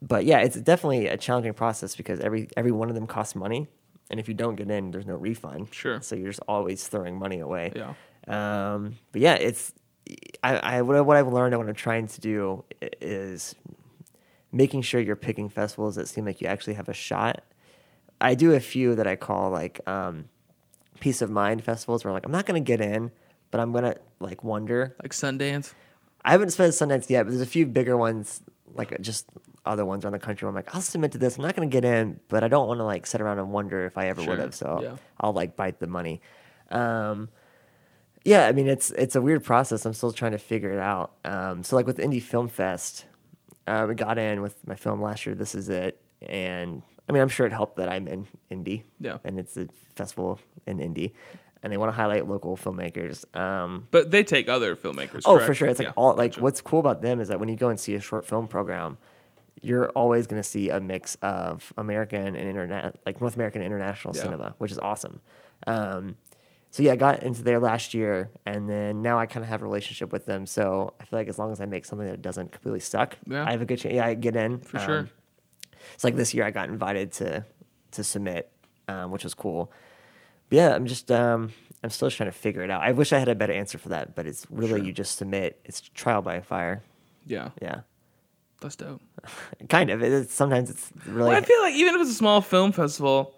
but 0.00 0.24
yeah, 0.24 0.38
it's 0.40 0.56
definitely 0.56 1.06
a 1.08 1.16
challenging 1.16 1.54
process 1.54 1.96
because 1.96 2.20
every 2.20 2.48
every 2.56 2.72
one 2.72 2.88
of 2.88 2.94
them 2.94 3.06
costs 3.06 3.34
money, 3.34 3.66
and 4.10 4.20
if 4.20 4.28
you 4.28 4.34
don't 4.34 4.54
get 4.56 4.70
in, 4.70 4.90
there's 4.90 5.06
no 5.06 5.16
refund. 5.16 5.68
Sure. 5.72 6.00
So 6.00 6.14
you're 6.16 6.28
just 6.30 6.40
always 6.48 6.86
throwing 6.86 7.18
money 7.18 7.40
away. 7.40 7.72
Yeah. 7.74 7.94
Um, 8.28 8.96
but 9.12 9.20
yeah, 9.22 9.34
it's 9.34 9.72
I, 10.42 10.56
I 10.56 10.82
what, 10.82 10.96
I- 10.96 11.00
what 11.00 11.16
I've 11.16 11.32
learned 11.32 11.54
and 11.54 11.60
what 11.60 11.68
I'm 11.68 11.74
trying 11.74 12.06
to 12.08 12.20
do 12.20 12.64
is 13.00 13.54
making 14.52 14.82
sure 14.82 15.00
you're 15.00 15.16
picking 15.16 15.48
festivals 15.48 15.96
that 15.96 16.08
seem 16.08 16.24
like 16.24 16.40
you 16.40 16.46
actually 16.46 16.74
have 16.74 16.88
a 16.88 16.94
shot. 16.94 17.42
I 18.20 18.34
do 18.34 18.52
a 18.54 18.60
few 18.60 18.94
that 18.96 19.06
I 19.06 19.16
call 19.16 19.50
like 19.50 19.80
um, 19.88 20.26
peace 21.00 21.22
of 21.22 21.30
mind 21.30 21.62
festivals 21.64 22.04
where 22.04 22.10
I'm 22.10 22.14
like 22.14 22.24
I'm 22.26 22.32
not 22.32 22.46
gonna 22.46 22.60
get 22.60 22.80
in, 22.80 23.10
but 23.50 23.60
I'm 23.60 23.72
gonna 23.72 23.96
like 24.20 24.44
wonder. 24.44 24.94
Like 25.02 25.12
Sundance. 25.12 25.72
I 26.28 26.32
haven't 26.32 26.50
spent 26.50 26.72
Sundance 26.74 27.08
yet, 27.08 27.22
but 27.24 27.30
there's 27.30 27.40
a 27.42 27.46
few 27.46 27.64
bigger 27.66 27.96
ones 27.96 28.42
like 28.74 29.00
just 29.00 29.26
other 29.64 29.84
ones 29.84 30.04
around 30.04 30.12
the 30.12 30.18
country 30.18 30.44
where 30.46 30.50
I'm 30.50 30.54
like, 30.54 30.74
I'll 30.74 30.80
submit 30.80 31.12
to 31.12 31.18
this. 31.18 31.36
I'm 31.36 31.42
not 31.42 31.54
gonna 31.56 31.66
get 31.68 31.84
in, 31.84 32.20
but 32.28 32.44
I 32.44 32.48
don't 32.48 32.68
want 32.68 32.78
to 32.80 32.84
like 32.84 33.06
sit 33.06 33.20
around 33.20 33.38
and 33.38 33.50
wonder 33.50 33.84
if 33.86 33.96
I 33.98 34.08
ever 34.08 34.20
Sure. 34.22 34.30
would 34.32 34.38
have. 34.38 34.54
So 34.54 34.80
Yeah. 34.82 34.96
I'll 35.20 35.32
like 35.32 35.56
bite 35.56 35.80
the 35.80 35.86
money. 35.86 36.20
Um, 36.70 37.28
yeah, 38.24 38.46
I 38.46 38.52
mean 38.52 38.68
it's 38.68 38.90
it's 38.90 39.16
a 39.16 39.22
weird 39.22 39.42
process. 39.42 39.86
I'm 39.86 39.94
still 39.94 40.12
trying 40.12 40.32
to 40.32 40.38
figure 40.38 40.70
it 40.70 40.78
out. 40.78 41.12
Um, 41.24 41.62
so 41.64 41.76
like 41.76 41.86
with 41.86 41.98
Indy 41.98 42.20
Film 42.20 42.48
Fest, 42.48 43.06
uh, 43.66 43.86
we 43.88 43.94
got 43.94 44.18
in 44.18 44.42
with 44.42 44.54
my 44.66 44.74
film 44.74 45.00
last 45.00 45.24
year. 45.24 45.34
This 45.34 45.54
is 45.54 45.68
it, 45.70 45.98
and 46.22 46.82
I 47.08 47.12
mean 47.12 47.22
I'm 47.22 47.28
sure 47.30 47.46
it 47.46 47.52
helped 47.52 47.76
that 47.76 47.88
I'm 47.88 48.06
in 48.06 48.26
Indy. 48.50 48.84
Yeah. 49.00 49.16
and 49.24 49.38
it's 49.38 49.56
a 49.56 49.66
festival 49.96 50.40
in 50.66 50.78
Indy, 50.80 51.14
and 51.62 51.72
they 51.72 51.76
want 51.76 51.88
to 51.90 51.96
highlight 51.96 52.26
local 52.28 52.56
filmmakers. 52.56 53.24
Um, 53.36 53.88
But 53.90 54.10
they 54.10 54.22
take 54.24 54.48
other 54.48 54.76
filmmakers. 54.76 55.22
Oh, 55.24 55.34
correct? 55.34 55.46
for 55.46 55.54
sure. 55.54 55.68
It's 55.68 55.78
like 55.78 55.88
Yeah, 55.88 55.92
all 55.96 56.14
like 56.14 56.32
gotcha. 56.32 56.42
what's 56.42 56.60
cool 56.60 56.80
about 56.80 57.02
them 57.02 57.20
is 57.20 57.28
that 57.28 57.40
when 57.40 57.48
you 57.48 57.56
go 57.56 57.68
and 57.68 57.78
see 57.78 57.94
a 57.94 58.00
short 58.00 58.26
film 58.26 58.46
program, 58.48 58.98
you're 59.60 59.88
always 59.90 60.26
going 60.28 60.40
to 60.40 60.48
see 60.48 60.70
a 60.70 60.78
mix 60.80 61.16
of 61.22 61.72
American 61.76 62.26
and 62.26 62.36
internet, 62.36 62.96
like 63.04 63.20
North 63.20 63.34
American 63.34 63.60
international 63.62 64.14
Yeah. 64.14 64.22
cinema, 64.22 64.54
which 64.58 64.70
is 64.70 64.78
awesome. 64.78 65.20
Um, 65.66 66.16
so 66.70 66.82
yeah, 66.84 66.92
I 66.92 66.96
got 66.96 67.22
into 67.24 67.42
there 67.42 67.58
last 67.58 67.92
year, 67.94 68.30
and 68.46 68.68
then 68.68 69.02
now 69.02 69.18
I 69.18 69.26
kind 69.26 69.42
of 69.42 69.48
have 69.48 69.62
a 69.62 69.64
relationship 69.64 70.12
with 70.12 70.26
them. 70.26 70.46
So 70.46 70.94
I 71.00 71.04
feel 71.06 71.18
like 71.18 71.28
as 71.28 71.38
long 71.38 71.50
as 71.50 71.60
I 71.60 71.64
make 71.64 71.84
something 71.86 72.06
that 72.06 72.22
doesn't 72.22 72.52
completely 72.52 72.80
suck, 72.80 73.16
Yeah. 73.26 73.44
I 73.44 73.50
have 73.50 73.62
a 73.62 73.64
good 73.64 73.78
chance. 73.78 73.94
Yeah, 73.94 74.06
I 74.06 74.14
get 74.14 74.36
in 74.36 74.58
For 74.60 74.78
sure. 74.78 75.08
It's 75.94 76.04
like 76.04 76.14
this 76.14 76.34
year 76.34 76.44
I 76.44 76.50
got 76.50 76.68
invited 76.68 77.12
to 77.14 77.44
to 77.92 78.04
submit, 78.04 78.52
um, 78.86 79.10
which 79.10 79.24
was 79.24 79.32
cool. 79.34 79.72
Yeah, 80.50 80.74
I'm 80.74 80.86
just 80.86 81.10
um, 81.10 81.52
I'm 81.82 81.90
still 81.90 82.10
trying 82.10 82.30
to 82.30 82.36
figure 82.36 82.62
it 82.62 82.70
out. 82.70 82.82
I 82.82 82.92
wish 82.92 83.12
I 83.12 83.18
had 83.18 83.28
a 83.28 83.34
better 83.34 83.52
answer 83.52 83.78
for 83.78 83.90
that, 83.90 84.14
but 84.14 84.26
it's 84.26 84.46
really 84.50 84.80
Sure. 84.80 84.86
you 84.86 84.92
just 84.92 85.16
submit. 85.16 85.60
It's 85.64 85.80
trial 85.80 86.22
by 86.22 86.40
fire. 86.40 86.82
Yeah. 87.26 87.50
Yeah. 87.60 87.80
That's 88.60 88.76
dope. 88.76 89.00
Kind 89.68 89.90
of. 89.90 90.02
It 90.02 90.10
is, 90.12 90.30
sometimes 90.30 90.70
it's 90.70 90.90
really. 91.06 91.28
Well, 91.30 91.38
I 91.38 91.42
feel 91.42 91.60
like 91.60 91.74
even 91.74 91.94
if 91.94 92.00
it's 92.00 92.10
a 92.10 92.14
small 92.14 92.40
film 92.40 92.72
festival, 92.72 93.34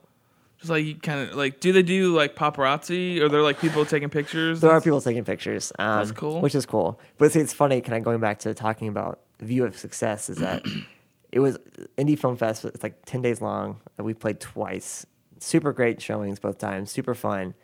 just 0.59 0.70
like 0.70 0.85
you 0.85 0.94
kind 0.94 1.29
of 1.29 1.37
like, 1.37 1.61
do 1.61 1.73
they 1.73 1.83
do 1.83 2.14
like 2.16 2.37
paparazzi 2.37 3.20
or 3.20 3.29
they're 3.29 3.42
like 3.42 3.61
people 3.61 3.85
taking 3.85 4.09
pictures? 4.09 4.61
there 4.61 4.70
are 4.70 4.81
people 4.81 5.01
taking 5.01 5.25
pictures. 5.25 5.73
Um, 5.79 5.99
That's 5.99 6.12
cool. 6.12 6.40
Which 6.40 6.55
is 6.55 6.64
cool. 6.64 6.99
But 7.18 7.33
see, 7.33 7.40
it's 7.40 7.53
funny. 7.53 7.81
Kind 7.83 7.99
of 7.99 8.05
going 8.05 8.20
back 8.20 8.38
to 8.40 8.55
talking 8.55 8.88
about 8.88 9.20
the 9.38 9.44
view 9.46 9.64
of 9.66 9.77
success 9.77 10.31
is 10.31 10.38
that 10.38 10.64
it 11.33 11.40
was 11.40 11.59
Indy 11.99 12.16
Film 12.16 12.37
Fest. 12.37 12.64
It's 12.64 12.83
like 12.83 13.05
ten 13.05 13.20
days 13.20 13.42
long. 13.42 13.81
And 13.99 14.07
we 14.07 14.14
played 14.14 14.40
twice. 14.40 15.05
Super 15.40 15.72
great 15.72 16.00
showings 16.00 16.38
both 16.38 16.59
times. 16.59 16.90
Super 16.92 17.14
fun. 17.14 17.55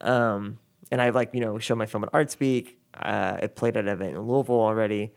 Um, 0.00 0.58
and 0.92 1.00
I 1.02 1.10
like 1.10 1.30
you 1.34 1.40
know 1.40 1.58
showed 1.58 1.76
my 1.76 1.86
film 1.86 2.04
at 2.04 2.12
ArtSpeak. 2.12 2.74
Uh, 2.94 3.38
it 3.42 3.56
played 3.56 3.76
at 3.76 3.84
an 3.86 3.88
event 3.90 4.16
in 4.16 4.20
Louisville 4.22 4.60
already. 4.60 5.12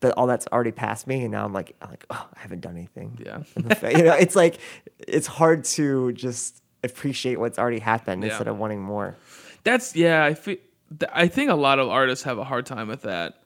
But 0.00 0.14
all 0.16 0.26
that's 0.26 0.48
already 0.48 0.72
past 0.72 1.06
me, 1.06 1.20
and 1.22 1.30
now 1.30 1.44
I'm 1.44 1.52
like, 1.52 1.76
I'm 1.80 1.90
like, 1.90 2.04
oh, 2.10 2.28
I 2.34 2.40
haven't 2.40 2.60
done 2.60 2.76
anything. 2.76 3.20
Yeah. 3.24 3.42
you 3.96 4.02
know, 4.02 4.14
it's 4.14 4.34
like 4.34 4.58
it's 4.98 5.28
hard 5.28 5.62
to 5.76 6.10
just 6.12 6.60
appreciate 6.82 7.38
what's 7.38 7.56
already 7.58 7.78
happened 7.78 8.22
Yeah. 8.24 8.30
instead 8.30 8.48
of 8.48 8.58
wanting 8.58 8.82
more. 8.82 9.14
That's 9.62 9.94
yeah. 9.94 10.24
I 10.24 10.34
feel, 10.34 10.56
th- 10.98 11.12
I 11.14 11.28
think 11.28 11.50
a 11.50 11.54
lot 11.54 11.78
of 11.78 11.88
artists 11.88 12.24
have 12.24 12.38
a 12.38 12.42
hard 12.44 12.66
time 12.66 12.88
with 12.88 13.02
that 13.02 13.42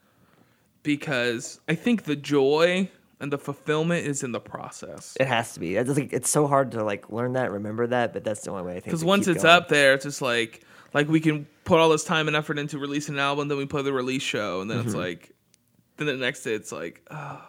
because 0.81 1.59
I 1.67 1.75
think 1.75 2.03
the 2.05 2.15
joy 2.15 2.89
and 3.19 3.31
the 3.31 3.37
fulfillment 3.37 4.05
is 4.05 4.23
in 4.23 4.31
the 4.31 4.39
process. 4.39 5.15
It 5.19 5.27
has 5.27 5.53
to 5.53 5.59
be. 5.59 5.75
It's, 5.75 5.89
like, 5.97 6.13
it's 6.13 6.29
so 6.29 6.47
hard 6.47 6.71
to 6.71 6.83
like 6.83 7.09
learn 7.09 7.33
that, 7.33 7.51
remember 7.51 7.87
that, 7.87 8.13
but 8.13 8.23
that's 8.23 8.41
the 8.41 8.51
only 8.51 8.63
way 8.63 8.71
I 8.71 8.75
think. 8.75 8.85
Because 8.85 9.03
once 9.03 9.27
it's 9.27 9.43
going. 9.43 9.55
up 9.55 9.69
there, 9.69 9.93
it's 9.93 10.03
just 10.05 10.21
like 10.21 10.63
like 10.93 11.09
we 11.09 11.19
can 11.19 11.47
put 11.65 11.79
all 11.79 11.89
this 11.89 12.03
time 12.03 12.27
and 12.27 12.35
effort 12.37 12.57
into 12.57 12.77
releasing 12.79 13.15
an 13.15 13.19
album, 13.19 13.47
then 13.47 13.57
we 13.57 13.65
play 13.65 13.81
the 13.81 13.93
release 13.93 14.23
show, 14.23 14.61
and 14.61 14.69
then 14.71 14.77
Mm-hmm. 14.79 14.87
it's 14.87 14.95
like, 14.95 15.31
then 15.97 16.07
the 16.07 16.13
next 16.13 16.43
day 16.43 16.53
it's 16.53 16.71
like, 16.71 17.01
oh, 17.11 17.43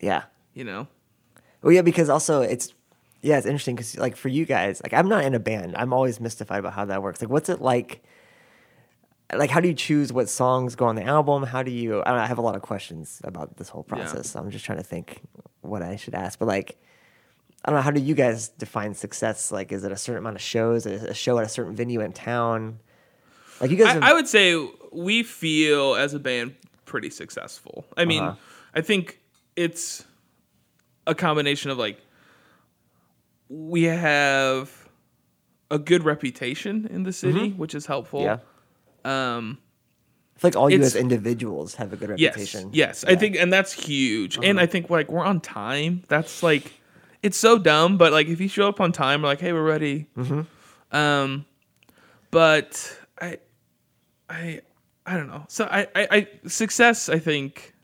yeah. 0.00 0.24
you 0.54 0.64
know, 0.64 0.88
Well, 1.62 1.72
yeah, 1.72 1.82
because 1.82 2.08
also 2.08 2.40
it's 2.42 2.72
yeah, 3.22 3.38
it's 3.38 3.46
interesting 3.46 3.76
because 3.76 3.96
like 3.98 4.16
for 4.16 4.28
you 4.28 4.44
guys, 4.46 4.80
like 4.82 4.92
I'm 4.92 5.08
not 5.08 5.24
in 5.24 5.34
a 5.34 5.38
band. 5.38 5.74
I'm 5.76 5.92
always 5.92 6.20
mystified 6.20 6.60
about 6.60 6.72
how 6.74 6.84
that 6.86 7.02
works. 7.02 7.20
Like, 7.20 7.30
what's 7.30 7.48
it 7.48 7.60
like? 7.60 8.02
Like, 9.34 9.50
how 9.50 9.60
do 9.60 9.66
you 9.68 9.74
choose 9.74 10.12
what 10.12 10.28
songs 10.28 10.76
go 10.76 10.86
on 10.86 10.94
the 10.94 11.02
album? 11.02 11.42
How 11.42 11.62
do 11.62 11.70
you? 11.70 12.00
I, 12.02 12.04
don't 12.10 12.16
know, 12.18 12.22
I 12.22 12.26
have 12.26 12.38
a 12.38 12.42
lot 12.42 12.54
of 12.54 12.62
questions 12.62 13.20
about 13.24 13.56
this 13.56 13.68
whole 13.68 13.84
Yeah. 13.88 13.96
process. 13.96 14.30
So 14.30 14.38
I'm 14.40 14.50
just 14.50 14.64
trying 14.64 14.78
to 14.78 14.84
think 14.84 15.20
what 15.62 15.82
I 15.82 15.96
should 15.96 16.14
ask. 16.14 16.38
But 16.38 16.46
like, 16.46 16.78
I 17.64 17.70
don't 17.70 17.78
know. 17.78 17.82
How 17.82 17.90
do 17.90 18.00
you 18.00 18.14
guys 18.14 18.48
define 18.50 18.94
success? 18.94 19.50
Like, 19.50 19.72
is 19.72 19.82
it 19.82 19.90
a 19.90 19.96
certain 19.96 20.18
amount 20.20 20.36
of 20.36 20.42
shows? 20.42 20.86
Is 20.86 21.02
it 21.02 21.10
a 21.10 21.14
show 21.14 21.38
at 21.38 21.44
a 21.44 21.48
certain 21.48 21.74
venue 21.74 22.00
in 22.00 22.12
town? 22.12 22.78
Like, 23.60 23.70
you 23.72 23.76
guys. 23.76 23.94
have- 23.94 24.02
I, 24.04 24.10
I 24.10 24.12
would 24.12 24.28
say 24.28 24.54
we 24.92 25.24
feel 25.24 25.96
as 25.96 26.14
a 26.14 26.20
band 26.20 26.54
pretty 26.84 27.10
successful. 27.10 27.84
I 27.96 28.04
mean, 28.04 28.22
Uh-huh. 28.22 28.36
I 28.74 28.80
think 28.82 29.18
it's 29.56 30.04
a 31.08 31.14
combination 31.16 31.70
of 31.72 31.78
like 31.78 32.00
we 33.48 33.84
have 33.84 34.88
a 35.70 35.78
good 35.78 36.04
reputation 36.04 36.86
in 36.90 37.02
the 37.02 37.12
city, 37.12 37.50
which 37.52 37.74
is 37.74 37.86
helpful. 37.86 38.20
Mm-hmm. 38.20 38.28
yeah. 38.28 38.38
Um, 39.06 39.58
I 40.36 40.38
feel 40.40 40.48
like 40.50 40.56
all 40.56 40.68
you 40.70 40.76
It's- 40.76 40.94
as 40.94 41.00
individuals 41.00 41.74
have 41.76 41.92
a 41.92 41.96
good 41.96 42.10
reputation. 42.10 42.70
yes, 42.72 43.04
I 43.04 43.08
Yeah. 43.08 43.12
Uh-huh. 43.12 43.20
think, 43.20 43.36
and 43.36 43.52
that's 43.52 43.72
huge. 43.72 44.38
And 44.42 44.60
I 44.60 44.66
think 44.66 44.90
like 44.90 45.10
we're 45.10 45.24
on 45.24 45.40
time. 45.40 46.02
That's 46.08 46.42
like 46.42 46.72
it's 47.22 47.38
so 47.38 47.58
dumb, 47.58 47.96
but 47.96 48.12
like 48.12 48.26
if 48.28 48.40
you 48.40 48.48
show 48.48 48.68
up 48.68 48.80
on 48.80 48.92
time, 48.92 49.22
we're 49.22 49.28
like, 49.28 49.40
hey, 49.40 49.52
we're 49.52 49.62
ready. 49.64 50.06
Mm-hmm. 50.16 50.96
Um, 50.96 51.44
but 52.30 52.98
I, 53.20 53.38
I, 54.28 54.60
I 55.06 55.16
don't 55.16 55.28
know. 55.28 55.44
So 55.48 55.64
I, 55.70 55.86
I, 55.94 56.08
I 56.10 56.28
success. 56.48 57.08
I 57.08 57.18
think. 57.18 57.74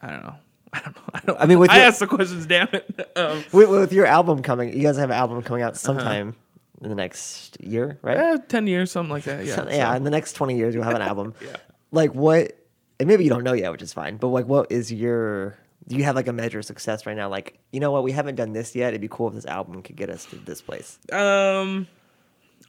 I 0.00 0.10
don't 0.10 0.22
know. 0.22 0.34
I 0.72 0.80
don't 0.80 0.96
know. 0.96 1.02
I, 1.14 1.20
don't, 1.26 1.40
I 1.40 1.46
mean, 1.46 1.58
with 1.58 1.70
I 1.70 1.76
your- 1.78 1.84
asked 1.86 2.00
the 2.00 2.06
questions. 2.06 2.46
Damn 2.46 2.68
it. 2.72 3.10
Um, 3.16 3.42
With, 3.52 3.68
with 3.68 3.92
your 3.92 4.06
album 4.06 4.42
coming, 4.42 4.72
you 4.72 4.82
guys 4.82 4.96
have 4.96 5.10
an 5.10 5.16
album 5.16 5.42
coming 5.42 5.62
Uh-huh. 5.62 5.70
out 5.70 5.76
sometime 5.76 6.36
in 6.80 6.88
the 6.88 6.94
next 6.94 7.60
year, 7.60 7.98
right? 8.02 8.16
eh, 8.16 8.36
ten 8.48 8.66
years, 8.66 8.90
something 8.92 9.10
like 9.12 9.24
that. 9.24 9.44
Yeah. 9.44 9.56
So- 9.56 9.68
yeah, 9.70 9.90
so- 9.90 9.96
in 9.96 10.04
the 10.04 10.10
next 10.10 10.32
20 10.34 10.56
years, 10.56 10.74
you'll 10.74 10.84
have 10.84 10.94
an 10.94 11.02
album. 11.02 11.34
Yeah. 11.42 11.56
Like, 11.90 12.14
what, 12.14 12.52
and 13.00 13.08
maybe 13.08 13.24
you 13.24 13.30
don't 13.30 13.44
know 13.44 13.54
yet, 13.54 13.70
which 13.72 13.82
is 13.82 13.92
fine, 13.92 14.16
but 14.18 14.28
like, 14.28 14.46
what 14.46 14.70
is 14.70 14.92
your, 14.92 15.56
do 15.86 15.96
you 15.96 16.04
have 16.04 16.14
like 16.16 16.28
a 16.28 16.32
measure 16.32 16.58
of 16.58 16.64
success 16.66 17.06
right 17.06 17.16
now? 17.16 17.28
Like, 17.30 17.58
you 17.72 17.80
know 17.80 17.90
what, 17.90 18.02
we 18.04 18.12
haven't 18.12 18.34
done 18.34 18.52
this 18.52 18.76
yet. 18.76 18.88
It'd 18.88 19.00
be 19.00 19.08
cool 19.08 19.28
if 19.28 19.34
this 19.34 19.46
album 19.46 19.82
could 19.82 19.96
get 19.96 20.10
us 20.10 20.26
to 20.26 20.36
this 20.36 20.60
place. 20.60 20.98
Um, 21.10 21.86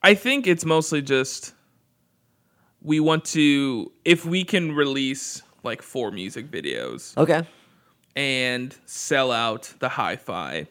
I 0.01 0.13
think 0.15 0.47
it's 0.47 0.63
mostly 0.63 1.01
just 1.01 1.53
we 2.81 3.01
want 3.01 3.25
to 3.25 3.91
if 4.05 4.25
we 4.25 4.45
can 4.45 4.71
release 4.73 5.41
like 5.63 5.81
four 5.81 6.11
music 6.11 6.49
videos 6.49 7.17
Okay. 7.17 7.41
and 8.15 8.73
sell 8.85 9.33
out 9.33 9.73
the 9.79 9.89
hi-fi. 9.89 10.65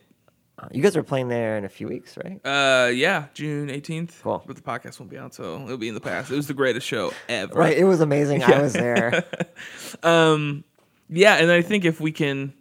Uh, 0.59 0.67
You 0.73 0.83
guys 0.83 0.97
are 0.97 1.03
playing 1.03 1.29
there 1.29 1.57
in 1.57 1.65
a 1.65 1.69
few 1.69 1.87
weeks, 1.89 2.17
right? 2.17 2.41
Uh, 2.45 2.89
yeah, 2.89 3.27
June 3.35 3.71
eighteenth. 3.71 4.21
Cool. 4.23 4.43
But 4.47 4.57
the 4.57 4.63
podcast 4.63 4.99
won't 4.99 5.11
be 5.11 5.19
out, 5.19 5.35
so 5.35 5.63
it'll 5.65 5.77
be 5.79 5.89
in 5.89 5.95
the 5.95 6.01
past. 6.01 6.31
It 6.31 6.37
was 6.37 6.47
the 6.49 6.55
greatest 6.55 6.87
show 6.87 7.13
ever. 7.29 7.55
Right. 7.55 7.77
It 7.79 7.85
was 7.85 8.01
amazing. 8.01 8.43
I 8.43 8.61
was 8.63 8.73
there. 8.85 9.25
Um, 10.03 10.65
yeah, 11.09 11.37
and 11.37 11.51
I 11.51 11.63
think 11.63 11.85
if 11.85 12.01
we 12.01 12.13
can, 12.13 12.53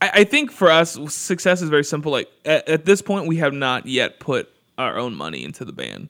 I, 0.00 0.10
I 0.14 0.24
think 0.24 0.50
for 0.50 0.70
us, 0.70 0.98
success 1.14 1.62
is 1.62 1.68
very 1.68 1.84
simple. 1.84 2.10
Like 2.12 2.28
at, 2.44 2.68
at 2.68 2.84
this 2.84 3.00
point, 3.02 3.26
we 3.28 3.36
have 3.36 3.52
not 3.52 3.86
yet 3.86 4.18
put 4.20 4.48
our 4.78 4.98
own 4.98 5.14
money 5.14 5.44
into 5.44 5.64
the 5.64 5.72
band. 5.72 6.08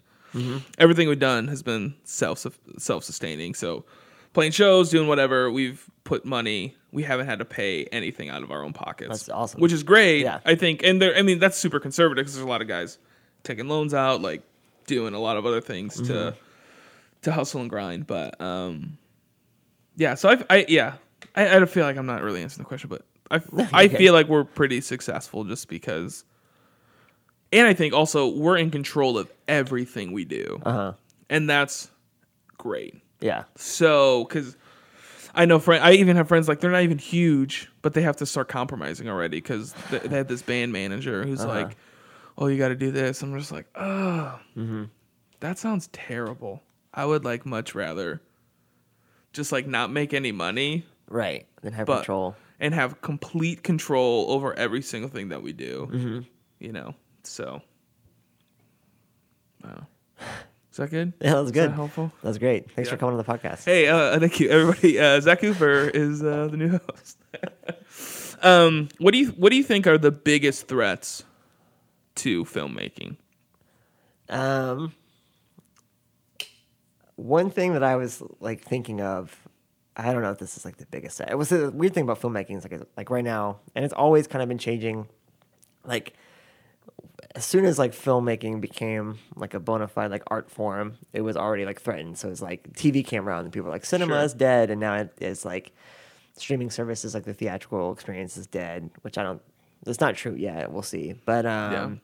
Everything 0.78 1.08
we've 1.08 1.18
done 1.18 1.48
has 1.48 1.62
been 1.62 1.94
self 2.04 2.44
self 2.78 3.04
sustaining. 3.04 3.52
So 3.54 3.84
playing 4.32 4.52
shows, 4.52 4.88
doing 4.88 5.06
whatever, 5.06 5.50
we've 5.50 5.84
put 6.04 6.24
money. 6.24 6.76
We 6.90 7.02
haven't 7.04 7.26
had 7.26 7.38
to 7.38 7.44
pay 7.44 7.84
anything 7.86 8.28
out 8.28 8.42
of 8.42 8.50
our 8.50 8.62
own 8.62 8.72
pockets. 8.72 9.10
That's 9.10 9.28
awesome. 9.28 9.60
Which 9.60 9.72
is 9.72 9.82
great. 9.82 10.20
Yeah. 10.22 10.40
I 10.44 10.54
think, 10.54 10.82
and 10.82 11.00
there. 11.00 11.16
I 11.16 11.22
mean, 11.22 11.38
that's 11.38 11.56
super 11.56 11.80
conservative 11.80 12.22
because 12.24 12.34
there's 12.34 12.44
a 12.44 12.48
lot 12.48 12.60
of 12.62 12.68
guys 12.68 12.98
taking 13.44 13.68
loans 13.68 13.94
out, 13.94 14.20
like 14.20 14.42
doing 14.86 15.14
a 15.14 15.18
lot 15.20 15.36
of 15.36 15.46
other 15.46 15.60
things 15.60 15.96
Mm-hmm. 15.96 16.06
to 16.12 16.34
to 17.22 17.32
hustle 17.32 17.60
and 17.60 17.70
grind. 17.70 18.06
But 18.06 18.40
um, 18.40 18.98
yeah. 19.96 20.14
So 20.14 20.28
I, 20.30 20.44
I 20.50 20.66
yeah, 20.68 20.94
I, 21.36 21.48
I 21.48 21.58
don't 21.58 21.70
feel 21.70 21.84
like 21.84 21.96
I'm 21.96 22.06
not 22.06 22.22
really 22.22 22.42
answering 22.42 22.64
the 22.64 22.68
question, 22.68 22.88
but 22.90 23.02
I 23.30 23.40
I 23.84 23.88
feel 23.88 24.12
like 24.12 24.28
we're 24.28 24.44
pretty 24.44 24.80
successful 24.80 25.44
just 25.44 25.68
because. 25.68 26.24
And 27.54 27.66
I 27.66 27.74
think 27.74 27.92
also 27.92 28.28
we're 28.28 28.56
in 28.56 28.70
control 28.70 29.18
of 29.18 29.30
everything 29.46 30.12
we 30.12 30.24
do, 30.24 30.60
Uh 30.64 30.72
huh. 30.72 30.92
and 31.28 31.48
that's 31.50 31.90
great. 32.56 32.96
Yeah. 33.20 33.44
So, 33.56 34.24
because 34.24 34.56
I 35.34 35.44
know 35.46 35.58
friend, 35.58 35.82
I 35.82 35.92
even 35.92 36.16
have 36.16 36.28
friends 36.28 36.48
like 36.48 36.60
they're 36.60 36.70
not 36.70 36.82
even 36.82 36.98
huge, 36.98 37.70
but 37.80 37.94
they 37.94 38.02
have 38.02 38.16
to 38.16 38.26
start 38.26 38.48
compromising 38.48 39.08
already 39.08 39.38
because 39.38 39.72
they, 39.90 39.98
they 39.98 40.16
had 40.16 40.28
this 40.28 40.42
band 40.42 40.72
manager 40.72 41.24
who's 41.24 41.40
Uh-huh. 41.40 41.48
like, 41.54 41.76
"Oh, 42.36 42.46
you 42.48 42.58
got 42.58 42.68
to 42.68 42.74
do 42.76 42.90
this." 42.90 43.22
I'm 43.22 43.36
just 43.38 43.50
like, 43.52 43.66
"Oh, 43.74 44.38
Mm-hmm. 44.56 44.84
that 45.40 45.58
sounds 45.58 45.88
terrible." 45.92 46.62
I 46.94 47.06
would 47.06 47.24
like 47.24 47.46
much 47.46 47.74
rather 47.74 48.20
just 49.32 49.52
like 49.52 49.66
not 49.66 49.90
make 49.90 50.12
any 50.12 50.32
money 50.32 50.84
Right. 51.08 51.46
Then 51.62 51.72
have 51.72 51.86
But- 51.86 51.96
control. 51.98 52.36
and 52.60 52.74
have 52.74 53.00
complete 53.00 53.62
control 53.62 54.26
over 54.30 54.52
every 54.54 54.82
single 54.82 55.08
thing 55.10 55.28
that 55.30 55.42
we 55.42 55.52
do. 55.54 55.88
Mm-hmm. 55.90 56.20
You 56.60 56.72
know, 56.72 56.94
so. 57.22 57.62
Wow. 59.64 59.86
Is 60.72 60.78
that 60.78 60.90
good? 60.90 61.12
Yeah, 61.20 61.32
that 61.32 61.38
was 61.40 61.46
Is 61.48 61.52
good. 61.52 61.70
that 61.70 61.74
helpful? 61.74 62.10
That 62.22 62.28
was 62.28 62.38
great. 62.38 62.70
Thanks 62.72 62.88
Yeah. 62.88 62.94
for 62.94 63.00
coming 63.00 63.18
on 63.18 63.18
the 63.18 63.24
podcast. 63.24 63.64
Hey, 63.64 63.88
uh, 63.88 64.18
thank 64.20 64.40
you, 64.40 64.48
everybody. 64.48 64.98
Uh, 64.98 65.20
Zac 65.20 65.40
Cooper 65.40 65.90
is 65.92 66.22
uh, 66.22 66.48
the 66.48 66.56
new 66.56 66.78
host. 66.78 67.18
um, 68.42 68.88
what 68.98 69.12
do 69.12 69.18
you 69.18 69.28
What 69.32 69.50
do 69.50 69.56
you 69.56 69.62
think 69.62 69.86
are 69.86 69.98
the 69.98 70.10
biggest 70.10 70.68
threats 70.68 71.24
to 72.16 72.44
filmmaking? 72.46 73.16
Um, 74.30 74.94
one 77.16 77.50
thing 77.50 77.74
that 77.74 77.82
I 77.82 77.96
was 77.96 78.22
like 78.40 78.62
thinking 78.62 79.00
of, 79.02 79.36
I 79.94 80.12
don't 80.12 80.22
know 80.22 80.30
if 80.30 80.38
this 80.38 80.56
is 80.56 80.64
like 80.64 80.78
the 80.78 80.86
biggest. 80.86 81.20
It 81.20 81.36
was 81.36 81.50
the 81.50 81.70
weird 81.70 81.92
thing 81.92 82.04
about 82.04 82.20
filmmaking 82.20 82.56
is 82.56 82.64
like 82.64 82.80
like 82.96 83.10
right 83.10 83.24
now, 83.24 83.60
and 83.74 83.84
it's 83.84 83.94
always 83.94 84.26
kind 84.26 84.42
of 84.42 84.48
been 84.48 84.58
changing. 84.58 85.06
Like 85.84 86.14
as 87.34 87.44
soon 87.44 87.64
as 87.64 87.78
like 87.78 87.92
filmmaking 87.92 88.60
became 88.60 89.18
like 89.36 89.54
a 89.54 89.60
bona 89.60 89.88
fide 89.88 90.10
like 90.10 90.22
art 90.26 90.50
form, 90.50 90.94
it 91.12 91.22
was 91.22 91.36
already 91.36 91.64
like 91.64 91.80
threatened. 91.80 92.18
So 92.18 92.28
it's 92.28 92.42
like 92.42 92.72
TV 92.74 93.04
came 93.04 93.26
around 93.28 93.44
and 93.44 93.52
people 93.52 93.66
were 93.66 93.72
like 93.72 93.86
cinema 93.86 94.14
Sure. 94.14 94.22
is 94.24 94.34
dead, 94.34 94.70
and 94.70 94.80
now 94.80 94.94
it 94.96 95.12
is 95.20 95.44
like 95.44 95.72
streaming 96.36 96.70
services 96.70 97.14
like 97.14 97.24
the 97.24 97.34
theatrical 97.34 97.92
experience 97.92 98.36
is 98.36 98.46
dead, 98.46 98.90
which 99.02 99.16
I 99.18 99.22
don't. 99.22 99.40
It's 99.86 100.00
not 100.00 100.14
true 100.14 100.34
yet. 100.34 100.70
We'll 100.70 100.82
see, 100.82 101.14
but 101.24 101.44
um, 101.46 102.00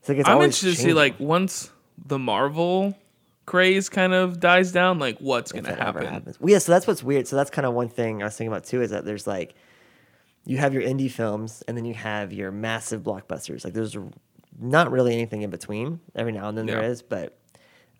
it's 0.00 0.08
like 0.08 0.18
it's 0.18 0.28
I'm 0.28 0.34
always 0.34 0.48
interested 0.62 0.76
to 0.82 0.88
see 0.88 0.92
like 0.92 1.18
once 1.20 1.70
the 2.06 2.18
Marvel 2.18 2.96
craze 3.46 3.88
kind 3.88 4.12
of 4.12 4.40
dies 4.40 4.72
down, 4.72 4.98
like 4.98 5.18
what's 5.20 5.52
if 5.52 5.62
gonna 5.62 5.76
happen? 5.76 6.34
Well, 6.40 6.50
yeah, 6.50 6.58
so 6.58 6.72
that's 6.72 6.86
what's 6.86 7.02
weird. 7.02 7.28
So 7.28 7.36
that's 7.36 7.50
kind 7.50 7.64
of 7.66 7.74
one 7.74 7.88
thing 7.88 8.22
I 8.22 8.26
was 8.26 8.36
thinking 8.36 8.52
about 8.52 8.64
too 8.64 8.82
is 8.82 8.90
that 8.90 9.04
there's 9.04 9.26
like 9.26 9.54
you 10.44 10.58
have 10.58 10.74
your 10.74 10.82
indie 10.82 11.10
films 11.10 11.62
and 11.66 11.76
then 11.76 11.84
you 11.86 11.94
have 11.94 12.32
your 12.32 12.50
massive 12.50 13.02
blockbusters. 13.02 13.64
Like 13.64 13.72
there's 13.72 13.96
not 14.60 14.90
really 14.90 15.12
anything 15.12 15.42
in 15.42 15.50
between. 15.50 16.00
Every 16.14 16.32
now 16.32 16.48
and 16.48 16.56
then 16.56 16.66
there 16.66 16.80
Yeah. 16.82 16.88
is, 16.88 17.02
but 17.02 17.36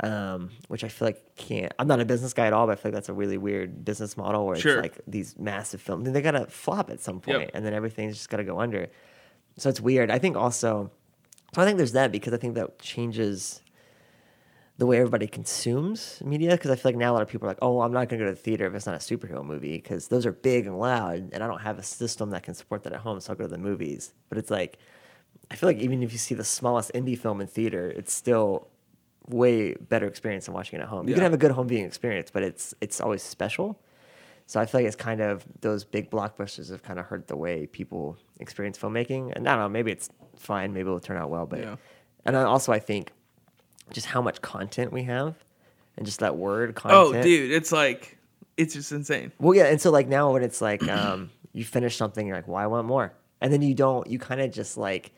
Um, 0.01 0.51
which 0.67 0.83
I 0.83 0.89
feel 0.89 1.07
like 1.07 1.37
can't. 1.37 1.73
I'm 1.79 1.87
not 1.87 2.01
a 2.01 2.05
business 2.05 2.33
guy 2.33 2.49
at 2.49 2.53
all, 2.53 2.67
but 2.67 2.73
I 2.73 2.75
feel 2.75 2.91
like 2.91 2.95
that's 2.95 3.09
a 3.09 3.13
really 3.13 3.39
weird 3.39 3.85
business 3.85 4.17
model 4.17 4.45
where 4.45 4.57
Sure. 4.57 4.79
it's 4.79 4.83
like 4.83 4.99
these 5.07 5.39
massive 5.39 5.81
films. 5.81 6.11
They 6.11 6.21
gotta 6.21 6.47
flop 6.47 6.91
at 6.91 6.99
some 7.01 7.21
point, 7.21 7.39
Yep. 7.43 7.51
and 7.55 7.65
then 7.65 7.75
everything's 7.75 8.17
just 8.17 8.29
gotta 8.29 8.43
go 8.43 8.59
under. 8.59 8.89
So 9.57 9.71
it's 9.71 9.81
weird. 9.81 10.11
I 10.11 10.19
think 10.19 10.37
also, 10.37 10.91
so 11.55 11.63
I 11.63 11.65
think 11.65 11.77
there's 11.77 11.93
that 11.93 12.11
because 12.11 12.33
I 12.33 12.39
think 12.39 12.57
that 12.57 12.81
changes 12.81 13.63
the 14.79 14.85
way 14.87 14.97
everybody 14.97 15.29
consumes 15.29 16.21
media. 16.25 16.51
Because 16.51 16.73
I 16.73 16.75
feel 16.75 16.91
like 16.91 16.97
now 16.97 17.13
a 17.13 17.15
lot 17.15 17.23
of 17.23 17.29
people 17.29 17.47
are 17.47 17.51
like, 17.53 17.59
"Oh, 17.63 17.81
I'm 17.83 17.93
not 17.93 18.09
going 18.09 18.19
to 18.19 18.25
go 18.25 18.31
to 18.31 18.35
the 18.35 18.41
theater 18.43 18.67
if 18.67 18.75
it's 18.75 18.87
not 18.87 18.97
a 18.97 18.99
superhero 18.99 19.45
movie 19.45 19.77
because 19.77 20.09
those 20.09 20.27
are 20.27 20.33
big 20.33 20.67
and 20.67 20.77
loud, 20.81 21.31
and 21.33 21.37
I 21.45 21.47
don't 21.47 21.61
have 21.61 21.79
a 21.79 21.85
system 21.85 22.31
that 22.31 22.43
can 22.43 22.55
support 22.55 22.83
that 22.83 22.93
at 22.93 22.99
home, 23.01 23.21
so 23.21 23.33
I'll 23.33 23.37
go 23.37 23.45
to 23.45 23.49
the 23.51 23.59
movies." 23.59 24.13
But 24.29 24.39
it's 24.39 24.51
like, 24.51 24.79
I 25.51 25.57
feel 25.57 25.69
like 25.69 25.79
even 25.79 26.03
if 26.03 26.13
you 26.13 26.19
see 26.19 26.35
the 26.35 26.45
smallest 26.45 26.93
indie 26.95 27.19
film 27.19 27.41
in 27.41 27.47
theater, 27.47 27.91
it's 27.91 28.13
still 28.13 28.69
way 29.29 29.75
better 29.75 30.07
experience 30.07 30.47
than 30.47 30.55
watching 30.55 30.79
it 30.79 30.83
at 30.83 30.89
home. 30.89 31.07
You 31.07 31.11
Yeah. 31.13 31.17
can 31.17 31.23
have 31.25 31.35
a 31.35 31.39
good 31.39 31.51
home 31.53 31.69
viewing 31.69 31.85
experience, 31.85 32.31
but 32.31 32.43
it's 32.43 32.75
it's 32.81 33.01
always 33.01 33.23
special. 33.23 33.79
So 34.47 34.61
I 34.61 34.67
feel 34.67 34.81
like 34.83 34.87
it's 34.87 34.97
kind 34.97 35.21
of 35.23 35.45
those 35.63 35.85
big 35.85 36.11
blockbusters 36.11 36.71
have 36.71 36.83
kind 36.83 36.99
of 36.99 37.07
hurt 37.07 37.29
the 37.29 37.37
way 37.37 37.67
people 37.67 38.19
experience 38.41 38.77
filmmaking. 38.79 39.33
And 39.35 39.49
I 39.49 39.53
don't 39.53 39.61
know, 39.65 39.69
maybe 39.71 39.91
it's 39.91 40.11
fine, 40.39 40.75
maybe 40.75 40.89
it'll 40.89 41.01
turn 41.01 41.17
out 41.17 41.31
well, 41.31 41.47
but 41.47 41.61
Yeah. 41.61 41.77
and 42.27 42.37
also 42.37 42.71
I 42.73 42.79
think 42.79 43.13
just 43.91 44.07
how 44.07 44.21
much 44.21 44.43
content 44.43 44.93
we 44.93 45.05
have 45.05 45.35
and 45.97 46.05
just 46.05 46.21
that 46.21 46.37
word 46.37 46.75
content. 46.75 47.17
Oh, 47.17 47.23
dude, 47.23 47.51
it's 47.53 47.73
like 47.73 48.19
it's 48.57 48.75
just 48.75 48.93
insane. 48.93 49.33
Well, 49.39 49.55
yeah, 49.55 49.65
and 49.67 49.81
so 49.81 49.91
like 49.91 50.09
now 50.09 50.33
when 50.33 50.43
it's 50.43 50.61
like 50.61 50.87
um, 50.89 51.31
you 51.53 51.65
finish 51.65 51.97
something, 51.97 52.27
you're 52.27 52.37
like, 52.37 52.47
"Well, 52.49 52.69
want 52.71 52.87
more," 52.87 53.13
and 53.41 53.53
then 53.53 53.63
you 53.63 53.75
don't. 53.75 54.07
You 54.07 54.19
kind 54.19 54.41
of 54.41 54.51
just 54.53 54.77
like, 54.77 55.13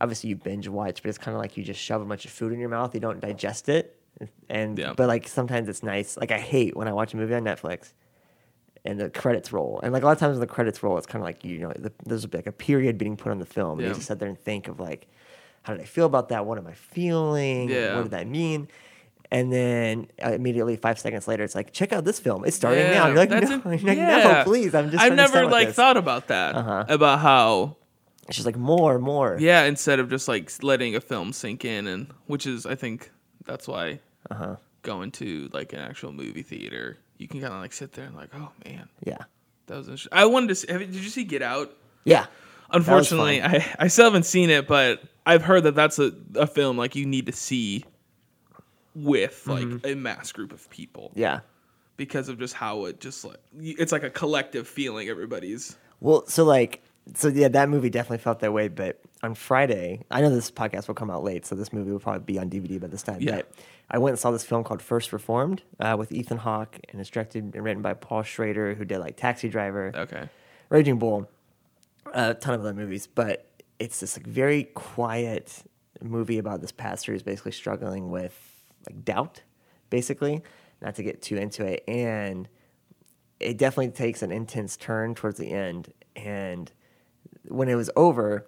obviously 0.00 0.30
you 0.30 0.36
binge 0.36 0.68
watch, 0.68 1.02
but 1.02 1.08
it's 1.08 1.18
kind 1.18 1.34
of 1.34 1.40
like 1.40 1.56
you 1.56 1.64
just 1.64 1.80
shove 1.80 2.02
a 2.02 2.04
bunch 2.04 2.24
of 2.24 2.30
food 2.30 2.52
in 2.52 2.58
your 2.60 2.68
mouth. 2.68 2.94
You 2.94 3.00
don't 3.00 3.20
digest 3.20 3.68
it, 3.68 3.96
and 4.48 4.78
Yeah. 4.78 4.92
but 4.96 5.08
like 5.08 5.26
sometimes 5.28 5.68
it's 5.68 5.82
nice. 5.82 6.16
Like 6.16 6.30
I 6.32 6.38
hate 6.38 6.76
when 6.76 6.88
I 6.88 6.92
watch 6.92 7.14
a 7.14 7.16
movie 7.16 7.34
on 7.34 7.44
Netflix. 7.44 7.92
And 8.86 9.00
the 9.00 9.08
credits 9.08 9.50
roll, 9.50 9.80
and 9.82 9.94
like 9.94 10.02
a 10.02 10.04
lot 10.06 10.12
of 10.12 10.18
times 10.18 10.32
when 10.32 10.40
the 10.40 10.46
credits 10.46 10.82
roll, 10.82 10.98
it's 10.98 11.06
kind 11.06 11.22
of 11.22 11.24
like 11.24 11.42
you 11.42 11.58
know, 11.60 11.72
the, 11.74 11.90
there's 12.04 12.30
like 12.34 12.46
a 12.46 12.52
period 12.52 12.98
being 12.98 13.16
put 13.16 13.32
on 13.32 13.38
the 13.38 13.46
film. 13.46 13.78
And 13.78 13.82
Yeah. 13.82 13.88
you 13.88 13.94
just 13.94 14.06
sit 14.08 14.18
there 14.18 14.28
and 14.28 14.38
think 14.38 14.68
of 14.68 14.78
like, 14.78 15.06
how 15.62 15.72
did 15.72 15.80
I 15.80 15.86
feel 15.86 16.04
about 16.04 16.28
that? 16.28 16.44
What 16.44 16.58
am 16.58 16.66
I 16.66 16.74
feeling? 16.74 17.70
Yeah. 17.70 17.96
What 17.96 18.02
did 18.02 18.10
that 18.10 18.26
mean? 18.26 18.68
And 19.30 19.50
then 19.50 20.08
uh, 20.22 20.32
immediately 20.32 20.76
five 20.76 20.98
seconds 20.98 21.26
later, 21.26 21.42
it's 21.44 21.54
like, 21.54 21.72
check 21.72 21.94
out 21.94 22.04
this 22.04 22.20
film. 22.20 22.44
It's 22.44 22.56
starting 22.56 22.84
now. 22.90 23.06
Yeah, 23.06 23.06
You're 23.08 23.16
like, 23.16 23.30
no, 23.30 23.38
you're 23.40 23.58
like, 23.80 23.96
yeah. 23.96 24.32
no, 24.34 24.44
please. 24.44 24.74
I'm 24.74 24.90
just. 24.90 25.02
I've 25.02 25.14
never 25.14 25.46
like 25.46 25.68
this. 25.68 25.76
thought 25.76 25.96
about 25.96 26.28
that 26.28 26.54
Uh-huh. 26.54 26.84
about 26.86 27.20
how 27.20 27.76
It's 28.28 28.36
just 28.36 28.46
like 28.46 28.56
more, 28.56 28.98
more. 28.98 29.36
yeah, 29.38 29.64
instead 29.64 30.00
of 30.00 30.08
just 30.08 30.28
like 30.28 30.50
letting 30.62 30.96
a 30.96 31.00
film 31.00 31.32
sink 31.32 31.64
in, 31.64 31.86
and 31.86 32.06
which 32.26 32.46
is 32.46 32.64
I 32.66 32.74
think 32.74 33.10
that's 33.44 33.68
why 33.68 34.00
Uh 34.30 34.34
huh. 34.34 34.56
going 34.82 35.10
to 35.12 35.48
like 35.52 35.72
an 35.72 35.80
actual 35.80 36.12
movie 36.12 36.42
theater, 36.42 36.96
you 37.18 37.28
can 37.28 37.40
kind 37.40 37.52
of 37.52 37.60
like 37.60 37.72
sit 37.72 37.92
there 37.92 38.06
and 38.06 38.14
like, 38.16 38.30
oh 38.34 38.50
man, 38.64 38.88
Yeah. 39.04 39.18
that 39.66 39.76
was. 39.76 39.88
Interesting. 39.88 40.10
I 40.12 40.24
wanted 40.26 40.48
to. 40.48 40.54
See, 40.54 40.72
have, 40.72 40.80
you- 40.80 40.86
did 40.86 40.96
you 41.04 41.10
see 41.10 41.24
Get 41.24 41.42
Out? 41.42 41.76
Yeah. 42.04 42.26
Unfortunately. 42.70 43.42
I 43.42 43.64
I 43.78 43.88
still 43.88 44.06
haven't 44.06 44.24
seen 44.26 44.48
it, 44.50 44.66
but 44.66 45.02
I've 45.26 45.42
heard 45.42 45.64
that 45.64 45.74
that's 45.74 45.98
a, 45.98 46.12
a 46.34 46.46
film 46.46 46.76
like 46.78 46.96
you 46.96 47.04
need 47.06 47.26
to 47.26 47.32
see 47.32 47.84
with 48.94 49.46
like 49.46 49.66
a 49.84 49.94
mass 49.94 50.30
group 50.32 50.52
of 50.52 50.68
people 50.70 51.10
Yeah. 51.14 51.40
because 51.96 52.28
of 52.28 52.38
just 52.38 52.54
how 52.54 52.84
it 52.86 53.00
just 53.00 53.24
like 53.24 53.38
it's 53.60 53.90
like 53.92 54.02
a 54.04 54.10
collective 54.10 54.68
feeling. 54.68 55.08
Everybody's 55.08 55.76
Well, 56.00 56.24
so 56.26 56.44
like, 56.44 56.82
so 57.12 57.28
yeah, 57.28 57.48
that 57.48 57.68
movie 57.68 57.90
definitely 57.90 58.18
felt 58.18 58.40
that 58.40 58.52
way. 58.52 58.68
But 58.68 59.00
on 59.22 59.34
Friday, 59.34 60.04
I 60.10 60.20
know 60.20 60.30
this 60.30 60.50
podcast 60.50 60.88
will 60.88 60.94
come 60.94 61.10
out 61.10 61.22
late, 61.22 61.44
so 61.44 61.54
this 61.54 61.72
movie 61.72 61.90
will 61.90 62.00
probably 62.00 62.24
be 62.24 62.38
on 62.38 62.48
DVD 62.48 62.80
by 62.80 62.86
this 62.86 63.02
time. 63.02 63.20
Yeah. 63.20 63.36
But 63.36 63.52
I 63.90 63.98
went 63.98 64.12
and 64.14 64.18
saw 64.18 64.30
this 64.30 64.44
film 64.44 64.64
called 64.64 64.80
First 64.80 65.12
Reformed 65.12 65.62
uh, 65.80 65.96
with 65.98 66.12
Ethan 66.12 66.38
Hawke, 66.38 66.78
and 66.88 67.00
it's 67.00 67.10
directed 67.10 67.54
and 67.54 67.64
written 67.64 67.82
by 67.82 67.94
Paul 67.94 68.22
Schrader, 68.22 68.74
who 68.74 68.84
did 68.84 68.98
like 68.98 69.16
Taxi 69.16 69.48
Driver. 69.48 69.92
okay. 69.94 70.28
Raging 70.70 70.98
Bull, 70.98 71.28
a 72.14 72.34
ton 72.34 72.54
of 72.54 72.60
other 72.60 72.72
movies, 72.72 73.06
but 73.06 73.46
it's 73.78 74.00
this 74.00 74.16
like 74.16 74.26
very 74.26 74.64
quiet 74.64 75.62
movie 76.02 76.38
about 76.38 76.62
this 76.62 76.72
pastor 76.72 77.12
who's 77.12 77.22
basically 77.22 77.52
struggling 77.52 78.10
with 78.10 78.34
like 78.86 79.04
doubt, 79.04 79.42
basically. 79.90 80.42
Not 80.80 80.96
to 80.96 81.02
get 81.02 81.22
too 81.22 81.36
into 81.36 81.64
it, 81.64 81.84
and 81.86 82.48
it 83.40 83.58
definitely 83.58 83.92
takes 83.92 84.22
an 84.22 84.32
intense 84.32 84.76
turn 84.76 85.14
towards 85.14 85.38
the 85.38 85.50
end. 85.50 85.92
And 86.16 86.70
when 87.48 87.68
it 87.68 87.74
was 87.74 87.90
over, 87.96 88.46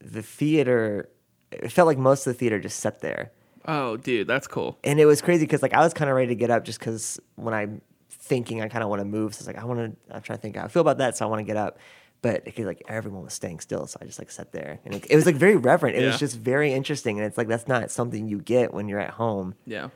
the 0.00 0.22
theater, 0.22 1.08
it 1.50 1.70
felt 1.72 1.86
like 1.86 1.98
most 1.98 2.26
of 2.26 2.32
the 2.32 2.38
theater 2.38 2.58
just 2.58 2.80
sat 2.80 3.00
there 3.00 3.30
Oh, 3.66 3.96
dude, 3.96 4.26
that's 4.26 4.46
cool. 4.46 4.78
and 4.84 5.00
it 5.00 5.06
was 5.06 5.22
crazy 5.22 5.44
because 5.46 5.62
like 5.62 5.72
I 5.72 5.80
was 5.80 5.94
kind 5.94 6.10
of 6.10 6.16
ready 6.16 6.28
to 6.28 6.34
get 6.34 6.50
up 6.50 6.64
just 6.64 6.78
because 6.78 7.18
when 7.36 7.54
I'm 7.54 7.80
thinking 8.10 8.60
I 8.60 8.68
kind 8.68 8.84
of 8.84 8.90
want 8.90 9.00
to 9.00 9.06
move, 9.06 9.34
so 9.34 9.38
it's 9.40 9.46
like 9.46 9.56
I 9.58 9.64
want 9.64 9.80
to. 9.80 10.14
I'm 10.14 10.20
trying 10.22 10.38
to 10.38 10.42
think 10.42 10.56
how 10.56 10.64
I 10.64 10.68
feel 10.68 10.82
about 10.82 10.98
that, 10.98 11.16
so 11.16 11.24
I 11.24 11.28
want 11.28 11.40
to 11.40 11.44
get 11.44 11.56
up. 11.56 11.78
But 12.20 12.42
it 12.46 12.52
could, 12.56 12.64
like 12.66 12.82
everyone 12.88 13.22
was 13.22 13.32
staying 13.34 13.60
still, 13.60 13.86
so 13.86 13.98
I 14.02 14.04
just 14.04 14.18
like 14.18 14.30
sat 14.30 14.52
there, 14.52 14.80
and 14.84 14.94
it, 14.94 15.06
it 15.10 15.16
was 15.16 15.24
like 15.26 15.36
very 15.36 15.56
reverent. 15.56 15.96
It 15.96 16.02
Yeah. 16.02 16.08
was 16.08 16.18
just 16.18 16.36
very 16.38 16.72
interesting, 16.74 17.18
and 17.18 17.26
it's 17.26 17.38
like 17.38 17.48
that's 17.48 17.66
not 17.68 17.90
something 17.90 18.28
you 18.28 18.38
get 18.38 18.74
when 18.74 18.86
you're 18.88 19.00
at 19.00 19.10
home. 19.10 19.54
Yeah. 19.66 19.88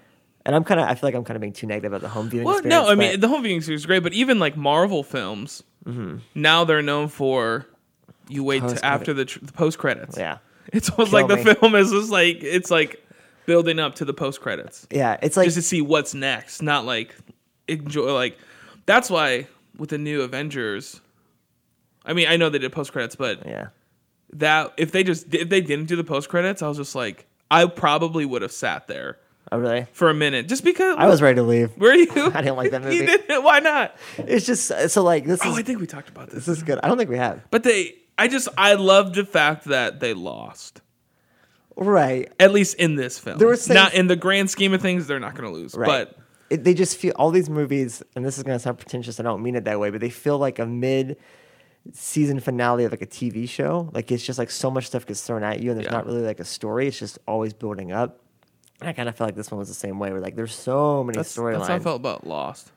And 0.46 0.54
I'm 0.56 0.64
kind 0.64 0.80
of, 0.80 0.88
I 0.88 0.94
feel 0.94 1.08
like 1.08 1.14
I'm 1.14 1.24
kind 1.24 1.36
of 1.36 1.42
being 1.42 1.52
too 1.52 1.66
negative 1.66 1.92
about 1.92 2.00
the 2.00 2.08
home 2.08 2.30
viewing 2.30 2.46
Well, 2.46 2.56
experience. 2.58 2.86
no, 2.86 2.90
I 2.90 2.94
mean 2.94 3.20
the 3.20 3.28
home 3.28 3.42
viewing 3.42 3.58
experience 3.58 3.82
is 3.82 3.86
great, 3.86 4.02
but 4.02 4.14
even 4.14 4.38
like 4.38 4.56
Marvel 4.56 5.02
films, 5.02 5.62
mm-hmm. 5.84 6.18
now 6.34 6.64
they're 6.64 6.80
known 6.80 7.08
for 7.08 7.66
you 8.28 8.44
wait 8.44 8.66
to 8.66 8.84
after 8.84 9.12
the, 9.14 9.24
tr- 9.24 9.38
the 9.42 9.52
post 9.52 9.78
credits. 9.78 10.16
yeah, 10.18 10.38
It's 10.72 10.90
almost 10.90 11.10
Kill 11.12 11.20
like 11.26 11.28
the 11.28 11.44
me. 11.44 11.54
film 11.54 11.74
is 11.74 11.90
just 11.90 12.10
like 12.10 12.38
it's 12.42 12.70
like 12.70 13.04
building 13.46 13.78
up 13.78 13.94
to 13.96 14.04
the 14.04 14.12
post 14.14 14.40
credits. 14.40 14.86
yeah, 14.90 15.16
it's 15.22 15.36
like 15.36 15.46
just 15.46 15.56
to 15.56 15.62
see 15.62 15.80
what's 15.82 16.14
next, 16.14 16.60
not 16.62 16.84
like 16.84 17.14
enjoy 17.66 18.12
like 18.14 18.38
that's 18.86 19.10
why 19.10 19.46
with 19.78 19.90
the 19.90 19.98
new 19.98 20.22
Avengers 20.22 21.00
I 22.04 22.14
mean, 22.14 22.26
I 22.28 22.36
know 22.38 22.48
they 22.48 22.58
did 22.58 22.72
post 22.72 22.92
credits, 22.92 23.16
but 23.16 23.44
yeah, 23.46 23.68
that 24.34 24.72
if 24.78 24.92
they 24.92 25.02
just 25.04 25.34
if 25.34 25.48
they 25.48 25.60
didn't 25.60 25.86
do 25.86 25.96
the 25.96 26.04
post 26.04 26.28
credits, 26.28 26.62
I 26.62 26.68
was 26.68 26.76
just 26.78 26.94
like 26.94 27.26
I 27.50 27.66
probably 27.66 28.24
would 28.24 28.42
have 28.42 28.52
sat 28.52 28.86
there 28.88 29.18
oh 29.52 29.58
really? 29.58 29.86
for 29.92 30.08
a 30.10 30.14
minute 30.14 30.48
just 30.48 30.64
because 30.64 30.96
I 30.98 31.06
was 31.06 31.20
ready 31.20 31.36
to 31.36 31.42
leave. 31.42 31.76
Were 31.76 31.92
you? 31.94 32.08
I 32.34 32.40
didn't 32.42 32.56
like 32.56 32.70
that 32.70 32.82
you 32.92 33.00
movie. 33.02 33.06
didn't? 33.06 33.42
Why 33.42 33.60
not? 33.60 33.94
It's 34.18 34.46
just 34.46 34.90
so 34.90 35.02
like 35.02 35.24
this 35.26 35.40
Oh, 35.44 35.52
is 35.52 35.58
I 35.58 35.62
think 35.62 35.80
we 35.80 35.86
talked 35.86 36.08
about 36.08 36.30
this. 36.30 36.46
this 36.46 36.56
is 36.58 36.62
good. 36.62 36.78
I 36.82 36.88
don't 36.88 36.96
think 36.98 37.10
we 37.10 37.18
have 37.18 37.42
But 37.50 37.62
they, 37.62 37.94
I 38.18 38.28
just, 38.28 38.48
I 38.58 38.74
loved 38.74 39.14
the 39.14 39.24
fact 39.24 39.64
that 39.66 40.00
they 40.00 40.12
lost. 40.12 40.80
right. 41.76 42.30
At 42.40 42.52
least 42.52 42.74
in 42.76 42.96
this 42.96 43.18
film. 43.18 43.38
There 43.38 43.48
were 43.48 43.56
not 43.68 43.94
in 43.94 44.08
the 44.08 44.16
grand 44.16 44.50
scheme 44.50 44.74
of 44.74 44.82
things, 44.82 45.06
they're 45.06 45.20
not 45.20 45.34
going 45.34 45.50
to 45.50 45.54
lose. 45.56 45.74
Right. 45.74 45.86
But 45.86 46.18
it, 46.50 46.64
they 46.64 46.74
just 46.74 46.96
feel 46.96 47.12
all 47.16 47.30
these 47.30 47.48
movies, 47.48 48.02
and 48.16 48.24
this 48.24 48.36
is 48.38 48.42
going 48.42 48.56
to 48.56 48.62
sound 48.62 48.78
pretentious. 48.78 49.20
I 49.20 49.22
don't 49.22 49.42
mean 49.42 49.54
it 49.54 49.64
that 49.64 49.78
way, 49.78 49.90
but 49.90 50.00
they 50.00 50.10
feel 50.10 50.38
like 50.38 50.58
a 50.58 50.66
mid 50.66 51.16
season 51.92 52.40
finale 52.40 52.84
of 52.84 52.90
like 52.90 53.02
a 53.02 53.06
TV 53.06 53.48
show. 53.48 53.88
Like 53.92 54.10
it's 54.10 54.24
just 54.24 54.38
like 54.38 54.50
so 54.50 54.70
much 54.70 54.86
stuff 54.86 55.06
gets 55.06 55.22
thrown 55.22 55.42
at 55.44 55.60
you, 55.60 55.70
and 55.70 55.78
there's 55.78 55.86
Yeah. 55.90 55.96
not 55.96 56.06
really 56.06 56.22
like 56.22 56.40
a 56.40 56.44
story. 56.44 56.88
It's 56.88 56.98
just 56.98 57.18
always 57.28 57.52
building 57.52 57.92
up. 57.92 58.20
And 58.80 58.88
I 58.88 58.92
kind 58.92 59.08
of 59.08 59.16
feel 59.16 59.26
like 59.26 59.34
this 59.36 59.50
one 59.50 59.58
was 59.58 59.68
the 59.68 59.74
same 59.74 59.98
way. 59.98 60.10
Where 60.10 60.20
like 60.20 60.36
there's 60.36 60.54
so 60.54 61.04
many 61.04 61.16
that's, 61.16 61.34
that's 61.34 61.38
how 61.56 61.72
I 61.74 61.78
storylines. 61.78 61.82
felt 61.82 61.96
about 61.96 62.26
Lost. 62.26 62.72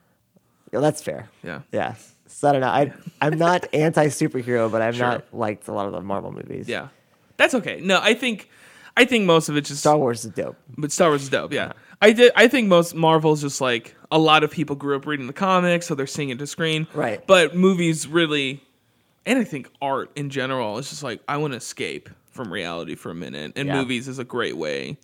Yeah, 0.74 0.80
that's 0.82 1.02
fair. 1.02 1.30
Yeah. 1.44 1.62
Yeah. 1.72 1.96
So 2.34 2.50
I 2.50 2.52
don't 2.54 2.62
know. 2.62 2.68
I 2.68 2.94
I'm 3.22 3.38
not 3.38 3.68
anti 3.74 4.08
superhero, 4.08 4.72
but 4.72 4.82
I've 4.82 4.96
Sure. 4.96 5.08
not 5.08 5.26
liked 5.34 5.68
a 5.68 5.74
lot 5.74 5.86
of 5.86 5.92
the 5.94 6.02
Marvel 6.02 6.32
movies. 6.32 6.68
Yeah. 6.68 6.88
That's 7.38 7.54
okay. 7.56 7.80
No, 7.82 8.00
I 8.02 8.14
think, 8.14 8.50
I 8.98 9.06
think 9.06 9.26
most 9.26 9.50
of 9.50 9.58
it's 9.58 9.70
just, 9.70 9.82
Star 9.82 9.98
Wars 9.98 10.26
is 10.26 10.32
dope. 10.32 10.58
but 10.78 10.92
Star 10.92 11.10
Wars 11.10 11.24
is 11.24 11.30
dope. 11.30 11.52
Yeah. 11.54 11.74
I 12.02 12.12
did, 12.14 12.32
I 12.36 12.48
think 12.48 12.68
most 12.68 12.96
Marvel's 12.96 13.42
just 13.42 13.62
like 13.62 13.96
a 14.12 14.18
lot 14.20 14.44
of 14.44 14.52
people 14.52 14.76
grew 14.76 14.96
up 14.96 15.06
reading 15.06 15.28
the 15.28 15.34
comics, 15.34 15.88
so 15.88 15.96
they're 15.96 16.08
seeing 16.08 16.30
it 16.30 16.40
to 16.40 16.48
screen. 16.48 16.88
Right. 16.94 17.26
But 17.28 17.56
movies 17.56 18.08
really, 18.08 18.64
and 19.26 19.38
I 19.40 19.44
think 19.44 19.70
art 19.82 20.12
in 20.16 20.30
general, 20.30 20.78
is 20.80 20.90
just 20.90 21.04
like, 21.04 21.22
I 21.28 21.38
want 21.38 21.54
to 21.54 21.58
escape 21.58 22.10
from 22.32 22.52
reality 22.52 22.96
for 22.96 23.12
a 23.12 23.16
minute. 23.16 23.54
And 23.56 23.68
Yeah. 23.68 23.76
movies 23.76 24.08
is 24.08 24.18
a 24.20 24.24
great 24.24 24.58
way 24.58 24.98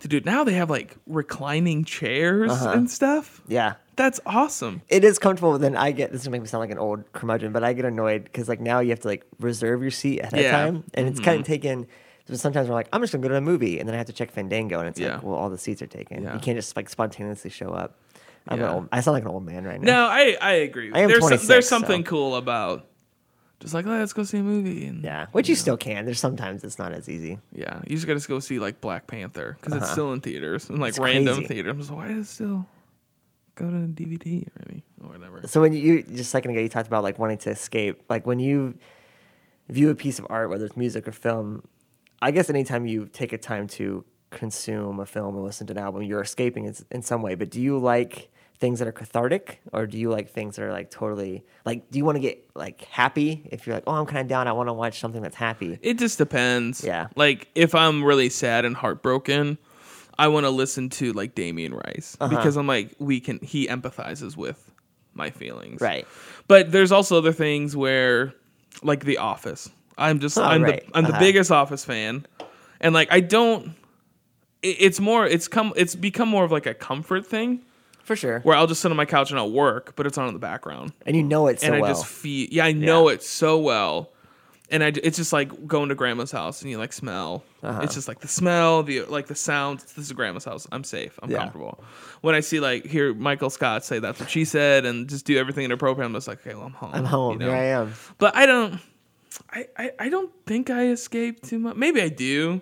to 0.00 0.08
do 0.08 0.16
it. 0.18 0.24
Now 0.26 0.44
they 0.44 0.54
have 0.54 0.68
like 0.70 0.96
reclining 1.06 1.84
chairs 1.84 2.50
Uh-huh. 2.52 2.70
and 2.72 2.90
stuff. 2.90 3.40
Yeah. 3.48 3.74
That's 4.00 4.18
awesome. 4.24 4.80
it 4.88 5.04
is 5.04 5.18
comfortable. 5.18 5.58
Then 5.58 5.76
I 5.76 5.92
get 5.92 6.10
this 6.12 6.22
is 6.22 6.26
gonna 6.26 6.32
make 6.32 6.42
me 6.42 6.48
sound 6.48 6.60
like 6.60 6.70
an 6.70 6.78
old 6.78 7.10
curmudgeon, 7.12 7.52
but 7.52 7.62
I 7.62 7.72
get 7.74 7.84
annoyed 7.84 8.24
because 8.24 8.48
like 8.48 8.60
now 8.60 8.80
you 8.80 8.90
have 8.90 9.00
to 9.00 9.08
like 9.08 9.26
reserve 9.40 9.82
your 9.82 9.90
seat 9.90 10.20
ahead 10.20 10.40
Yeah. 10.40 10.46
of 10.46 10.50
time, 10.74 10.84
and 10.94 11.06
it's 11.06 11.20
kind 11.20 11.38
of 11.40 11.46
taken. 11.46 11.86
So 12.26 12.34
sometimes 12.34 12.68
we're 12.68 12.74
like, 12.74 12.88
I'm 12.92 13.00
just 13.02 13.12
gonna 13.12 13.22
go 13.22 13.28
to 13.28 13.36
a 13.36 13.40
movie, 13.40 13.78
and 13.78 13.88
then 13.88 13.94
I 13.94 13.98
have 13.98 14.06
to 14.06 14.12
check 14.12 14.30
Fandango, 14.30 14.78
and 14.78 14.88
it's 14.88 14.98
Yeah. 15.00 15.14
like, 15.14 15.22
well, 15.22 15.34
all 15.34 15.50
the 15.50 15.58
seats 15.58 15.82
are 15.82 15.86
taken. 15.86 16.22
Yeah. 16.22 16.34
You 16.34 16.40
can't 16.40 16.56
just 16.56 16.76
like 16.76 16.88
spontaneously 16.88 17.50
show 17.50 17.70
up. 17.70 17.98
I'm 18.48 18.58
Yeah. 18.58 18.68
an 18.70 18.74
old, 18.74 18.88
I 18.90 19.00
sound 19.00 19.14
like 19.14 19.24
an 19.24 19.28
old 19.30 19.44
man 19.44 19.64
right 19.64 19.80
now. 19.80 19.92
No, 19.92 20.04
I 20.06 20.36
I 20.40 20.52
agree. 20.52 20.90
I 20.94 21.00
am 21.00 21.08
there's 21.08 21.20
some- 21.20 21.28
26, 21.28 21.48
there's 21.48 21.68
something 21.68 22.04
so- 22.04 22.08
cool 22.10 22.36
about 22.36 22.86
just 23.60 23.74
like 23.74 23.84
let's 23.84 24.14
go 24.14 24.22
see 24.22 24.38
a 24.38 24.42
movie 24.42 24.86
and 24.86 25.04
Yeah, 25.04 25.26
which 25.32 25.46
you 25.50 25.54
still 25.54 25.76
can. 25.76 26.06
There's 26.06 26.18
sometimes 26.20 26.64
it's 26.64 26.78
not 26.78 26.92
as 26.94 27.08
easy. 27.10 27.38
yeah, 27.52 27.80
you 27.86 27.96
just 27.96 28.06
got 28.06 28.18
to 28.18 28.26
go 28.28 28.38
see 28.40 28.58
like 28.58 28.80
Black 28.80 29.06
Panther 29.06 29.58
because 29.60 29.74
it's 29.74 29.84
Uh-huh. 29.84 29.92
still 29.92 30.12
in 30.14 30.20
theaters 30.22 30.70
and 30.70 30.78
like 30.78 30.90
It's 30.90 30.98
random 30.98 31.34
crazy. 31.44 31.48
theaters. 31.48 31.90
Why 31.90 32.06
is 32.08 32.26
it 32.26 32.30
still 32.30 32.66
go 33.60 33.70
to 33.70 33.76
a 33.76 33.88
DVD 33.88 34.48
already 34.58 34.82
or 35.02 35.10
whatever? 35.10 35.42
So 35.46 35.60
when 35.60 35.72
you 35.72 36.02
just 36.02 36.20
a 36.20 36.24
second 36.24 36.52
ago 36.52 36.60
you 36.60 36.68
talked 36.68 36.88
about 36.88 37.02
like 37.02 37.18
wanting 37.18 37.38
to 37.38 37.50
escape, 37.50 38.02
like 38.08 38.26
when 38.26 38.38
you 38.38 38.78
view 39.68 39.90
a 39.90 39.94
piece 39.94 40.18
of 40.18 40.26
art, 40.30 40.50
whether 40.50 40.64
it's 40.64 40.76
music 40.76 41.06
or 41.06 41.12
film, 41.12 41.62
I 42.22 42.30
guess 42.30 42.50
anytime 42.50 42.86
you 42.86 43.06
take 43.06 43.32
a 43.32 43.38
time 43.38 43.66
to 43.68 44.04
consume 44.30 45.00
a 45.00 45.06
film 45.06 45.36
or 45.36 45.42
listen 45.42 45.66
to 45.68 45.72
an 45.72 45.78
album, 45.78 46.02
you're 46.02 46.22
escaping 46.22 46.64
in, 46.64 46.74
in 46.90 47.02
some 47.02 47.22
way. 47.22 47.34
But 47.34 47.50
do 47.50 47.60
you 47.60 47.78
like 47.78 48.30
things 48.58 48.78
that 48.78 48.86
are 48.86 48.92
cathartic, 48.92 49.60
or 49.72 49.86
do 49.86 49.98
you 49.98 50.10
like 50.10 50.30
things 50.30 50.56
that 50.56 50.64
are 50.64 50.72
like 50.72 50.90
totally 50.90 51.44
like? 51.64 51.90
Do 51.90 51.98
you 51.98 52.04
want 52.04 52.16
to 52.16 52.20
get 52.20 52.50
like 52.54 52.82
happy 52.84 53.42
if 53.50 53.66
you're 53.66 53.74
like, 53.74 53.84
oh, 53.86 53.94
I'm 53.94 54.06
kind 54.06 54.20
of 54.20 54.28
down, 54.28 54.48
I 54.48 54.52
want 54.52 54.68
to 54.68 54.72
watch 54.72 55.00
something 55.00 55.22
that's 55.22 55.36
happy? 55.36 55.78
It 55.82 55.98
just 55.98 56.18
depends. 56.18 56.84
Yeah. 56.84 57.08
Like 57.16 57.48
if 57.54 57.74
I'm 57.74 58.04
really 58.04 58.28
sad 58.28 58.64
and 58.64 58.76
heartbroken, 58.76 59.58
I 60.20 60.28
want 60.28 60.44
to 60.46 60.50
listen 60.50 60.88
to 60.90 61.12
like 61.12 61.34
Damien 61.34 61.74
Rice 61.74 62.16
Uh-huh. 62.20 62.36
because 62.36 62.56
I'm 62.56 62.66
like 62.66 62.94
we 62.98 63.20
can 63.20 63.38
he 63.42 63.66
empathizes 63.68 64.36
with 64.36 64.70
my 65.14 65.30
feelings. 65.30 65.80
Right. 65.80 66.06
But 66.48 66.70
there's 66.72 66.92
also 66.92 67.18
other 67.18 67.32
things 67.32 67.76
where 67.76 68.32
like 68.82 69.04
The 69.04 69.18
Office. 69.18 69.68
I'm 69.98 70.20
just 70.20 70.38
Oh, 70.38 70.42
I'm 70.42 70.62
right. 70.62 70.86
the 70.86 70.96
I'm 70.98 71.06
Uh-huh. 71.06 71.18
biggest 71.18 71.50
Office 71.50 71.84
fan. 71.84 72.26
And 72.80 72.94
like 72.94 73.08
I 73.10 73.20
don't 73.20 73.74
it- 74.62 74.76
it's 74.80 75.00
more 75.00 75.26
it's 75.26 75.48
come 75.48 75.72
it's 75.76 75.94
become 75.94 76.28
more 76.28 76.44
of 76.44 76.52
like 76.52 76.66
a 76.66 76.74
comfort 76.74 77.26
thing 77.26 77.60
For 78.04 78.14
sure. 78.16 78.40
where 78.40 78.56
I'll 78.56 78.66
just 78.66 78.80
sit 78.82 78.90
on 78.90 78.96
my 78.96 79.06
couch 79.06 79.30
and 79.30 79.38
I'll 79.38 79.50
work, 79.50 79.94
but 79.96 80.06
it's 80.06 80.16
on 80.18 80.28
in 80.28 80.34
the 80.34 80.40
background 80.40 80.92
And 81.06 81.16
you 81.16 81.22
know 81.22 81.46
it 81.48 81.60
so 81.60 81.66
and 81.66 81.76
I 81.76 81.80
well. 81.80 81.90
just 81.90 82.06
feel 82.06 82.46
yeah 82.50 82.64
I 82.66 82.72
know 82.72 83.08
it 83.08 83.22
so 83.22 83.58
well, 83.58 84.10
and 84.70 84.82
I 84.84 84.88
it's 85.02 85.16
just 85.16 85.32
like 85.32 85.66
going 85.66 85.88
to 85.88 85.94
grandma's 85.94 86.30
house 86.30 86.62
and 86.62 86.70
you 86.70 86.78
like 86.78 86.92
smell. 86.92 87.42
Uh-huh. 87.62 87.80
It's 87.82 87.94
just 87.94 88.08
like 88.08 88.20
the 88.20 88.28
smell, 88.28 88.82
the 88.82 89.02
like 89.02 89.26
the 89.26 89.34
sound. 89.34 89.80
This 89.80 89.98
is 89.98 90.12
grandma's 90.12 90.44
house. 90.44 90.66
I'm 90.72 90.84
safe. 90.84 91.18
I'm 91.22 91.30
Yeah. 91.30 91.38
comfortable. 91.38 91.82
When 92.22 92.34
I 92.34 92.40
see 92.40 92.60
like 92.60 92.84
hear 92.86 93.12
Michael 93.14 93.50
Scott 93.50 93.84
say 93.84 93.98
that's 93.98 94.18
what 94.20 94.30
she 94.30 94.44
said 94.44 94.84
and 94.86 95.08
just 95.08 95.24
do 95.26 95.36
everything 95.38 95.64
inappropriate, 95.64 96.06
I'm 96.06 96.14
just 96.14 96.28
like 96.28 96.46
okay, 96.46 96.54
well 96.54 96.66
I'm 96.66 96.72
home. 96.72 96.90
I'm 96.94 97.04
home. 97.04 97.32
you 97.40 97.46
know? 97.46 97.52
Here 97.52 97.62
I 97.62 97.64
am. 97.66 97.94
But 98.18 98.36
I 98.36 98.46
don't. 98.46 98.80
I, 99.50 99.66
I 99.76 99.90
I 99.98 100.08
don't 100.08 100.30
think 100.46 100.70
I 100.70 100.88
escape 100.88 101.42
too 101.42 101.58
much. 101.58 101.76
Maybe 101.76 102.00
I 102.02 102.08
do. 102.08 102.60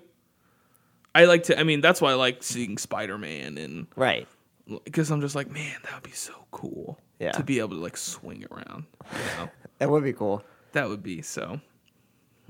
I 1.15 1.25
like 1.25 1.45
to. 1.45 1.59
I 1.59 1.63
mean, 1.65 1.81
that's 1.81 2.01
why 2.01 2.11
I 2.13 2.15
like 2.15 2.43
seeing 2.43 2.79
Spider 2.79 3.19
Man 3.19 3.59
and 3.59 3.87
Right. 3.97 4.29
because 4.85 5.11
I'm 5.11 5.21
just 5.21 5.35
like, 5.35 5.51
man, 5.51 5.75
that 5.85 5.95
would 5.95 6.03
be 6.03 6.11
so 6.13 6.33
cool. 6.51 6.99
Yeah. 7.19 7.33
To 7.33 7.43
be 7.43 7.59
able 7.59 7.71
to 7.71 7.83
like 7.83 7.97
swing 7.97 8.45
around. 8.51 8.85
You 9.13 9.19
know. 9.39 9.51
That 9.79 9.91
would 9.91 10.03
be 10.03 10.13
cool. 10.13 10.43
That 10.73 10.89
would 10.89 11.05
be 11.05 11.23
so. 11.23 11.61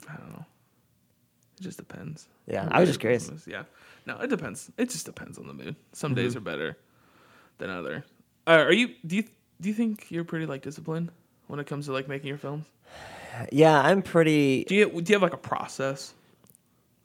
I 0.09 0.16
don't 0.16 0.32
know. 0.32 0.44
It 1.59 1.62
just 1.62 1.78
depends. 1.78 2.28
Yeah, 2.46 2.68
I 2.70 2.80
was 2.80 2.88
just 2.88 3.00
curious. 3.00 3.30
Yeah. 3.46 3.64
No, 4.06 4.18
it 4.20 4.28
depends. 4.30 4.70
It 4.78 4.90
just 4.90 5.04
depends 5.06 5.38
on 5.38 5.46
the 5.46 5.52
mood. 5.52 5.76
Some 5.92 6.14
days 6.14 6.30
Mm-hmm. 6.30 6.38
are 6.38 6.40
better 6.52 6.78
than 7.59 7.68
other. 7.70 8.04
Uh, 8.46 8.50
are 8.64 8.72
you? 8.72 8.94
Do 9.06 9.16
you? 9.16 9.24
Do 9.61 9.68
you 9.68 9.74
think 9.74 10.06
you're 10.11 10.24
pretty 10.24 10.46
like 10.46 10.62
disciplined 10.62 11.11
when 11.48 11.59
it 11.61 11.66
comes 11.66 11.86
to 11.86 11.92
like 11.92 12.09
making 12.09 12.28
your 12.28 12.38
films? 12.38 12.64
Yeah, 13.52 13.80
I'm 13.80 14.02
pretty. 14.02 14.64
Do 14.64 14.74
you? 14.74 14.88
Do 15.02 15.11
you 15.12 15.14
have 15.16 15.22
like 15.22 15.34
a 15.34 15.36
process 15.36 16.14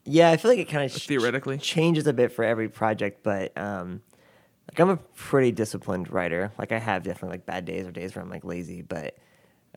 Yeah, 0.04 0.30
I 0.30 0.36
feel 0.36 0.50
like 0.50 0.60
it 0.60 0.68
kind 0.68 0.84
of 0.84 0.92
theoretically? 0.92 1.58
changes 1.58 2.06
a 2.06 2.12
bit 2.12 2.32
for 2.32 2.44
every 2.44 2.68
project, 2.68 3.22
but 3.22 3.56
um, 3.58 4.00
like 4.70 4.78
I'm 4.78 4.88
a 4.90 4.96
pretty 4.96 5.52
disciplined 5.52 6.10
writer. 6.12 6.52
Like 6.58 6.72
I 6.72 6.78
have 6.78 7.02
definitely 7.02 7.34
like 7.36 7.46
bad 7.46 7.64
days 7.64 7.86
or 7.86 7.90
days 7.90 8.14
where 8.14 8.22
I'm 8.24 8.30
like 8.30 8.44
lazy, 8.44 8.82
but 8.82 9.16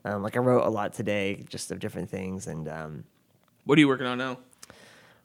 um, 0.04 0.22
like 0.22 0.36
I 0.36 0.40
wrote 0.40 0.64
a 0.66 0.70
lot 0.70 0.92
today, 0.94 1.44
just 1.48 1.70
of 1.72 1.78
different 1.80 2.08
things, 2.10 2.46
and 2.46 2.68
um, 2.68 3.04
What 3.68 3.76
are 3.76 3.80
you 3.80 3.88
working 3.88 4.06
on 4.06 4.16
now? 4.16 4.38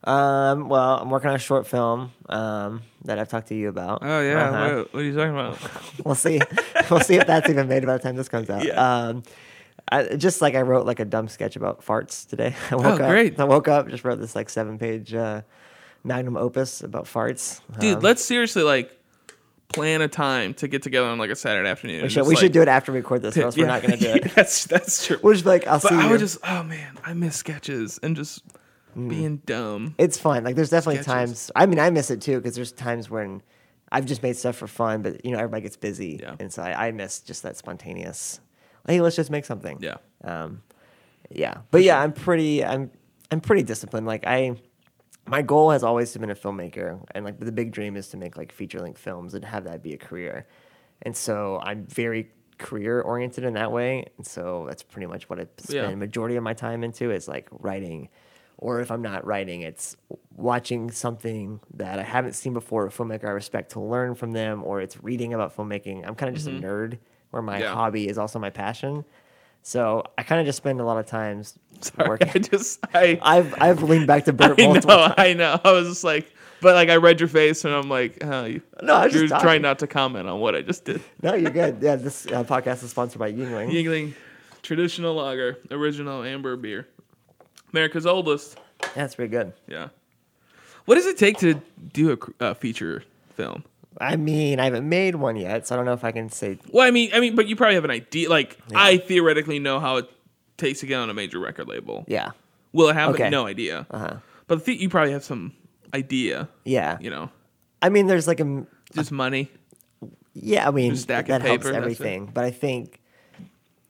um, 0.03 0.67
well, 0.67 0.97
I'm 0.99 1.09
working 1.09 1.29
on 1.29 1.37
a 1.37 1.39
short 1.39 1.65
film 1.65 2.11
um, 2.27 2.81
that 3.05 3.17
I've 3.19 3.29
talked 3.29 3.47
to 3.47 3.55
you 3.55 3.69
about. 3.69 3.99
Oh 4.01 4.19
yeah. 4.19 4.49
Uh-huh. 4.49 4.75
What, 4.79 4.93
what 4.93 4.99
are 4.99 5.03
you 5.05 5.15
talking 5.15 5.31
about? 5.31 5.57
we'll 6.05 6.15
see. 6.15 6.41
we'll 6.89 6.99
see 6.99 7.15
if 7.15 7.25
that's 7.25 7.49
even 7.49 7.69
made 7.69 7.85
by 7.85 7.93
the 7.95 8.03
time 8.03 8.17
this 8.17 8.27
comes 8.27 8.49
out. 8.49 8.65
Yeah. 8.65 8.73
Um, 8.73 9.23
I, 9.89 10.17
just 10.17 10.41
like 10.41 10.55
I 10.55 10.61
wrote 10.61 10.85
like 10.85 10.99
a 10.99 11.05
dumb 11.05 11.29
sketch 11.29 11.55
about 11.55 11.85
farts 11.85 12.27
today. 12.27 12.53
I 12.71 12.75
woke 12.75 12.85
Oh, 12.85 12.89
up, 12.89 13.09
great. 13.09 13.39
I 13.39 13.45
woke 13.45 13.69
up, 13.69 13.87
just 13.87 14.03
wrote 14.03 14.19
this 14.19 14.35
like 14.35 14.49
seven 14.49 14.77
page 14.77 15.13
uh, 15.13 15.43
magnum 16.03 16.35
opus 16.35 16.81
about 16.83 17.05
farts. 17.05 17.61
Dude, 17.79 17.95
Um, 17.95 18.01
let's 18.01 18.25
seriously 18.25 18.63
like 18.63 18.91
plan 19.73 20.01
a 20.01 20.07
time 20.07 20.53
to 20.55 20.67
get 20.67 20.81
together 20.83 21.07
on 21.07 21.17
like 21.17 21.29
a 21.31 21.35
Saturday 21.35 21.67
afternoon. 21.69 22.03
we 22.03 22.09
should, 22.09 22.23
we 22.23 22.29
like, 22.35 22.37
should 22.39 22.51
do 22.53 22.61
it 22.61 22.67
after 22.67 22.91
we 22.91 22.99
record 22.99 23.21
this, 23.21 23.35
or 23.37 23.43
else 23.43 23.57
we're 23.57 23.67
not 23.67 23.81
going 23.81 23.97
to 23.97 23.99
do 23.99 24.11
it. 24.13 24.35
that's 24.35 24.65
that's 24.65 25.05
true. 25.07 25.17
We'll 25.21 25.33
just 25.33 25.45
like, 25.45 25.67
I'll 25.67 25.79
But 25.79 25.89
see 25.89 25.95
I 25.95 26.03
you. 26.05 26.09
would 26.11 26.19
just, 26.19 26.37
oh 26.43 26.63
man, 26.63 26.97
I 27.03 27.13
miss 27.13 27.35
sketches 27.35 27.99
and 28.03 28.15
just 28.15 28.43
Mm. 28.95 29.09
being 29.09 29.37
dumb. 29.47 29.95
it's 29.97 30.19
fun. 30.19 30.43
Like 30.43 30.55
there's 30.55 30.69
definitely 30.69 31.01
Sketches. 31.01 31.07
times. 31.47 31.51
I 31.55 31.65
mean, 31.65 31.79
I 31.79 31.89
miss 31.89 32.11
it 32.11 32.21
too 32.21 32.37
because 32.37 32.53
there's 32.53 32.71
times 32.71 33.09
when 33.09 33.41
I've 33.91 34.05
just 34.05 34.21
made 34.21 34.37
stuff 34.37 34.55
for 34.55 34.67
fun, 34.67 35.01
but 35.01 35.25
you 35.25 35.31
know 35.31 35.39
everybody 35.39 35.63
gets 35.63 35.77
busy, 35.77 36.19
Yeah. 36.21 36.35
and 36.39 36.53
so 36.53 36.61
I, 36.61 36.89
I 36.89 36.91
miss 36.91 37.19
just 37.21 37.41
that 37.41 37.57
spontaneous. 37.57 38.39
Hey, 38.87 39.01
let's 39.01 39.15
just 39.15 39.31
make 39.31 39.45
something. 39.45 39.79
Yeah. 39.81 39.95
Um, 40.23 40.61
yeah, 41.31 41.61
but 41.71 41.81
yeah, 41.81 41.99
I'm 41.99 42.13
pretty. 42.13 42.63
I'm 42.63 42.91
I'm 43.31 43.41
pretty 43.41 43.63
disciplined. 43.63 44.05
Like 44.05 44.27
I, 44.27 44.57
my 45.27 45.41
goal 45.41 45.71
has 45.71 45.83
always 45.83 46.15
been 46.17 46.29
a 46.29 46.35
filmmaker, 46.35 46.99
and 47.11 47.23
like 47.25 47.39
the 47.39 47.51
big 47.51 47.71
dream 47.71 47.95
is 47.95 48.09
to 48.09 48.17
make 48.17 48.37
like 48.37 48.51
feature 48.51 48.79
length 48.79 48.99
films 48.99 49.33
and 49.33 49.45
have 49.45 49.63
that 49.65 49.81
be 49.81 49.93
a 49.93 49.97
career. 49.97 50.45
And 51.01 51.15
so 51.15 51.59
I'm 51.63 51.85
very 51.85 52.29
career 52.57 53.01
oriented 53.01 53.43
in 53.43 53.53
that 53.53 53.71
way, 53.71 54.05
and 54.17 54.25
so 54.25 54.65
that's 54.67 54.83
pretty 54.83 55.07
much 55.07 55.29
what 55.29 55.39
I 55.39 55.47
spend 55.57 55.75
Yeah. 55.75 55.89
the 55.89 55.97
majority 55.97 56.35
of 56.35 56.43
my 56.43 56.53
time 56.53 56.83
into 56.83 57.11
is 57.11 57.27
like 57.27 57.47
writing. 57.51 58.09
Or 58.57 58.79
if 58.79 58.91
I'm 58.91 59.01
not 59.01 59.25
writing, 59.25 59.61
it's 59.61 59.97
watching 60.35 60.89
something 60.91 61.59
that 61.73 61.99
I 61.99 62.03
haven't 62.03 62.33
seen 62.33 62.53
before, 62.53 62.85
a 62.85 62.89
filmmaker 62.89 63.25
I 63.25 63.31
respect 63.31 63.71
to 63.71 63.81
learn 63.81 64.15
from 64.15 64.31
them, 64.31 64.63
or 64.63 64.79
it's 64.79 65.03
reading 65.03 65.33
about 65.33 65.55
filmmaking. 65.57 66.07
I'm 66.07 66.15
kind 66.15 66.29
of 66.29 66.35
just 66.35 66.47
a 66.47 66.51
nerd 66.51 66.99
where 67.31 67.41
my 67.41 67.53
Mm-hmm. 67.55 67.61
Yeah. 67.63 67.73
hobby 67.73 68.07
is 68.07 68.17
also 68.17 68.39
my 68.39 68.51
passion. 68.51 69.03
So 69.63 70.03
I 70.17 70.23
kind 70.23 70.41
of 70.41 70.45
just 70.45 70.57
spend 70.57 70.79
a 70.81 70.83
lot 70.83 70.97
of 70.97 71.05
times 71.05 71.57
Sorry, 71.79 72.07
working. 72.09 72.29
I 72.35 72.39
just 72.39 72.79
I 72.93 73.17
I've 73.23 73.61
I've 73.61 73.81
leaned 73.83 74.07
back 74.07 74.25
to 74.25 74.33
Bert 74.33 74.59
I 74.59 74.67
know, 74.67 74.79
times. 74.79 75.13
I 75.17 75.33
know. 75.33 75.59
I 75.63 75.71
was 75.71 75.87
just 75.87 76.03
like, 76.03 76.31
but 76.61 76.75
like 76.75 76.89
I 76.89 76.97
read 76.97 77.19
your 77.19 77.29
face 77.29 77.63
and 77.65 77.73
I'm 77.73 77.89
like, 77.89 78.17
oh, 78.23 78.43
you, 78.45 78.61
No, 78.81 78.95
I 78.95 79.05
you're 79.07 79.27
just 79.27 79.41
trying 79.41 79.61
not 79.61 79.79
to 79.79 79.87
comment 79.87 80.27
on 80.27 80.39
what 80.39 80.53
I 80.55 80.61
just 80.61 80.83
did. 80.85 81.01
No, 81.21 81.33
you're 81.33 81.49
good. 81.51 81.77
Yeah, 81.81 81.95
this 81.95 82.25
uh, 82.27 82.43
podcast 82.43 82.83
is 82.83 82.91
sponsored 82.91 83.19
by 83.19 83.31
Yuengling. 83.31 83.71
Yuengling, 83.71 84.13
traditional 84.61 85.15
lager, 85.15 85.57
original 85.71 86.23
amber 86.23 86.55
beer, 86.57 86.87
America's 87.71 88.05
oldest. 88.05 88.59
Yeah, 88.81 88.87
that's 88.95 89.15
pretty 89.15 89.31
good. 89.31 89.53
Yeah. 89.67 89.89
What 90.85 90.95
does 90.95 91.05
it 91.05 91.17
take 91.17 91.37
to 91.39 91.61
do 91.93 92.11
a 92.11 92.17
cr- 92.17 92.31
uh, 92.41 92.53
feature 92.53 93.03
film? 93.35 93.63
I 93.99 94.15
mean, 94.15 94.59
I 94.59 94.65
haven't 94.65 94.87
made 94.87 95.15
one 95.15 95.35
yet, 95.35 95.67
so 95.67 95.75
I 95.75 95.77
don't 95.77 95.85
know 95.85 95.93
if 95.93 96.03
I 96.03 96.11
can 96.11 96.29
say. 96.29 96.57
Well, 96.71 96.85
I 96.87 96.91
mean, 96.91 97.11
I 97.13 97.19
mean, 97.19 97.35
but 97.35 97.47
you 97.47 97.55
probably 97.55 97.75
have 97.75 97.85
an 97.85 97.91
idea. 97.91 98.29
Like, 98.29 98.57
I 98.73 98.97
theoretically 98.97 99.59
know 99.59 99.79
how 99.79 99.97
it 99.97 100.09
takes 100.57 100.79
to 100.81 100.85
get 100.85 100.99
on 100.99 101.09
a 101.09 101.13
major 101.13 101.39
record 101.39 101.67
label. 101.67 102.05
Yeah, 102.07 102.31
Will 102.71 102.89
it 102.89 102.93
happen? 102.95 103.15
Okay. 103.15 103.29
No 103.29 103.45
idea. 103.45 103.85
uh-huh. 103.91 104.17
But 104.47 104.61
think 104.63 104.81
you 104.81 104.89
probably 104.89 105.11
have 105.13 105.23
some 105.23 105.53
idea. 105.93 106.49
yeah. 106.65 106.97
You 106.99 107.09
know, 107.09 107.29
I 107.81 107.89
mean, 107.89 108.07
there's 108.07 108.27
like 108.27 108.39
a 108.39 108.65
just 108.93 109.11
money. 109.11 109.49
yeah. 110.33 110.67
I 110.67 110.71
mean, 110.71 110.95
that 111.07 111.27
helps 111.27 111.43
paper, 111.43 111.69
it. 111.69 111.75
everything. 111.75 112.25
But 112.33 112.43
I 112.45 112.51
think, 112.51 112.99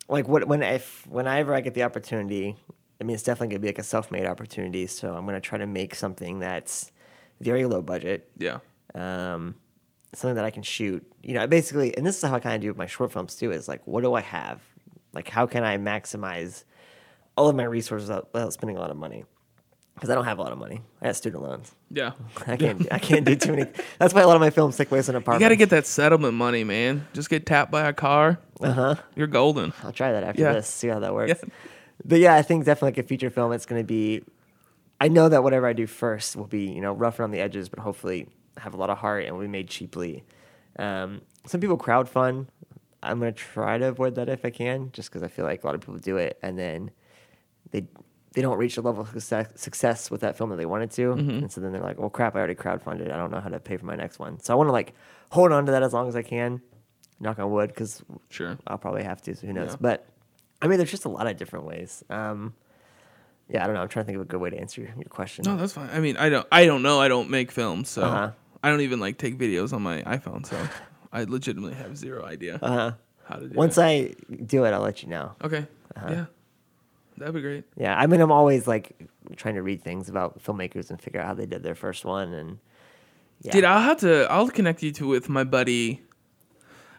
like, 0.09 0.27
what 0.27 0.47
when 0.47 0.61
if 0.63 1.07
whenever 1.07 1.53
I 1.53 1.61
get 1.61 1.73
the 1.73 1.83
opportunity, 1.83 2.55
I 2.99 3.03
mean, 3.03 3.13
it's 3.15 3.23
definitely 3.23 3.55
gonna 3.55 3.59
be 3.61 3.67
like 3.69 3.79
a 3.79 3.83
self-made 3.83 4.25
opportunity. 4.25 4.85
So 4.87 5.13
I'm 5.15 5.25
gonna 5.25 5.41
try 5.41 5.57
to 5.57 5.67
make 5.67 5.95
something 5.95 6.39
that's 6.39 6.91
very 7.41 7.65
low 7.65 7.81
budget, 7.81 8.29
Yeah. 8.37 8.59
um, 8.95 9.55
something 10.13 10.35
that 10.35 10.45
I 10.45 10.51
can 10.51 10.63
shoot. 10.63 11.05
You 11.21 11.33
know, 11.35 11.43
I 11.43 11.45
basically, 11.45 11.95
and 11.97 12.05
this 12.05 12.17
is 12.17 12.23
how 12.29 12.35
I 12.35 12.39
kind 12.39 12.55
of 12.55 12.61
do 12.61 12.67
with 12.69 12.77
my 12.77 12.85
short 12.87 13.11
films 13.11 13.35
too. 13.35 13.51
Is 13.51 13.67
like, 13.67 13.85
what 13.85 14.01
do 14.01 14.13
I 14.13 14.21
have? 14.21 14.61
Like, 15.13 15.29
how 15.29 15.45
can 15.47 15.63
I 15.63 15.77
maximize 15.77 16.63
all 17.37 17.47
of 17.49 17.55
my 17.55 17.63
resources 17.63 18.09
without, 18.09 18.29
without 18.33 18.53
spending 18.53 18.77
a 18.77 18.79
lot 18.79 18.89
of 18.91 18.97
money? 18.97 19.25
Because 19.95 20.09
I 20.09 20.15
don't 20.15 20.25
have 20.25 20.39
a 20.39 20.41
lot 20.41 20.51
of 20.51 20.57
money. 20.57 20.81
I 21.03 21.07
have 21.07 21.15
student 21.15 21.43
loans. 21.43 21.71
Yeah. 21.91 22.13
I 22.47 22.57
can't. 22.57 22.87
I 22.91 22.97
can't 22.97 23.25
do 23.25 23.35
too 23.35 23.51
many. 23.51 23.69
That's 23.99 24.11
why 24.13 24.21
a 24.21 24.27
lot 24.27 24.35
of 24.35 24.41
my 24.41 24.49
films 24.49 24.75
take 24.75 24.89
place 24.89 25.07
in 25.07 25.15
apartment. 25.15 25.41
You 25.41 25.45
got 25.45 25.49
to 25.49 25.55
get 25.55 25.69
that 25.69 25.85
settlement 25.85 26.33
money, 26.33 26.63
man. 26.63 27.07
Just 27.13 27.29
get 27.29 27.45
tapped 27.45 27.71
by 27.71 27.87
a 27.87 27.93
car. 27.93 28.39
Uh 28.59 28.71
huh. 28.71 28.95
You're 29.15 29.27
golden. 29.27 29.71
I'll 29.83 29.91
try 29.91 30.11
that 30.13 30.23
after 30.23 30.41
Yeah. 30.41 30.53
this. 30.53 30.67
See 30.67 30.87
how 30.87 30.99
that 30.99 31.13
works. 31.13 31.33
Yeah. 31.43 31.49
But 32.05 32.19
yeah, 32.19 32.33
I 32.35 32.41
think 32.41 32.65
definitely 32.65 32.87
like 32.87 32.97
a 32.97 33.07
feature 33.07 33.29
film. 33.29 33.51
It's 33.53 33.67
going 33.67 33.81
to 33.81 33.85
be. 33.85 34.23
I 34.99 35.09
know 35.09 35.29
that 35.29 35.43
whatever 35.43 35.67
I 35.67 35.73
do 35.73 35.85
first 35.85 36.35
will 36.35 36.47
be 36.47 36.71
you 36.71 36.81
know 36.81 36.93
rough 36.93 37.19
around 37.19 37.31
the 37.31 37.39
edges, 37.39 37.69
but 37.69 37.77
hopefully 37.79 38.27
have 38.57 38.73
a 38.73 38.77
lot 38.77 38.89
of 38.89 38.97
heart 38.97 39.25
and 39.25 39.33
will 39.35 39.41
be 39.41 39.47
made 39.47 39.67
cheaply. 39.67 40.23
Um, 40.79 41.21
some 41.45 41.59
people 41.61 41.77
crowdfund. 41.77 42.47
I'm 43.01 43.19
going 43.19 43.33
to 43.33 43.37
try 43.37 43.77
to 43.77 43.85
avoid 43.87 44.15
that 44.15 44.29
if 44.29 44.45
I 44.45 44.49
can, 44.49 44.89
just 44.93 45.09
because 45.09 45.23
I 45.23 45.27
feel 45.27 45.43
like 45.45 45.63
a 45.63 45.65
lot 45.65 45.75
of 45.75 45.81
people 45.81 45.97
do 45.97 46.17
it 46.17 46.39
and 46.41 46.57
then 46.57 46.91
they 47.71 47.85
they 48.33 48.41
don't 48.41 48.57
reach 48.57 48.75
the 48.75 48.81
level 48.81 49.01
of 49.03 49.09
success, 49.09 49.47
success 49.55 50.09
with 50.09 50.21
that 50.21 50.37
film 50.37 50.49
that 50.49 50.55
they 50.55 50.65
wanted 50.65 50.89
to, 50.91 51.11
and 51.11 51.51
so 51.51 51.61
then 51.61 51.71
they're 51.71 51.81
like, 51.83 51.99
"Well, 51.99 52.09
crap! 52.09 52.35
I 52.35 52.39
already 52.39 52.55
crowdfunded. 52.55 53.11
I 53.11 53.17
don't 53.17 53.29
know 53.29 53.39
how 53.39 53.49
to 53.49 53.59
pay 53.59 53.77
for 53.77 53.85
my 53.85 53.95
next 53.95 54.17
one." 54.17 54.39
So 54.39 54.53
I 54.53 54.55
want 54.55 54.69
to 54.69 54.71
like 54.71 54.93
hold 55.29 55.51
on 55.51 55.65
to 55.67 55.71
that 55.73 55.83
as 55.83 55.93
long 55.93 56.07
as 56.07 56.15
I 56.15 56.23
can. 56.23 56.61
Knock 57.19 57.37
on 57.39 57.51
wood, 57.51 57.69
because 57.69 58.01
Sure. 58.29 58.57
I'll 58.65 58.79
probably 58.79 59.03
have 59.03 59.21
to. 59.23 59.35
So 59.35 59.45
who 59.45 59.53
knows? 59.53 59.71
Yeah. 59.71 59.75
But 59.79 60.07
I 60.63 60.67
mean, 60.67 60.77
there's 60.77 60.89
just 60.89 61.05
a 61.05 61.09
lot 61.09 61.27
of 61.27 61.37
different 61.37 61.65
ways. 61.65 62.03
Um, 62.09 62.53
yeah, 63.49 63.63
I 63.63 63.67
don't 63.67 63.75
know. 63.75 63.81
I'm 63.81 63.87
trying 63.87 64.05
to 64.05 64.07
think 64.07 64.15
of 64.15 64.23
a 64.23 64.25
good 64.25 64.41
way 64.41 64.49
to 64.49 64.57
answer 64.57 64.81
your, 64.81 64.89
your 64.95 65.03
question. 65.09 65.43
No, 65.45 65.55
that's 65.55 65.73
fine. 65.73 65.89
I 65.93 65.99
mean, 65.99 66.17
I 66.17 66.29
don't. 66.29 66.47
I 66.51 66.65
don't 66.65 66.81
know. 66.81 66.99
I 66.99 67.09
don't 67.09 67.29
make 67.29 67.51
films, 67.51 67.89
so 67.89 68.01
Uh-huh. 68.03 68.31
I 68.63 68.69
don't 68.69 68.81
even 68.81 68.99
like 68.99 69.17
take 69.17 69.37
videos 69.37 69.73
on 69.73 69.81
my 69.81 70.01
iPhone. 70.03 70.45
So 70.45 70.57
I 71.11 71.25
legitimately 71.25 71.75
have 71.75 71.97
zero 71.97 72.25
idea 72.25 72.59
uh-huh. 72.61 72.93
how 73.25 73.35
to 73.35 73.47
do. 73.47 73.55
Once 73.55 73.77
it. 73.77 73.81
I 73.81 74.15
do 74.45 74.63
it, 74.63 74.71
I'll 74.71 74.81
let 74.81 75.03
you 75.03 75.09
know. 75.09 75.33
okay, 75.43 75.67
Uh-huh. 75.95 76.09
yeah, 76.09 76.25
that'd 77.17 77.35
be 77.35 77.41
great. 77.41 77.65
Yeah, 77.75 77.95
I 77.97 78.07
mean, 78.07 78.21
I'm 78.21 78.31
always 78.31 78.65
like 78.67 78.95
trying 79.35 79.55
to 79.55 79.61
read 79.61 79.83
things 79.83 80.09
about 80.09 80.41
filmmakers 80.43 80.89
and 80.89 80.99
figure 81.01 81.19
out 81.21 81.27
how 81.27 81.33
they 81.33 81.45
did 81.45 81.61
their 81.61 81.75
first 81.75 82.05
one, 82.05 82.33
and 82.33 82.59
Yeah. 83.41 83.51
Dude, 83.51 83.65
I'll 83.65 83.81
have 83.81 83.97
to. 83.99 84.31
I'll 84.31 84.49
connect 84.49 84.81
you 84.81 84.91
to 84.93 85.07
with 85.07 85.27
my 85.29 85.43
buddy. 85.43 86.01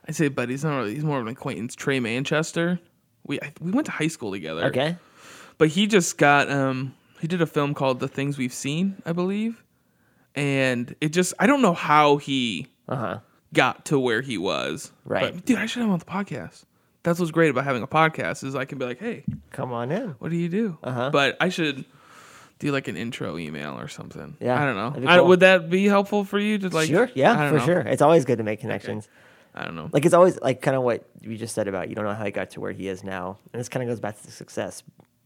I 0.07 0.13
say 0.13 0.29
buddy. 0.29 0.53
He's 0.53 0.65
not 0.65 0.77
really. 0.77 0.95
He's 0.95 1.05
more 1.05 1.19
of 1.19 1.27
an 1.27 1.33
acquaintance. 1.33 1.75
Trey 1.75 1.99
Manchester. 1.99 2.79
We 3.27 3.41
I, 3.41 3.53
we 3.61 3.71
went 3.71 3.87
to 3.87 3.93
high 3.93 4.09
school 4.09 4.31
together. 4.33 4.67
Okay. 4.67 4.97
But 5.57 5.69
he 5.69 5.87
just 5.87 6.19
got. 6.19 6.51
Um. 6.51 6.95
He 7.21 7.27
did 7.29 7.41
a 7.41 7.47
film 7.47 7.73
called 7.73 8.01
The 8.01 8.09
Things 8.09 8.37
We've 8.37 8.53
Seen, 8.53 9.01
I 9.07 9.13
believe, 9.13 9.65
and 10.35 10.95
it 11.01 11.11
just. 11.11 11.35
I 11.39 11.47
don't 11.47 11.63
know 11.63 11.75
how 11.75 12.17
he 12.19 12.69
Uh 12.89 12.97
huh. 12.97 13.19
got 13.53 13.85
to 13.87 13.99
where 13.99 14.21
he 14.23 14.39
was. 14.39 14.93
Right. 15.05 15.35
But, 15.35 15.45
dude, 15.45 15.59
I 15.59 15.67
should 15.67 15.81
have 15.81 15.89
him 15.89 15.93
on 15.93 15.99
the 15.99 16.05
podcast. 16.05 16.65
That's 17.03 17.19
what's 17.21 17.31
great 17.33 17.51
about 17.51 17.65
having 17.65 17.83
a 17.83 17.87
podcast 17.87 18.45
is 18.45 18.55
I 18.55 18.65
can 18.65 18.79
be 18.79 18.87
like, 18.87 18.99
hey, 18.99 19.25
Come 19.53 19.73
on 19.73 19.93
in. 19.93 20.11
what 20.21 20.31
do 20.31 20.37
you 20.37 20.49
do? 20.49 20.79
Uh-huh. 20.83 21.11
But 21.11 21.37
I 21.39 21.51
should 21.51 21.85
do 22.59 22.73
like 22.73 22.89
an 22.89 22.97
intro 22.97 23.37
email 23.37 23.79
or 23.79 23.89
something. 23.89 24.37
Yeah, 24.41 24.61
I 24.61 24.65
don't 24.65 24.77
know. 24.77 24.91
that'd 24.91 25.09
I, 25.09 25.21
would 25.21 25.41
that 25.41 25.69
be 25.69 25.85
helpful 25.87 26.25
for 26.25 26.39
you 26.39 26.57
to 26.59 26.69
like? 26.71 26.89
sure. 26.89 27.11
Yeah, 27.15 27.51
for 27.51 27.59
know. 27.59 27.65
sure. 27.67 27.81
It's 27.81 28.01
always 28.01 28.25
good 28.25 28.39
to 28.39 28.45
make 28.45 28.61
connections. 28.61 29.09
I 29.55 29.65
don't 29.65 29.77
know. 29.77 29.91
Like 29.93 30.05
it's 30.07 30.15
always 30.15 30.41
like 30.41 30.63
kind 30.63 30.77
of 30.77 30.83
what 30.83 31.05
you 31.21 31.37
just 31.37 31.55
said 31.55 31.69
about 31.69 31.89
you 31.89 31.95
don't 31.95 32.05
know 32.07 32.15
how 32.15 32.25
he 32.25 32.31
got 32.31 32.51
to 32.51 32.61
where 32.61 32.73
he 32.73 32.89
is 32.89 33.05
now, 33.05 33.39
and 33.53 33.61
this 33.61 33.69
kind 33.69 33.83
of 33.83 33.89
goes 33.89 34.01
back 34.01 34.17
to 34.19 34.25
the 34.27 34.33
success. 34.33 34.83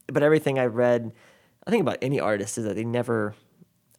But 0.07 0.21
everything 0.21 0.59
I've 0.59 0.75
read, 0.75 1.11
I 1.65 1.71
think 1.71 1.81
about 1.81 1.97
any 2.01 2.19
artist 2.19 2.57
is 2.57 2.65
that 2.65 2.75
they 2.75 2.83
never. 2.83 3.33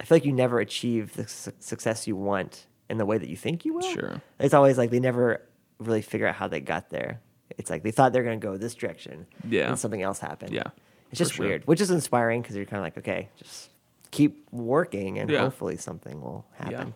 I 0.01 0.05
feel 0.05 0.16
like 0.16 0.24
you 0.24 0.32
never 0.32 0.59
achieve 0.61 1.12
the 1.14 1.28
su- 1.28 1.53
success 1.61 2.07
you 2.07 2.16
want 2.16 2.66
in 2.88 2.96
the 2.98 3.05
way 3.07 3.18
that 3.18 3.28
you 3.28 3.36
think 3.36 3.64
you 3.64 3.74
will. 3.74 3.82
Sure. 3.82 4.22
It's 4.38 4.55
always 4.55 4.78
like 4.78 4.90
they 4.90 4.98
never 5.01 5.42
really 5.78 6.03
figure 6.03 6.26
out 6.26 6.34
how 6.34 6.48
they 6.48 6.61
got 6.61 6.88
there. 6.90 7.20
It's 7.59 7.68
like 7.70 7.82
they 7.82 7.90
thought 7.90 8.12
they 8.12 8.18
were 8.20 8.24
going 8.24 8.40
to 8.40 8.46
go 8.46 8.57
this 8.57 8.74
direction. 8.74 9.26
Yeah. 9.48 9.68
And 9.68 9.78
something 9.78 10.01
else 10.03 10.18
happened. 10.18 10.53
Yeah, 10.53 10.64
It's 11.11 11.18
just 11.18 11.34
sure. 11.34 11.46
weird, 11.46 11.66
which 11.66 11.80
is 11.80 11.90
inspiring 11.90 12.40
because 12.40 12.57
you're 12.57 12.64
kind 12.64 12.78
of 12.78 12.84
like, 12.84 12.98
okay, 12.98 13.28
just 13.36 13.70
keep 14.11 14.46
working 14.53 15.18
and 15.18 15.28
Yeah. 15.30 15.40
hopefully 15.40 15.76
something 15.76 16.20
will 16.20 16.46
happen. 16.55 16.94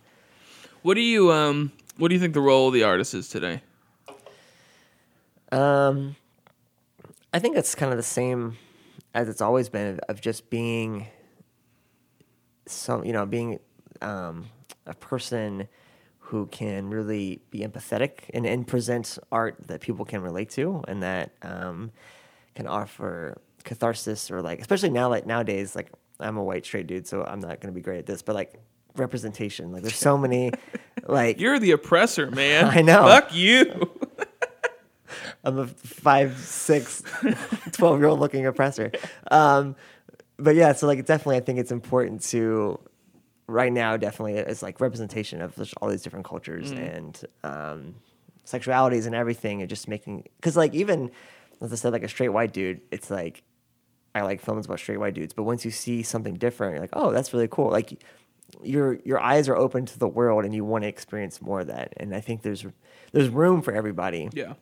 What 0.82 0.94
do 0.94 1.00
you 1.00 1.30
um? 1.32 1.72
What 1.98 2.08
do 2.08 2.14
you 2.14 2.20
think 2.20 2.34
the 2.34 2.40
role 2.40 2.68
of 2.68 2.74
the 2.74 2.82
artist 2.84 3.14
is 3.14 3.28
today? 3.28 3.62
Um, 5.52 6.16
I 7.32 7.38
think 7.38 7.56
it's 7.56 7.74
kind 7.74 7.92
of 7.92 7.96
the 7.98 8.02
same 8.02 8.56
as 9.14 9.28
it's 9.28 9.40
always 9.40 9.68
been 9.68 10.00
of 10.08 10.20
just 10.20 10.50
being 10.50 11.06
some, 12.66 13.04
you 13.04 13.12
know, 13.12 13.26
being 13.26 13.58
um, 14.00 14.46
a 14.86 14.94
person 14.94 15.68
who 16.18 16.46
can 16.46 16.88
really 16.88 17.42
be 17.50 17.60
empathetic 17.60 18.30
and, 18.32 18.46
and 18.46 18.66
present 18.66 19.18
art 19.30 19.56
that 19.66 19.80
people 19.80 20.04
can 20.04 20.22
relate 20.22 20.50
to 20.50 20.82
and 20.88 21.02
that 21.02 21.32
um, 21.42 21.92
can 22.54 22.66
offer 22.66 23.36
catharsis 23.62 24.30
or 24.30 24.40
like, 24.40 24.60
especially 24.60 24.90
now, 24.90 25.08
like 25.08 25.26
nowadays, 25.26 25.76
like 25.76 25.92
I'm 26.20 26.36
a 26.36 26.42
white 26.42 26.64
straight 26.64 26.86
dude, 26.86 27.06
so 27.06 27.24
I'm 27.24 27.40
not 27.40 27.60
going 27.60 27.72
to 27.72 27.72
be 27.72 27.82
great 27.82 27.98
at 27.98 28.06
this, 28.06 28.22
but 28.22 28.34
like 28.34 28.54
representation, 28.96 29.72
like 29.72 29.82
there's 29.82 29.96
so 29.96 30.16
many, 30.24 30.52
like 31.06 31.40
You're 31.40 31.58
the 31.58 31.72
oppressor, 31.72 32.30
man. 32.30 32.64
I 32.78 32.82
know. 32.82 33.04
Fuck 33.04 33.34
you. 33.34 33.90
I'm 35.44 35.58
a 35.58 35.66
five, 35.66 36.38
six, 36.38 37.02
12 37.72 37.98
year 37.98 38.08
old 38.08 38.18
looking 38.18 38.46
oppressor. 38.46 38.92
Um, 39.30 39.76
but 40.36 40.54
yeah, 40.54 40.72
so 40.72 40.86
like 40.86 41.04
definitely, 41.06 41.36
I 41.36 41.40
think 41.40 41.58
it's 41.58 41.72
important 41.72 42.22
to 42.24 42.78
right 43.46 43.72
now. 43.72 43.96
Definitely, 43.96 44.34
it's 44.34 44.62
like 44.62 44.80
representation 44.80 45.40
of 45.40 45.54
all 45.80 45.88
these 45.88 46.02
different 46.02 46.24
cultures 46.24 46.70
and 46.88 47.20
um, 47.44 47.94
sexualities 48.44 49.06
and 49.06 49.14
everything, 49.14 49.60
and 49.60 49.68
just 49.68 49.88
making 49.88 50.24
because 50.36 50.56
like 50.56 50.74
even 50.74 51.10
as 51.60 51.72
I 51.72 51.76
said, 51.76 51.92
like 51.92 52.02
a 52.02 52.08
straight 52.08 52.30
white 52.30 52.52
dude, 52.52 52.80
it's 52.90 53.10
like 53.10 53.42
I 54.14 54.22
like 54.22 54.40
films 54.40 54.66
about 54.66 54.78
straight 54.78 54.98
white 54.98 55.14
dudes, 55.14 55.32
but 55.32 55.44
once 55.44 55.64
you 55.64 55.70
see 55.70 56.02
something 56.02 56.34
different, 56.34 56.74
you're 56.74 56.80
like, 56.80 56.90
oh, 56.92 57.12
that's 57.12 57.32
really 57.32 57.48
cool. 57.48 57.70
Like 57.70 58.02
your 58.62 58.98
your 59.04 59.20
eyes 59.20 59.48
are 59.48 59.56
open 59.56 59.86
to 59.86 59.98
the 59.98 60.08
world, 60.08 60.44
and 60.44 60.54
you 60.54 60.64
want 60.64 60.82
to 60.82 60.88
experience 60.88 61.40
more 61.40 61.60
of 61.60 61.68
that. 61.68 61.92
And 61.96 62.14
I 62.14 62.20
think 62.20 62.42
there's 62.42 62.64
there's 63.12 63.28
room 63.28 63.62
for 63.62 63.72
everybody. 63.72 64.28
Yeah. 64.32 64.54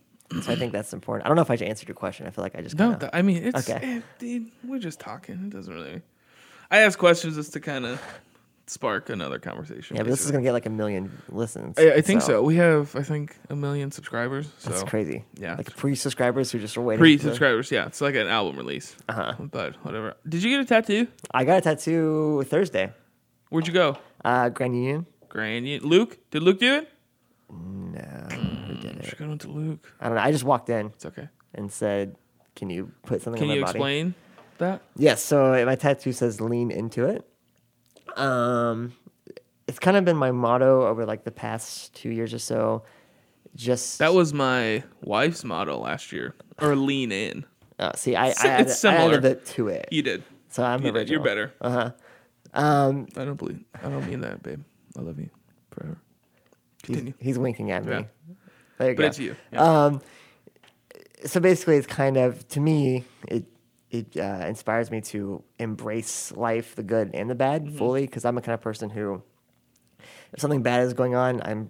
So 0.43 0.53
I 0.53 0.57
think 0.57 0.72
that's 0.72 0.93
important. 0.93 1.26
I 1.26 1.28
don't 1.28 1.37
know 1.37 1.43
if 1.43 1.51
I 1.51 1.55
answered 1.57 1.89
your 1.89 1.95
question. 1.95 2.26
I 2.26 2.30
feel 2.30 2.43
like 2.43 2.57
I 2.57 2.62
just 2.62 2.76
No, 2.78 2.91
kinda, 2.91 2.99
th- 3.01 3.11
I 3.12 3.22
mean 3.22 3.45
it's. 3.45 3.68
Okay. 3.68 3.97
eh, 3.99 4.01
dude, 4.18 4.51
we're 4.64 4.78
just 4.78 4.99
talking. 5.01 5.35
It 5.47 5.51
doesn't 5.51 5.72
really. 5.72 6.01
I 6.70 6.78
ask 6.78 6.99
questions 6.99 7.37
just 7.37 7.53
to 7.53 7.61
kind 7.61 7.85
of 7.85 8.01
spark 8.66 9.11
another 9.11 9.39
conversation. 9.39 9.97
yeah, 9.97 10.03
but 10.03 10.09
this 10.11 10.24
is 10.24 10.30
gonna 10.30 10.43
get 10.43 10.53
like 10.53 10.64
a 10.66 10.70
million 10.70 11.11
listens. 11.28 11.78
I, 11.78 11.95
I 11.95 12.01
think 12.01 12.22
so. 12.22 12.43
We 12.43 12.57
have, 12.57 12.95
I 12.97 13.03
think, 13.03 13.37
a 13.51 13.57
million 13.57 13.91
subscribers. 13.91 14.49
So 14.59 14.70
That's 14.70 14.83
crazy. 14.85 15.24
Yeah. 15.35 15.57
like 15.57 15.76
pre-subscribers 15.76 16.51
who 16.51 16.59
just 16.61 16.76
are 16.76 16.80
waiting. 16.80 17.01
Pre 17.01 17.16
for- 17.18 17.24
subscribers, 17.24 17.70
yeah. 17.70 17.87
It's 17.87 18.01
like 18.01 18.14
an 18.14 18.28
album 18.28 18.57
release. 18.57 18.97
Uh-huh. 19.09 19.35
But 19.39 19.74
whatever. 19.85 20.14
Did 20.26 20.43
you 20.43 20.51
get 20.51 20.61
a 20.61 20.64
tattoo? 20.64 21.09
I 21.35 21.45
got 21.45 21.59
a 21.59 21.61
tattoo 21.61 22.45
Thursday. 22.49 22.93
Where'd 23.51 23.66
you 23.66 23.74
go? 23.74 23.99
Uh, 24.24 24.49
Grand 24.49 24.74
Union. 24.74 25.07
Grand 25.28 25.66
Union. 25.66 25.87
Luke? 25.87 26.16
Did 26.30 26.43
Luke 26.43 26.59
do 26.61 26.74
it? 26.76 26.89
No, 27.51 28.26
who 29.03 29.07
I 29.07 29.09
it? 29.09 29.11
should 29.11 29.18
go 29.18 29.36
to 29.36 29.48
Luke. 29.48 29.92
I 30.00 30.07
don't 30.07 30.14
know. 30.16 30.22
I 30.22 30.32
just 30.32 30.44
walked 30.44 30.68
in 30.70 30.86
It's 30.86 31.07
okay. 31.07 31.28
and 31.55 31.70
said, 31.72 32.16
"Can 32.57 32.70
you 32.70 32.90
put 33.05 33.22
something 33.22 33.40
Can 33.40 33.48
on 33.50 33.55
my 33.55 33.55
you 33.57 33.61
body?" 33.64 33.78
explain 33.78 34.14
that? 34.59 34.82
Yes. 34.96 35.22
So 35.22 35.64
my 35.66 35.74
tattoo 35.76 36.12
says 36.12 36.40
"Lean 36.40 36.70
into 36.70 37.07
it." 37.07 37.28
Um, 38.16 38.92
it's 39.66 39.78
kind 39.78 39.96
of 39.96 40.05
been 40.05 40.16
my 40.16 40.30
motto 40.32 40.86
over 40.86 41.07
like 41.07 41.24
the 41.24 41.30
past 41.30 41.94
two 41.94 42.11
years 42.11 42.34
or 42.34 42.38
so. 42.38 42.82
Just 43.55 43.98
That 43.98 44.14
was 44.14 44.32
my 44.32 44.82
wife's 45.03 45.44
motto 45.44 45.78
last 45.78 46.11
year. 46.12 46.34
Or 46.61 46.74
lean 46.74 47.12
in. 47.12 47.44
uh, 47.78 47.92
see, 47.96 48.16
I, 48.16 48.26
I, 48.26 48.28
It's 48.30 48.44
added, 48.44 48.66
I 48.66 48.70
similar. 48.70 49.14
added 49.18 49.24
it 49.24 49.46
to 49.46 49.68
it. 49.68 49.88
You 49.90 50.03
did. 50.03 50.22
So 50.48 50.62
I'm 50.64 50.82
You 50.84 50.92
did. 50.92 51.09
You're 51.11 51.20
original. 51.20 51.48
better. 51.50 51.55
Uh 51.61 51.70
huh. 51.70 51.90
Um, 52.61 53.09
I 53.16 53.24
don't 53.24 53.36
believe. 53.36 53.61
I 53.82 53.88
don't 53.88 54.07
mean 54.07 54.20
that, 54.20 54.42
babe. 54.42 54.62
I 54.96 55.00
love 55.00 55.18
you 55.18 55.30
forever. 55.70 55.98
he's, 56.86 56.96
Continue. 56.96 57.14
he's 57.18 57.38
winking 57.38 57.70
at 57.70 57.84
me. 57.84 57.92
Yeah. 57.92 58.05
There 58.83 58.91
you 58.91 58.97
But 58.97 59.03
go. 59.03 59.09
it's 59.09 59.18
you. 59.18 59.37
Yeah. 59.53 59.85
Um, 59.87 60.01
so 61.24 61.41
basically, 61.41 61.76
it's 61.76 61.87
kind 61.87 62.16
of 62.16 62.47
to 62.49 62.61
me, 62.61 63.05
it 63.28 63.45
it 63.91 64.16
uh, 64.16 64.45
inspires 64.49 64.91
me 64.91 65.01
to 65.03 65.43
embrace 65.59 66.33
life, 66.33 66.74
the 66.74 66.83
good 66.83 67.11
and 67.14 67.28
the 67.30 67.35
bad, 67.35 67.64
Mm-hmm. 67.66 67.78
fully. 67.78 68.07
Because 68.07 68.24
I'm 68.24 68.39
a 68.39 68.41
kind 68.41 68.55
of 68.55 68.61
person 68.61 68.91
who, 68.91 69.22
if 70.33 70.41
something 70.41 70.62
bad 70.62 70.83
is 70.83 70.95
going 70.95 71.14
on, 71.14 71.43
I'm, 71.43 71.68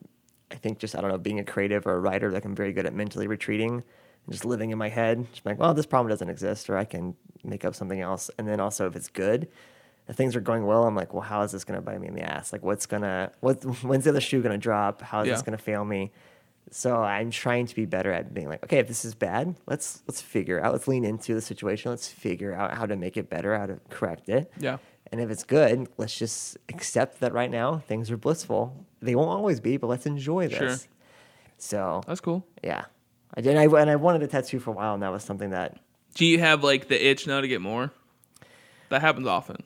I 0.51 0.55
think 0.55 0.79
just 0.79 0.97
I 0.97 1.01
don't 1.01 1.11
know, 1.11 1.19
being 1.19 1.39
a 1.41 1.45
creative 1.45 1.87
or 1.87 1.95
a 1.95 2.01
writer, 2.01 2.31
like 2.31 2.45
I'm 2.45 2.55
very 2.55 2.73
good 2.73 2.87
at 2.87 2.95
mentally 2.95 3.27
retreating 3.27 3.73
and 3.73 4.33
just 4.33 4.45
living 4.45 4.71
in 4.71 4.79
my 4.79 4.89
head. 4.89 5.27
Just 5.33 5.45
like, 5.45 5.59
well, 5.59 5.75
this 5.75 5.87
problem 5.87 6.09
doesn't 6.11 6.29
exist, 6.31 6.71
or 6.71 6.77
I 6.77 6.85
can 6.85 7.15
make 7.45 7.65
up 7.65 7.75
something 7.75 8.01
else. 8.01 8.31
And 8.39 8.47
then 8.49 8.61
also, 8.61 8.87
if 8.87 8.97
it's 8.97 9.09
good. 9.09 9.49
If 10.09 10.17
things 10.17 10.35
are 10.35 10.41
going 10.41 10.67
well, 10.67 10.83
I'm 10.85 10.97
like, 10.97 11.15
well, 11.15 11.23
how 11.23 11.43
is 11.43 11.53
this 11.53 11.63
going 11.63 11.79
to 11.79 11.81
bite 11.81 12.01
me 12.01 12.09
in 12.09 12.15
the 12.15 12.23
ass? 12.23 12.53
Like, 12.53 12.65
what's 12.65 12.87
gonna, 12.87 13.31
what, 13.39 13.63
when's 13.85 14.03
the 14.03 14.11
other 14.11 14.21
shoe 14.21 14.43
gonna 14.43 14.59
drop? 14.59 15.01
How 15.01 15.21
is 15.23 15.29
this 15.29 15.43
gonna 15.43 15.59
fail 15.59 15.85
me? 15.85 16.11
So 16.75 17.03
I'm 17.03 17.31
trying 17.31 17.67
to 17.67 17.75
be 17.75 17.85
better 17.85 18.11
at 18.11 18.33
being 18.33 18.49
like, 18.49 18.65
okay, 18.65 18.79
if 18.79 18.89
this 18.89 19.05
is 19.05 19.15
bad, 19.15 19.57
let's 19.67 20.03
let's 20.09 20.23
figure 20.23 20.59
out, 20.59 20.73
let's 20.73 20.89
lean 20.89 21.05
into 21.05 21.35
the 21.35 21.43
situation, 21.43 21.91
let's 21.91 22.09
figure 22.09 22.55
out 22.55 22.73
how 22.75 22.87
to 22.87 22.97
make 22.97 23.19
it 23.19 23.29
better, 23.29 23.57
how 23.59 23.67
to 23.67 23.79
correct 23.91 24.31
it. 24.31 24.51
Yeah. 24.59 24.79
And 25.13 25.21
if 25.21 25.31
it's 25.31 25.45
good, 25.45 25.89
let's 25.99 26.17
just 26.19 26.57
accept 26.71 27.21
that 27.21 27.35
right 27.35 27.51
now 27.51 27.77
things 27.87 28.11
are 28.11 28.17
blissful. 28.17 28.87
They 29.03 29.15
won't 29.15 29.29
always 29.29 29.61
be, 29.61 29.77
but 29.77 29.89
let's 29.89 30.07
enjoy 30.07 30.49
this. 30.49 30.59
Sure. 30.59 30.77
So 31.59 32.03
That's 32.07 32.21
cool. 32.21 32.47
yeah, 32.65 32.87
I 33.35 33.43
did. 33.43 33.55
I, 33.57 33.65
and 33.65 33.91
I 33.91 33.97
wanted 33.97 34.23
a 34.23 34.27
tattoo 34.27 34.59
for 34.59 34.71
a 34.71 34.75
while, 34.75 34.95
and 34.95 35.03
that 35.03 35.13
was 35.13 35.23
something 35.23 35.51
that 35.51 35.79
Do 36.15 36.25
you 36.25 36.39
have 36.39 36.65
like 36.65 36.89
the 36.89 37.07
itch 37.07 37.27
now 37.27 37.43
to 37.43 37.49
get 37.49 37.61
more? 37.61 37.93
That 38.89 39.03
happens 39.03 39.27
often. 39.27 39.63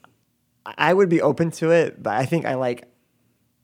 I 0.66 0.92
would 0.92 1.08
be 1.08 1.22
open 1.22 1.52
to 1.52 1.70
it, 1.70 2.02
but 2.02 2.14
I 2.14 2.26
think 2.26 2.44
I 2.44 2.54
like 2.54 2.88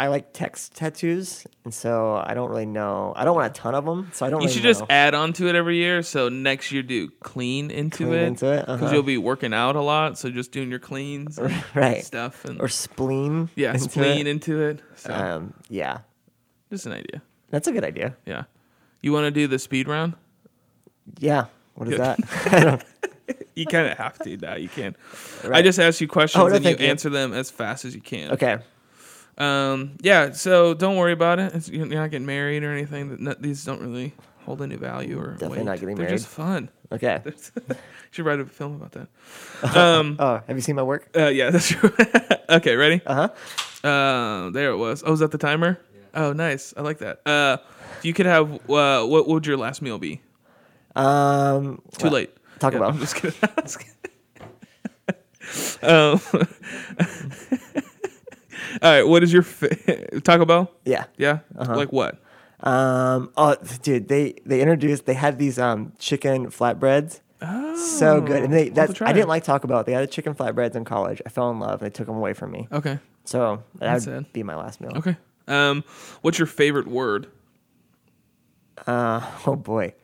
I 0.02 0.08
like 0.08 0.32
text 0.32 0.74
tattoos, 0.74 1.46
and 1.64 1.72
so 1.72 2.16
I 2.26 2.34
don't 2.34 2.50
really 2.50 2.66
know. 2.66 3.12
I 3.14 3.24
don't 3.24 3.36
want 3.36 3.56
a 3.56 3.60
ton 3.60 3.74
of 3.76 3.84
them, 3.84 4.10
so 4.12 4.26
I 4.26 4.30
don't. 4.30 4.40
You 4.40 4.46
really 4.46 4.54
should 4.54 4.64
just 4.64 4.82
add 4.90 5.14
on 5.14 5.32
to 5.34 5.46
it 5.48 5.54
every 5.54 5.76
year. 5.76 6.02
So 6.02 6.28
next 6.28 6.72
year, 6.72 6.82
do 6.82 7.08
clean 7.20 7.70
into 7.70 8.06
Clean 8.06 8.12
it. 8.14 8.22
into 8.26 8.52
it, 8.52 8.60
Because 8.62 8.82
uh-huh. 8.82 8.94
you'll 8.94 9.02
be 9.04 9.16
working 9.16 9.54
out 9.54 9.76
a 9.76 9.80
lot. 9.80 10.18
So 10.18 10.28
just 10.28 10.50
doing 10.50 10.70
your 10.70 10.80
cleans 10.80 11.38
Right. 11.74 12.04
stuff. 12.04 12.44
And 12.44 12.60
or 12.60 12.66
spleen. 12.66 13.48
yeah, 13.54 13.74
into 13.74 13.84
spleen 13.90 14.26
it. 14.26 14.30
into 14.30 14.60
it. 14.60 14.80
So 14.96 15.14
Um, 15.14 15.54
yeah, 15.68 15.98
just 16.70 16.84
an 16.86 16.92
idea. 16.92 17.22
that's 17.50 17.68
a 17.68 17.72
good 17.72 17.84
idea. 17.84 18.16
Yeah. 18.26 18.44
You 19.02 19.12
want 19.12 19.26
to 19.26 19.30
do 19.30 19.46
the 19.46 19.60
speed 19.60 19.86
round? 19.86 20.14
Yeah. 21.20 21.44
What 21.74 21.86
is 21.88 21.96
Yeah. 21.98 22.16
that? 22.16 22.84
I. 23.28 23.34
You 23.54 23.66
kind 23.66 23.86
of 23.86 23.96
have 23.98 24.18
to 24.20 24.36
now. 24.36 24.56
You 24.56 24.68
can. 24.68 24.96
I 25.44 25.46
Right. 25.48 25.64
just 25.64 25.78
ask 25.78 26.00
you 26.00 26.08
questions 26.08 26.42
Oh, 26.42 26.48
no, 26.48 26.56
and 26.56 26.64
you, 26.64 26.70
you. 26.72 26.86
answer 26.86 27.08
them 27.08 27.32
as 27.32 27.50
fast 27.52 27.84
as 27.84 27.94
you 27.94 28.00
can. 28.00 28.32
Okay. 28.32 28.58
Um. 29.38 29.96
Yeah. 30.02 30.32
So 30.32 30.74
don't 30.74 30.96
worry 30.96 31.12
about 31.12 31.38
it. 31.38 31.54
It's, 31.54 31.68
you're 31.68 31.86
not 31.86 32.10
getting 32.10 32.26
married 32.26 32.62
or 32.64 32.72
anything. 32.72 33.08
That 33.10 33.20
no- 33.20 33.34
these 33.38 33.64
don't 33.64 33.80
really 33.80 34.14
hold 34.44 34.60
any 34.62 34.76
value 34.76 35.18
or 35.18 35.32
Definitely 35.32 35.58
weight. 35.58 35.64
not 35.66 35.80
getting 35.80 35.94
They're 35.96 36.06
married. 36.06 36.18
just 36.18 36.28
fun. 36.28 36.68
Okay. 36.90 37.22
should 38.10 38.26
write 38.26 38.40
a 38.40 38.44
film 38.44 38.74
about 38.74 38.92
that. 38.92 39.08
Um. 39.76 40.16
Oh, 40.18 40.42
have 40.46 40.56
you 40.56 40.60
seen 40.60 40.76
my 40.76 40.82
work? 40.82 41.08
Uh, 41.16 41.28
yeah, 41.28 41.50
that's 41.54 41.68
true. 41.68 41.90
okay, 42.50 42.76
ready? 42.76 43.00
Uh 43.06 43.28
huh. 43.82 43.88
Uh, 43.88 44.50
there 44.50 44.70
it 44.70 44.76
was. 44.76 45.02
Oh, 45.06 45.12
is 45.12 45.20
that 45.20 45.30
the 45.30 45.38
timer? 45.38 45.78
Oh, 46.14 46.32
nice. 46.32 46.74
I 46.76 46.82
like 46.82 46.98
that. 46.98 47.22
Uh, 47.26 47.56
if 47.98 48.04
you 48.04 48.12
could 48.12 48.26
have, 48.26 48.52
uh, 48.68 49.04
what 49.06 49.26
would 49.28 49.46
your 49.46 49.56
last 49.56 49.80
meal 49.80 49.98
be? 49.98 50.20
Um. 50.94 51.80
Too 51.96 52.04
well, 52.04 52.12
late. 52.12 52.36
Talk 52.58 52.74
Yeah, 52.74 52.80
Bell. 52.80 52.88
I'm 52.90 52.98
just 52.98 53.14
kidding. 53.16 53.38
I'm 55.82 56.20
um, 58.74 58.78
right, 58.82 59.02
what 59.06 59.22
is 59.22 59.32
your 59.32 59.42
fa- 59.42 60.20
Taco 60.20 60.44
Bell? 60.44 60.70
Yeah. 60.84 61.04
Yeah, 61.16 61.40
Uh-huh. 61.56 61.74
like 61.76 61.92
what? 61.92 62.18
Um. 62.60 63.32
Oh, 63.36 63.56
dude, 63.82 64.06
they 64.08 64.34
they 64.46 64.60
introduced. 64.60 65.04
They 65.06 65.14
had 65.14 65.38
these 65.38 65.58
um 65.58 65.92
chicken 65.98 66.46
flatbreads. 66.46 67.20
Oh, 67.44 67.76
so 67.76 68.20
good, 68.20 68.44
and 68.44 68.52
they 68.52 68.58
I'll 68.58 68.64
have 68.66 68.74
to 68.74 68.92
that's 68.98 69.02
I 69.02 69.12
didn't 69.12 69.28
like 69.28 69.42
Taco 69.42 69.66
Bell. 69.66 69.82
They 69.82 69.92
had 69.92 70.08
chicken 70.12 70.32
flatbreads 70.34 70.76
in 70.76 70.84
college. 70.84 71.20
I 71.26 71.28
fell 71.28 71.50
in 71.50 71.58
love. 71.58 71.82
and 71.82 71.90
They 71.90 71.90
took 71.92 72.06
them 72.06 72.14
away 72.16 72.34
from 72.34 72.52
me. 72.52 72.68
Okay, 72.70 73.00
So 73.24 73.64
that 73.80 73.92
That's 73.94 74.06
would 74.06 74.14
sad. 74.26 74.32
be 74.32 74.44
my 74.44 74.54
last 74.54 74.80
meal. 74.80 74.92
okay. 74.96 75.16
Um, 75.48 75.82
what's 76.20 76.38
your 76.38 76.46
favorite 76.46 76.86
word? 76.86 77.26
Uh. 78.86 79.20
Oh 79.46 79.56
boy. 79.56 79.94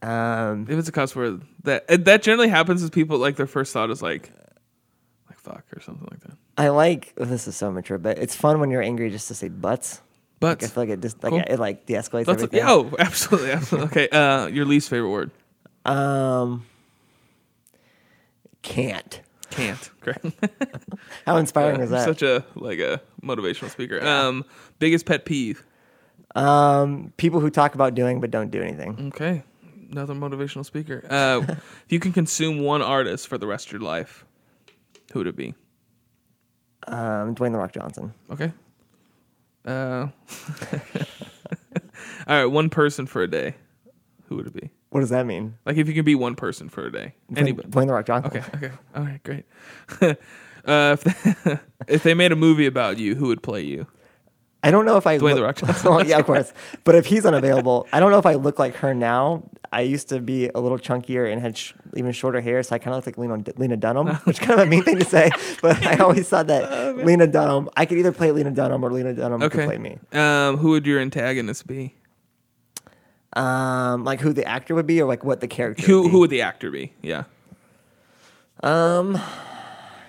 Um. 0.00 0.66
If 0.70 0.78
it's 0.78 0.88
a 0.88 0.92
cuss 0.92 1.14
word, 1.14 1.42
that 1.64 1.86
that 2.06 2.22
generally 2.22 2.48
happens. 2.48 2.82
Is 2.82 2.88
people 2.90 3.18
like 3.18 3.36
their 3.36 3.46
first 3.46 3.72
thought 3.74 3.90
is 3.90 4.00
like, 4.02 4.32
like 5.28 5.38
fuck 5.38 5.64
or 5.76 5.80
something 5.82 6.08
like 6.10 6.20
that. 6.20 6.38
I 6.58 6.68
like. 6.68 7.14
this 7.16 7.48
is 7.48 7.56
so 7.56 7.70
mature, 7.72 7.98
but 7.98 8.18
it's 8.18 8.36
fun 8.36 8.60
when 8.60 8.70
you're 8.70 8.82
angry 8.82 9.10
just 9.10 9.28
to 9.28 9.34
say 9.34 9.48
butts. 9.48 10.00
But 10.40 10.60
Like, 10.60 10.64
I 10.64 10.66
feel 10.72 10.82
like 10.82 10.90
it 10.90 11.00
just 11.00 11.22
like 11.22 11.30
Cool. 11.30 11.42
it 11.46 11.58
like 11.58 11.86
de-escalates 11.86 12.26
that's 12.26 12.42
everything. 12.42 12.58
yeah, 12.58 12.66
oh, 12.72 12.90
absolutely, 12.98 13.52
absolutely. 13.52 13.86
Okay, 14.02 14.08
uh, 14.08 14.46
your 14.46 14.64
least 14.66 14.88
favorite 14.90 15.10
word? 15.10 15.30
Um. 15.86 16.64
Can't. 18.62 19.20
Can't. 19.50 19.90
Great. 20.00 20.16
How 21.26 21.36
inspiring 21.36 21.80
is 21.80 21.90
that? 21.90 22.04
Such 22.04 22.22
a 22.22 22.44
like 22.54 22.78
a 22.78 23.00
motivational 23.22 23.70
speaker. 23.70 24.04
Um, 24.04 24.44
biggest 24.78 25.06
pet 25.06 25.24
peeve. 25.24 25.64
um. 26.34 27.12
People 27.16 27.40
who 27.40 27.50
talk 27.50 27.74
about 27.74 27.94
doing 27.94 28.20
but 28.20 28.30
don't 28.30 28.50
do 28.50 28.62
anything. 28.62 29.10
Okay, 29.14 29.42
another 29.90 30.14
motivational 30.14 30.64
speaker. 30.64 31.04
Uh, 31.08 31.42
if 31.48 31.86
you 31.90 32.00
can 32.00 32.12
consume 32.12 32.60
one 32.60 32.82
artist 32.82 33.28
for 33.28 33.36
the 33.38 33.46
rest 33.46 33.66
of 33.66 33.72
your 33.72 33.80
life, 33.82 34.24
who 35.12 35.20
would 35.20 35.26
it 35.26 35.36
be? 35.36 35.54
Um. 36.86 37.34
Dwayne 37.34 37.52
the 37.52 37.58
Rock 37.58 37.72
Johnson. 37.72 38.12
Okay. 38.30 38.52
Uh, 39.64 40.08
all 42.26 42.36
right, 42.36 42.44
one 42.46 42.68
person 42.68 43.06
for 43.06 43.22
a 43.22 43.28
day. 43.28 43.54
Who 44.28 44.36
would 44.36 44.46
it 44.46 44.54
be? 44.54 44.70
What 44.90 45.00
does 45.00 45.10
that 45.10 45.24
mean? 45.24 45.56
Like 45.64 45.76
if 45.76 45.88
you 45.88 45.94
can 45.94 46.04
be 46.04 46.14
one 46.14 46.34
person 46.34 46.68
for 46.68 46.86
a 46.86 46.92
day, 46.92 47.14
Dwayne, 47.30 47.38
anybody. 47.38 47.68
Dwayne 47.68 47.86
the 47.86 47.92
Rock 47.94 48.06
Johnson. 48.06 48.36
Okay, 48.36 48.56
okay, 48.56 48.74
all 48.94 49.02
right, 49.04 49.22
great. 49.22 49.44
uh, 50.66 50.96
if, 50.98 51.04
they, 51.44 51.58
if 51.88 52.02
they 52.02 52.14
made 52.14 52.32
a 52.32 52.36
movie 52.36 52.66
about 52.66 52.98
you, 52.98 53.14
who 53.14 53.28
would 53.28 53.42
play 53.42 53.62
you? 53.62 53.86
I 54.62 54.70
don't 54.70 54.84
know 54.84 54.96
if 54.96 55.06
I 55.06 55.18
Dwayne 55.18 55.22
look, 55.22 55.36
The 55.36 55.42
Rock 55.42 55.56
Johnson. 55.56 55.90
well, 55.90 56.06
yeah, 56.06 56.18
of 56.18 56.26
course. 56.26 56.52
But 56.84 56.94
if 56.94 57.06
he's 57.06 57.26
unavailable, 57.26 57.86
I 57.92 58.00
don't 58.00 58.10
know 58.10 58.18
if 58.18 58.26
I 58.26 58.34
look 58.34 58.58
like 58.58 58.76
her 58.76 58.94
now. 58.94 59.42
I 59.72 59.80
used 59.80 60.08
to 60.10 60.20
be 60.20 60.48
a 60.54 60.60
little 60.60 60.78
chunkier 60.78 61.32
and 61.32 61.40
had 61.40 61.56
sh- 61.56 61.72
even 61.96 62.12
shorter 62.12 62.40
hair, 62.42 62.62
so 62.62 62.74
I 62.74 62.78
kind 62.78 62.94
of 62.94 62.98
look 62.98 63.06
like 63.06 63.16
Lena, 63.18 63.42
Lena 63.56 63.76
Dunham, 63.78 64.06
which 64.24 64.38
is 64.40 64.46
kind 64.46 64.60
of 64.60 64.66
a 64.66 64.70
mean 64.70 64.82
thing 64.82 64.98
to 64.98 65.04
say. 65.04 65.30
But 65.62 65.82
I 65.86 65.96
always 65.96 66.28
thought 66.28 66.48
that 66.48 66.96
Lena 67.04 67.26
Dunham, 67.26 67.70
I 67.76 67.86
could 67.86 67.96
either 67.98 68.12
play 68.12 68.30
Lena 68.32 68.50
Dunham 68.50 68.84
or 68.84 68.92
Lena 68.92 69.14
Dunham 69.14 69.40
could 69.40 69.64
play 69.64 69.78
me. 69.78 69.98
Um, 70.12 70.58
who 70.58 70.70
would 70.70 70.86
your 70.86 71.00
antagonist 71.00 71.66
be? 71.66 71.94
Um, 73.34 74.04
like 74.04 74.20
who 74.20 74.32
the 74.34 74.44
actor 74.46 74.74
would 74.74 74.86
be, 74.86 75.00
or 75.00 75.06
like 75.06 75.24
what 75.24 75.40
the 75.40 75.48
character. 75.48 75.86
Who 75.86 76.02
would 76.02 76.04
be. 76.04 76.10
who 76.10 76.18
would 76.20 76.30
the 76.30 76.42
actor 76.42 76.70
be? 76.70 76.92
Yeah, 77.00 77.24
Um, 78.62 79.18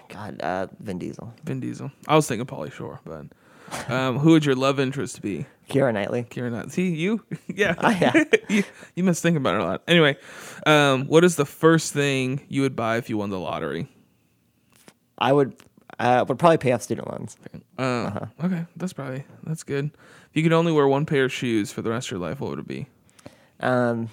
God, 0.10 0.42
uh, 0.42 0.68
Vin 0.82 1.00
Diesel, 1.00 1.34
Vin 1.46 1.60
Diesel. 1.62 1.90
I 2.08 2.16
was 2.18 2.28
thinking 2.28 2.46
Pauly 2.46 2.72
Shore, 2.72 3.00
but 3.06 3.28
um, 3.88 4.20
who 4.20 4.32
would 4.32 4.46
your 4.46 4.56
love 4.56 4.80
interest 4.80 5.22
be? 5.22 5.46
Keira 5.70 5.94
Knightley. 5.94 6.24
Kieran 6.24 6.54
Knightley. 6.54 6.72
See 6.72 6.90
you? 6.94 7.24
yeah. 7.48 7.76
Oh, 7.78 7.90
yeah. 7.90 8.24
you, 8.50 8.64
you 8.96 9.04
must 9.04 9.22
think 9.24 9.38
about 9.38 9.56
it 9.56 9.62
a 9.62 9.66
lot. 9.66 9.84
Anyway, 9.88 10.18
um, 10.66 11.08
what 11.08 11.24
is 11.24 11.36
the 11.36 11.46
first 11.46 11.94
thing 11.94 12.42
you 12.50 12.62
would 12.62 12.76
buy 12.76 12.98
if 12.98 13.10
you 13.10 13.18
won 13.18 13.30
the 13.30 13.40
lottery? 13.40 13.88
I 15.18 15.32
would, 15.32 15.56
uh, 16.00 16.26
would 16.28 16.38
probably 16.38 16.58
pay 16.58 16.74
off 16.74 16.82
student 16.82 17.10
loans. 17.10 17.38
Uh, 17.78 17.82
Uh-huh. 17.82 18.26
Okay, 18.44 18.66
that's 18.76 18.94
probably 18.94 19.24
that's 19.44 19.64
good. 19.64 19.86
If 19.86 20.36
you 20.36 20.44
could 20.44 20.54
only 20.54 20.72
wear 20.72 20.88
one 20.88 21.06
pair 21.06 21.26
of 21.26 21.32
shoes 21.34 21.72
for 21.72 21.82
the 21.82 21.90
rest 21.90 22.08
of 22.08 22.12
your 22.12 22.20
life, 22.20 22.40
what 22.40 22.50
would 22.52 22.60
it 22.60 22.68
be? 22.68 22.88
Um, 23.60 24.10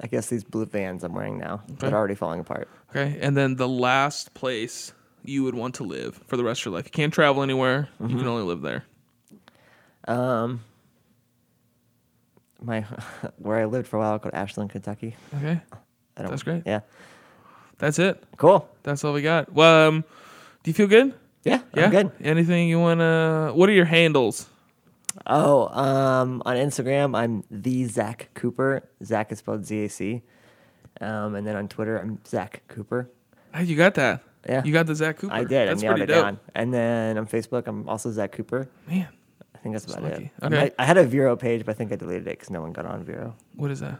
I 0.00 0.06
guess 0.06 0.28
these 0.28 0.44
blue 0.44 0.64
Vans 0.64 1.04
I'm 1.04 1.12
wearing 1.12 1.38
now 1.38 1.62
that 1.78 1.92
are 1.92 1.96
already 1.96 2.14
falling 2.14 2.40
apart. 2.40 2.68
Okay, 2.90 3.18
and 3.20 3.36
then 3.36 3.56
the 3.56 3.68
last 3.68 4.32
place 4.34 4.92
you 5.28 5.42
would 5.44 5.54
want 5.54 5.74
to 5.76 5.84
live 5.84 6.20
for 6.26 6.36
the 6.36 6.44
rest 6.44 6.60
of 6.62 6.66
your 6.66 6.74
life. 6.74 6.84
You 6.86 6.90
can't 6.90 7.12
travel 7.12 7.42
anywhere. 7.42 7.88
You 8.00 8.06
Mm-hmm. 8.06 8.18
can 8.18 8.26
only 8.28 8.42
live 8.44 8.60
there. 8.62 8.84
Um, 10.08 10.62
my 12.60 12.80
where 13.38 13.58
I 13.58 13.64
lived 13.64 13.86
for 13.88 13.96
a 13.96 14.00
while 14.00 14.18
called 14.18 14.34
Ashland, 14.34 14.70
Kentucky. 14.70 15.16
Okay, 15.36 15.60
I 16.16 16.22
don't, 16.22 16.30
That's 16.30 16.42
great. 16.42 16.62
Yeah, 16.66 16.80
that's 17.78 17.98
it. 17.98 18.22
cool. 18.36 18.68
That's 18.82 19.04
all 19.04 19.12
we 19.12 19.22
got. 19.22 19.52
Well, 19.52 19.88
um, 19.88 20.04
do 20.62 20.70
you 20.70 20.74
feel 20.74 20.86
good? 20.86 21.14
Yeah, 21.44 21.60
Yeah, 21.74 21.84
I'm 21.84 21.90
good. 21.90 22.10
Anything 22.20 22.68
you 22.68 22.80
wanna? 22.80 23.52
What 23.54 23.68
are 23.68 23.72
your 23.72 23.84
handles? 23.84 24.48
Oh, 25.26 25.68
um, 25.68 26.42
on 26.44 26.56
Instagram 26.56 27.16
I'm 27.16 27.42
the 27.50 27.84
Zac 27.86 28.28
Cooper. 28.34 28.88
Zac 29.04 29.32
is 29.32 29.38
spelled 29.38 29.64
Z 29.64 29.84
A 29.84 29.88
C. 29.88 30.22
Um, 31.00 31.34
and 31.34 31.46
then 31.46 31.56
on 31.56 31.68
Twitter 31.68 31.98
I'm 31.98 32.18
Zac 32.26 32.62
Cooper. 32.68 33.10
Hey, 33.54 33.64
you 33.64 33.76
got 33.76 33.94
that? 33.94 34.22
Yeah. 34.48 34.62
You 34.64 34.72
got 34.72 34.86
the 34.86 34.94
Zac 34.94 35.18
Cooper. 35.18 35.34
I 35.34 35.44
did. 35.44 35.68
That's 35.68 35.82
I 35.82 35.86
nailed 35.86 35.96
pretty 35.98 36.12
it 36.12 36.14
dope. 36.14 36.24
down. 36.24 36.40
And 36.54 36.72
then 36.72 37.18
on 37.18 37.26
Facebook 37.26 37.66
I'm 37.66 37.88
also 37.88 38.10
Zac 38.12 38.32
Cooper. 38.32 38.68
Man, 38.88 39.08
I 39.54 39.58
think 39.58 39.74
that's 39.74 39.84
about 39.86 40.02
lucky. 40.02 40.24
it. 40.26 40.30
I 40.40 40.46
Okay. 40.46 40.56
might- 40.56 40.74
I 40.78 40.84
had 40.84 40.96
a 40.98 41.04
Vero 41.04 41.34
page, 41.36 41.64
but 41.64 41.72
I 41.72 41.74
think 41.74 41.92
I 41.92 41.96
deleted 41.96 42.22
it 42.28 42.30
because 42.38 42.50
no 42.50 42.60
one 42.60 42.72
got 42.72 42.86
on 42.86 43.02
Vero. 43.04 43.34
what 43.56 43.70
is 43.70 43.80
that? 43.80 43.98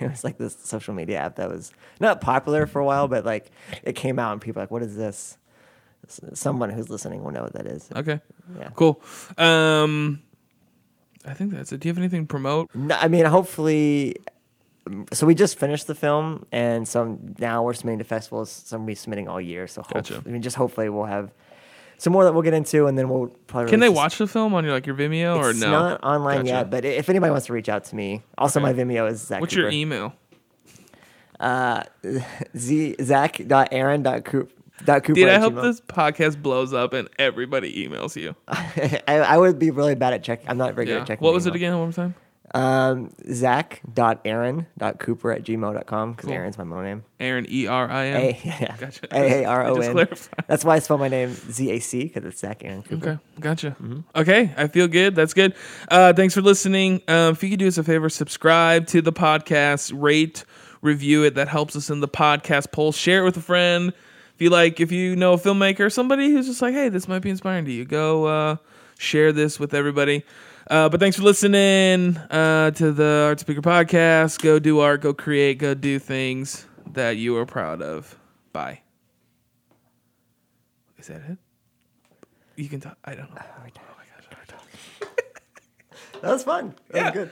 it 0.00 0.10
was 0.10 0.24
like 0.24 0.38
this 0.38 0.56
social 0.64 0.92
media 0.94 1.18
app 1.18 1.36
that 1.36 1.48
was 1.48 1.72
not 2.00 2.20
popular 2.20 2.66
for 2.66 2.80
a 2.80 2.84
while, 2.84 3.06
but 3.08 3.24
like 3.24 3.50
it 3.84 3.94
came 3.94 4.18
out 4.18 4.32
and 4.32 4.40
people 4.40 4.58
were 4.60 4.64
like, 4.64 4.70
"What 4.72 4.82
is 4.82 4.96
this?" 4.96 5.38
Someone 6.34 6.70
who's 6.70 6.88
listening 6.88 7.22
will 7.22 7.30
know 7.32 7.42
what 7.42 7.52
that 7.52 7.66
is. 7.66 7.88
Okay, 7.94 8.20
Yeah. 8.58 8.70
cool. 8.74 9.00
Um, 9.36 10.20
I 11.24 11.34
think 11.34 11.52
that's 11.52 11.70
it. 11.72 11.80
Do 11.80 11.88
you 11.88 11.90
have 11.90 11.98
anything 11.98 12.22
to 12.22 12.26
promote? 12.26 12.74
No, 12.74 12.96
I 12.96 13.08
mean, 13.08 13.24
hopefully. 13.26 14.16
So 15.12 15.26
we 15.26 15.34
just 15.34 15.58
finished 15.58 15.86
the 15.86 15.94
film, 15.94 16.46
and 16.52 16.86
so 16.86 17.18
now 17.38 17.62
we're 17.62 17.74
submitting 17.74 17.98
to 17.98 18.04
festivals. 18.04 18.50
So 18.50 18.76
we'll 18.78 18.86
be 18.86 18.94
submitting 18.94 19.28
all 19.28 19.40
year. 19.40 19.66
So 19.66 19.82
hope, 19.82 19.92
Gotcha. 19.94 20.22
I 20.24 20.28
mean, 20.28 20.42
just 20.42 20.56
hopefully 20.56 20.88
we'll 20.88 21.04
have 21.06 21.30
some 21.98 22.12
more 22.12 22.24
that 22.24 22.32
we'll 22.32 22.42
get 22.42 22.54
into, 22.54 22.86
and 22.86 22.96
then 22.96 23.08
we'll 23.08 23.28
probably. 23.46 23.70
Can 23.70 23.80
they 23.80 23.88
watch 23.88 24.18
the 24.18 24.26
film 24.26 24.54
on 24.54 24.64
your 24.64 24.72
like 24.72 24.86
your 24.86 24.94
Vimeo 24.96 25.36
or 25.36 25.50
It's 25.50 25.60
no? 25.60 25.70
not 25.70 26.04
online 26.04 26.38
Gotcha. 26.38 26.48
yet, 26.48 26.70
but 26.70 26.84
if 26.84 27.08
anybody 27.08 27.30
wants 27.30 27.46
to 27.46 27.52
reach 27.52 27.68
out 27.68 27.84
to 27.84 27.96
me, 27.96 28.22
also 28.36 28.60
Okay. 28.60 28.72
my 28.72 28.84
Vimeo 28.84 29.10
is 29.10 29.20
Zac. 29.20 29.40
What's 29.40 29.52
Cooper. 29.54 29.62
your 29.62 29.70
email? 29.70 30.14
Uh, 31.40 31.82
z 32.56 32.96
zach.aaron.coop. 33.00 34.52
Dot 34.84 35.02
Cooper 35.02 35.14
Dude, 35.16 35.28
I 35.28 35.40
hope 35.40 35.54
Gmail. 35.54 35.62
this 35.64 35.80
podcast 35.80 36.40
blows 36.40 36.72
up 36.72 36.92
and 36.92 37.08
everybody 37.18 37.84
emails 37.88 38.14
you. 38.14 38.36
I, 38.48 39.00
I 39.08 39.36
would 39.36 39.58
be 39.58 39.72
really 39.72 39.96
bad 39.96 40.12
at 40.12 40.22
checking. 40.22 40.48
I'm 40.48 40.56
not 40.56 40.74
very 40.74 40.86
good 40.86 40.98
at 41.00 41.06
checking. 41.08 41.24
What 41.24 41.34
was 41.34 41.46
it 41.46 41.50
email. 41.50 41.56
again? 41.56 41.72
One 41.78 41.86
more 41.88 41.92
time. 41.92 42.14
Um, 42.54 43.10
Zach.aaron.cooper 43.32 45.32
at 45.32 45.42
gmail.com 45.42 46.12
because 46.12 46.24
Cool. 46.26 46.34
Aaron's 46.34 46.58
my 46.58 46.64
middle 46.64 46.82
name. 46.82 47.04
Aaron 47.20 47.46
E 47.48 47.66
R 47.66 47.90
I 47.90 48.06
N. 48.06 48.16
A, 48.22 48.40
yeah. 48.44 48.76
Gotcha. 48.76 49.06
A 49.12 49.42
A 49.42 49.44
R 49.46 49.66
O 49.66 49.72
I 49.72 49.76
just 49.76 49.88
N. 49.88 49.94
clarified. 49.94 50.44
That's 50.46 50.64
why 50.64 50.76
I 50.76 50.78
spell 50.78 50.98
my 50.98 51.08
name 51.08 51.32
Z 51.32 51.70
A 51.70 51.78
C 51.80 52.04
because 52.04 52.24
it's 52.24 52.40
Zac 52.40 52.64
Aaron 52.64 52.82
Cooper. 52.82 53.10
Okay, 53.10 53.18
gotcha. 53.40 53.76
Mm-hmm. 53.82 54.00
Okay, 54.16 54.52
I 54.56 54.68
feel 54.68 54.88
good. 54.88 55.14
That's 55.14 55.34
good. 55.34 55.54
Uh, 55.90 56.12
thanks 56.12 56.34
for 56.34 56.42
listening. 56.42 57.02
Um, 57.08 57.32
if 57.32 57.42
you 57.42 57.50
could 57.50 57.58
do 57.58 57.68
us 57.68 57.78
a 57.78 57.84
favor, 57.84 58.08
subscribe 58.08 58.86
to 58.88 59.02
the 59.02 59.12
podcast, 59.12 59.92
rate, 59.94 60.44
review 60.80 61.24
it. 61.24 61.34
That 61.34 61.48
helps 61.48 61.76
us 61.76 61.90
in 61.90 62.00
the 62.00 62.08
podcast 62.08 62.72
poll. 62.72 62.92
Share 62.92 63.22
it 63.22 63.24
with 63.24 63.36
a 63.36 63.40
friend. 63.42 63.92
If 64.34 64.42
you 64.42 64.50
like, 64.50 64.78
if 64.80 64.92
you 64.92 65.16
know 65.16 65.32
a 65.32 65.38
filmmaker, 65.38 65.92
somebody 65.92 66.30
who's 66.30 66.46
just 66.46 66.62
like, 66.62 66.72
hey, 66.72 66.88
this 66.88 67.08
might 67.08 67.18
be 67.20 67.30
inspiring 67.30 67.64
to 67.64 67.72
you, 67.72 67.84
go 67.84 68.26
uh, 68.26 68.56
share 68.96 69.32
this 69.32 69.58
with 69.58 69.74
everybody. 69.74 70.24
Uh, 70.68 70.88
but 70.88 71.00
thanks 71.00 71.16
for 71.16 71.22
listening 71.22 72.16
uh, 72.30 72.70
to 72.72 72.92
the 72.92 73.24
Art 73.28 73.40
Speaker 73.40 73.62
Podcast. 73.62 74.40
Go 74.42 74.58
do 74.58 74.80
art, 74.80 75.00
go 75.00 75.14
create, 75.14 75.58
go 75.58 75.72
do 75.74 75.98
things 75.98 76.66
that 76.92 77.16
you 77.16 77.36
are 77.38 77.46
proud 77.46 77.80
of. 77.80 78.18
Bye. 78.52 78.80
Is 80.98 81.06
that 81.06 81.22
it? 81.28 81.38
You 82.56 82.68
can 82.68 82.80
talk. 82.80 82.98
I 83.04 83.14
don't 83.14 83.34
know. 83.34 83.40
Oh 83.42 83.60
my 83.62 83.70
gosh. 83.70 83.74
That 86.20 86.32
was 86.32 86.42
fun. 86.42 86.74
That 86.90 86.96
Yeah. 86.96 87.04
was 87.04 87.12
good. 87.14 87.30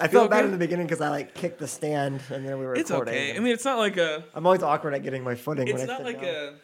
I 0.00 0.08
Feel 0.08 0.20
felt 0.22 0.30
bad 0.32 0.38
good? 0.40 0.46
in 0.46 0.50
the 0.52 0.58
beginning 0.58 0.86
because 0.88 1.00
I 1.00 1.08
like 1.08 1.34
kicked 1.34 1.60
the 1.60 1.68
stand 1.68 2.20
and 2.30 2.44
then 2.46 2.58
we 2.58 2.66
were 2.66 2.74
It's 2.74 2.90
recording. 2.90 3.14
okay. 3.14 3.36
I 3.36 3.38
mean, 3.38 3.52
it's 3.52 3.64
not 3.64 3.78
like 3.78 3.96
a. 3.96 4.24
I'm 4.34 4.44
always 4.44 4.62
awkward 4.62 4.94
at 4.94 5.04
getting 5.04 5.22
my 5.22 5.36
footing. 5.36 5.68
It's 5.68 5.78
when 5.80 5.88
I 5.88 5.92
not 5.92 5.98
sit 5.98 6.06
like 6.06 6.20
down. 6.22 6.54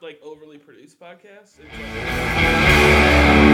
a 0.00 0.04
like 0.04 0.20
overly 0.22 0.58
produced 0.58 1.00
podcast. 1.00 1.58
It's 1.58 1.58
like- 1.58 3.49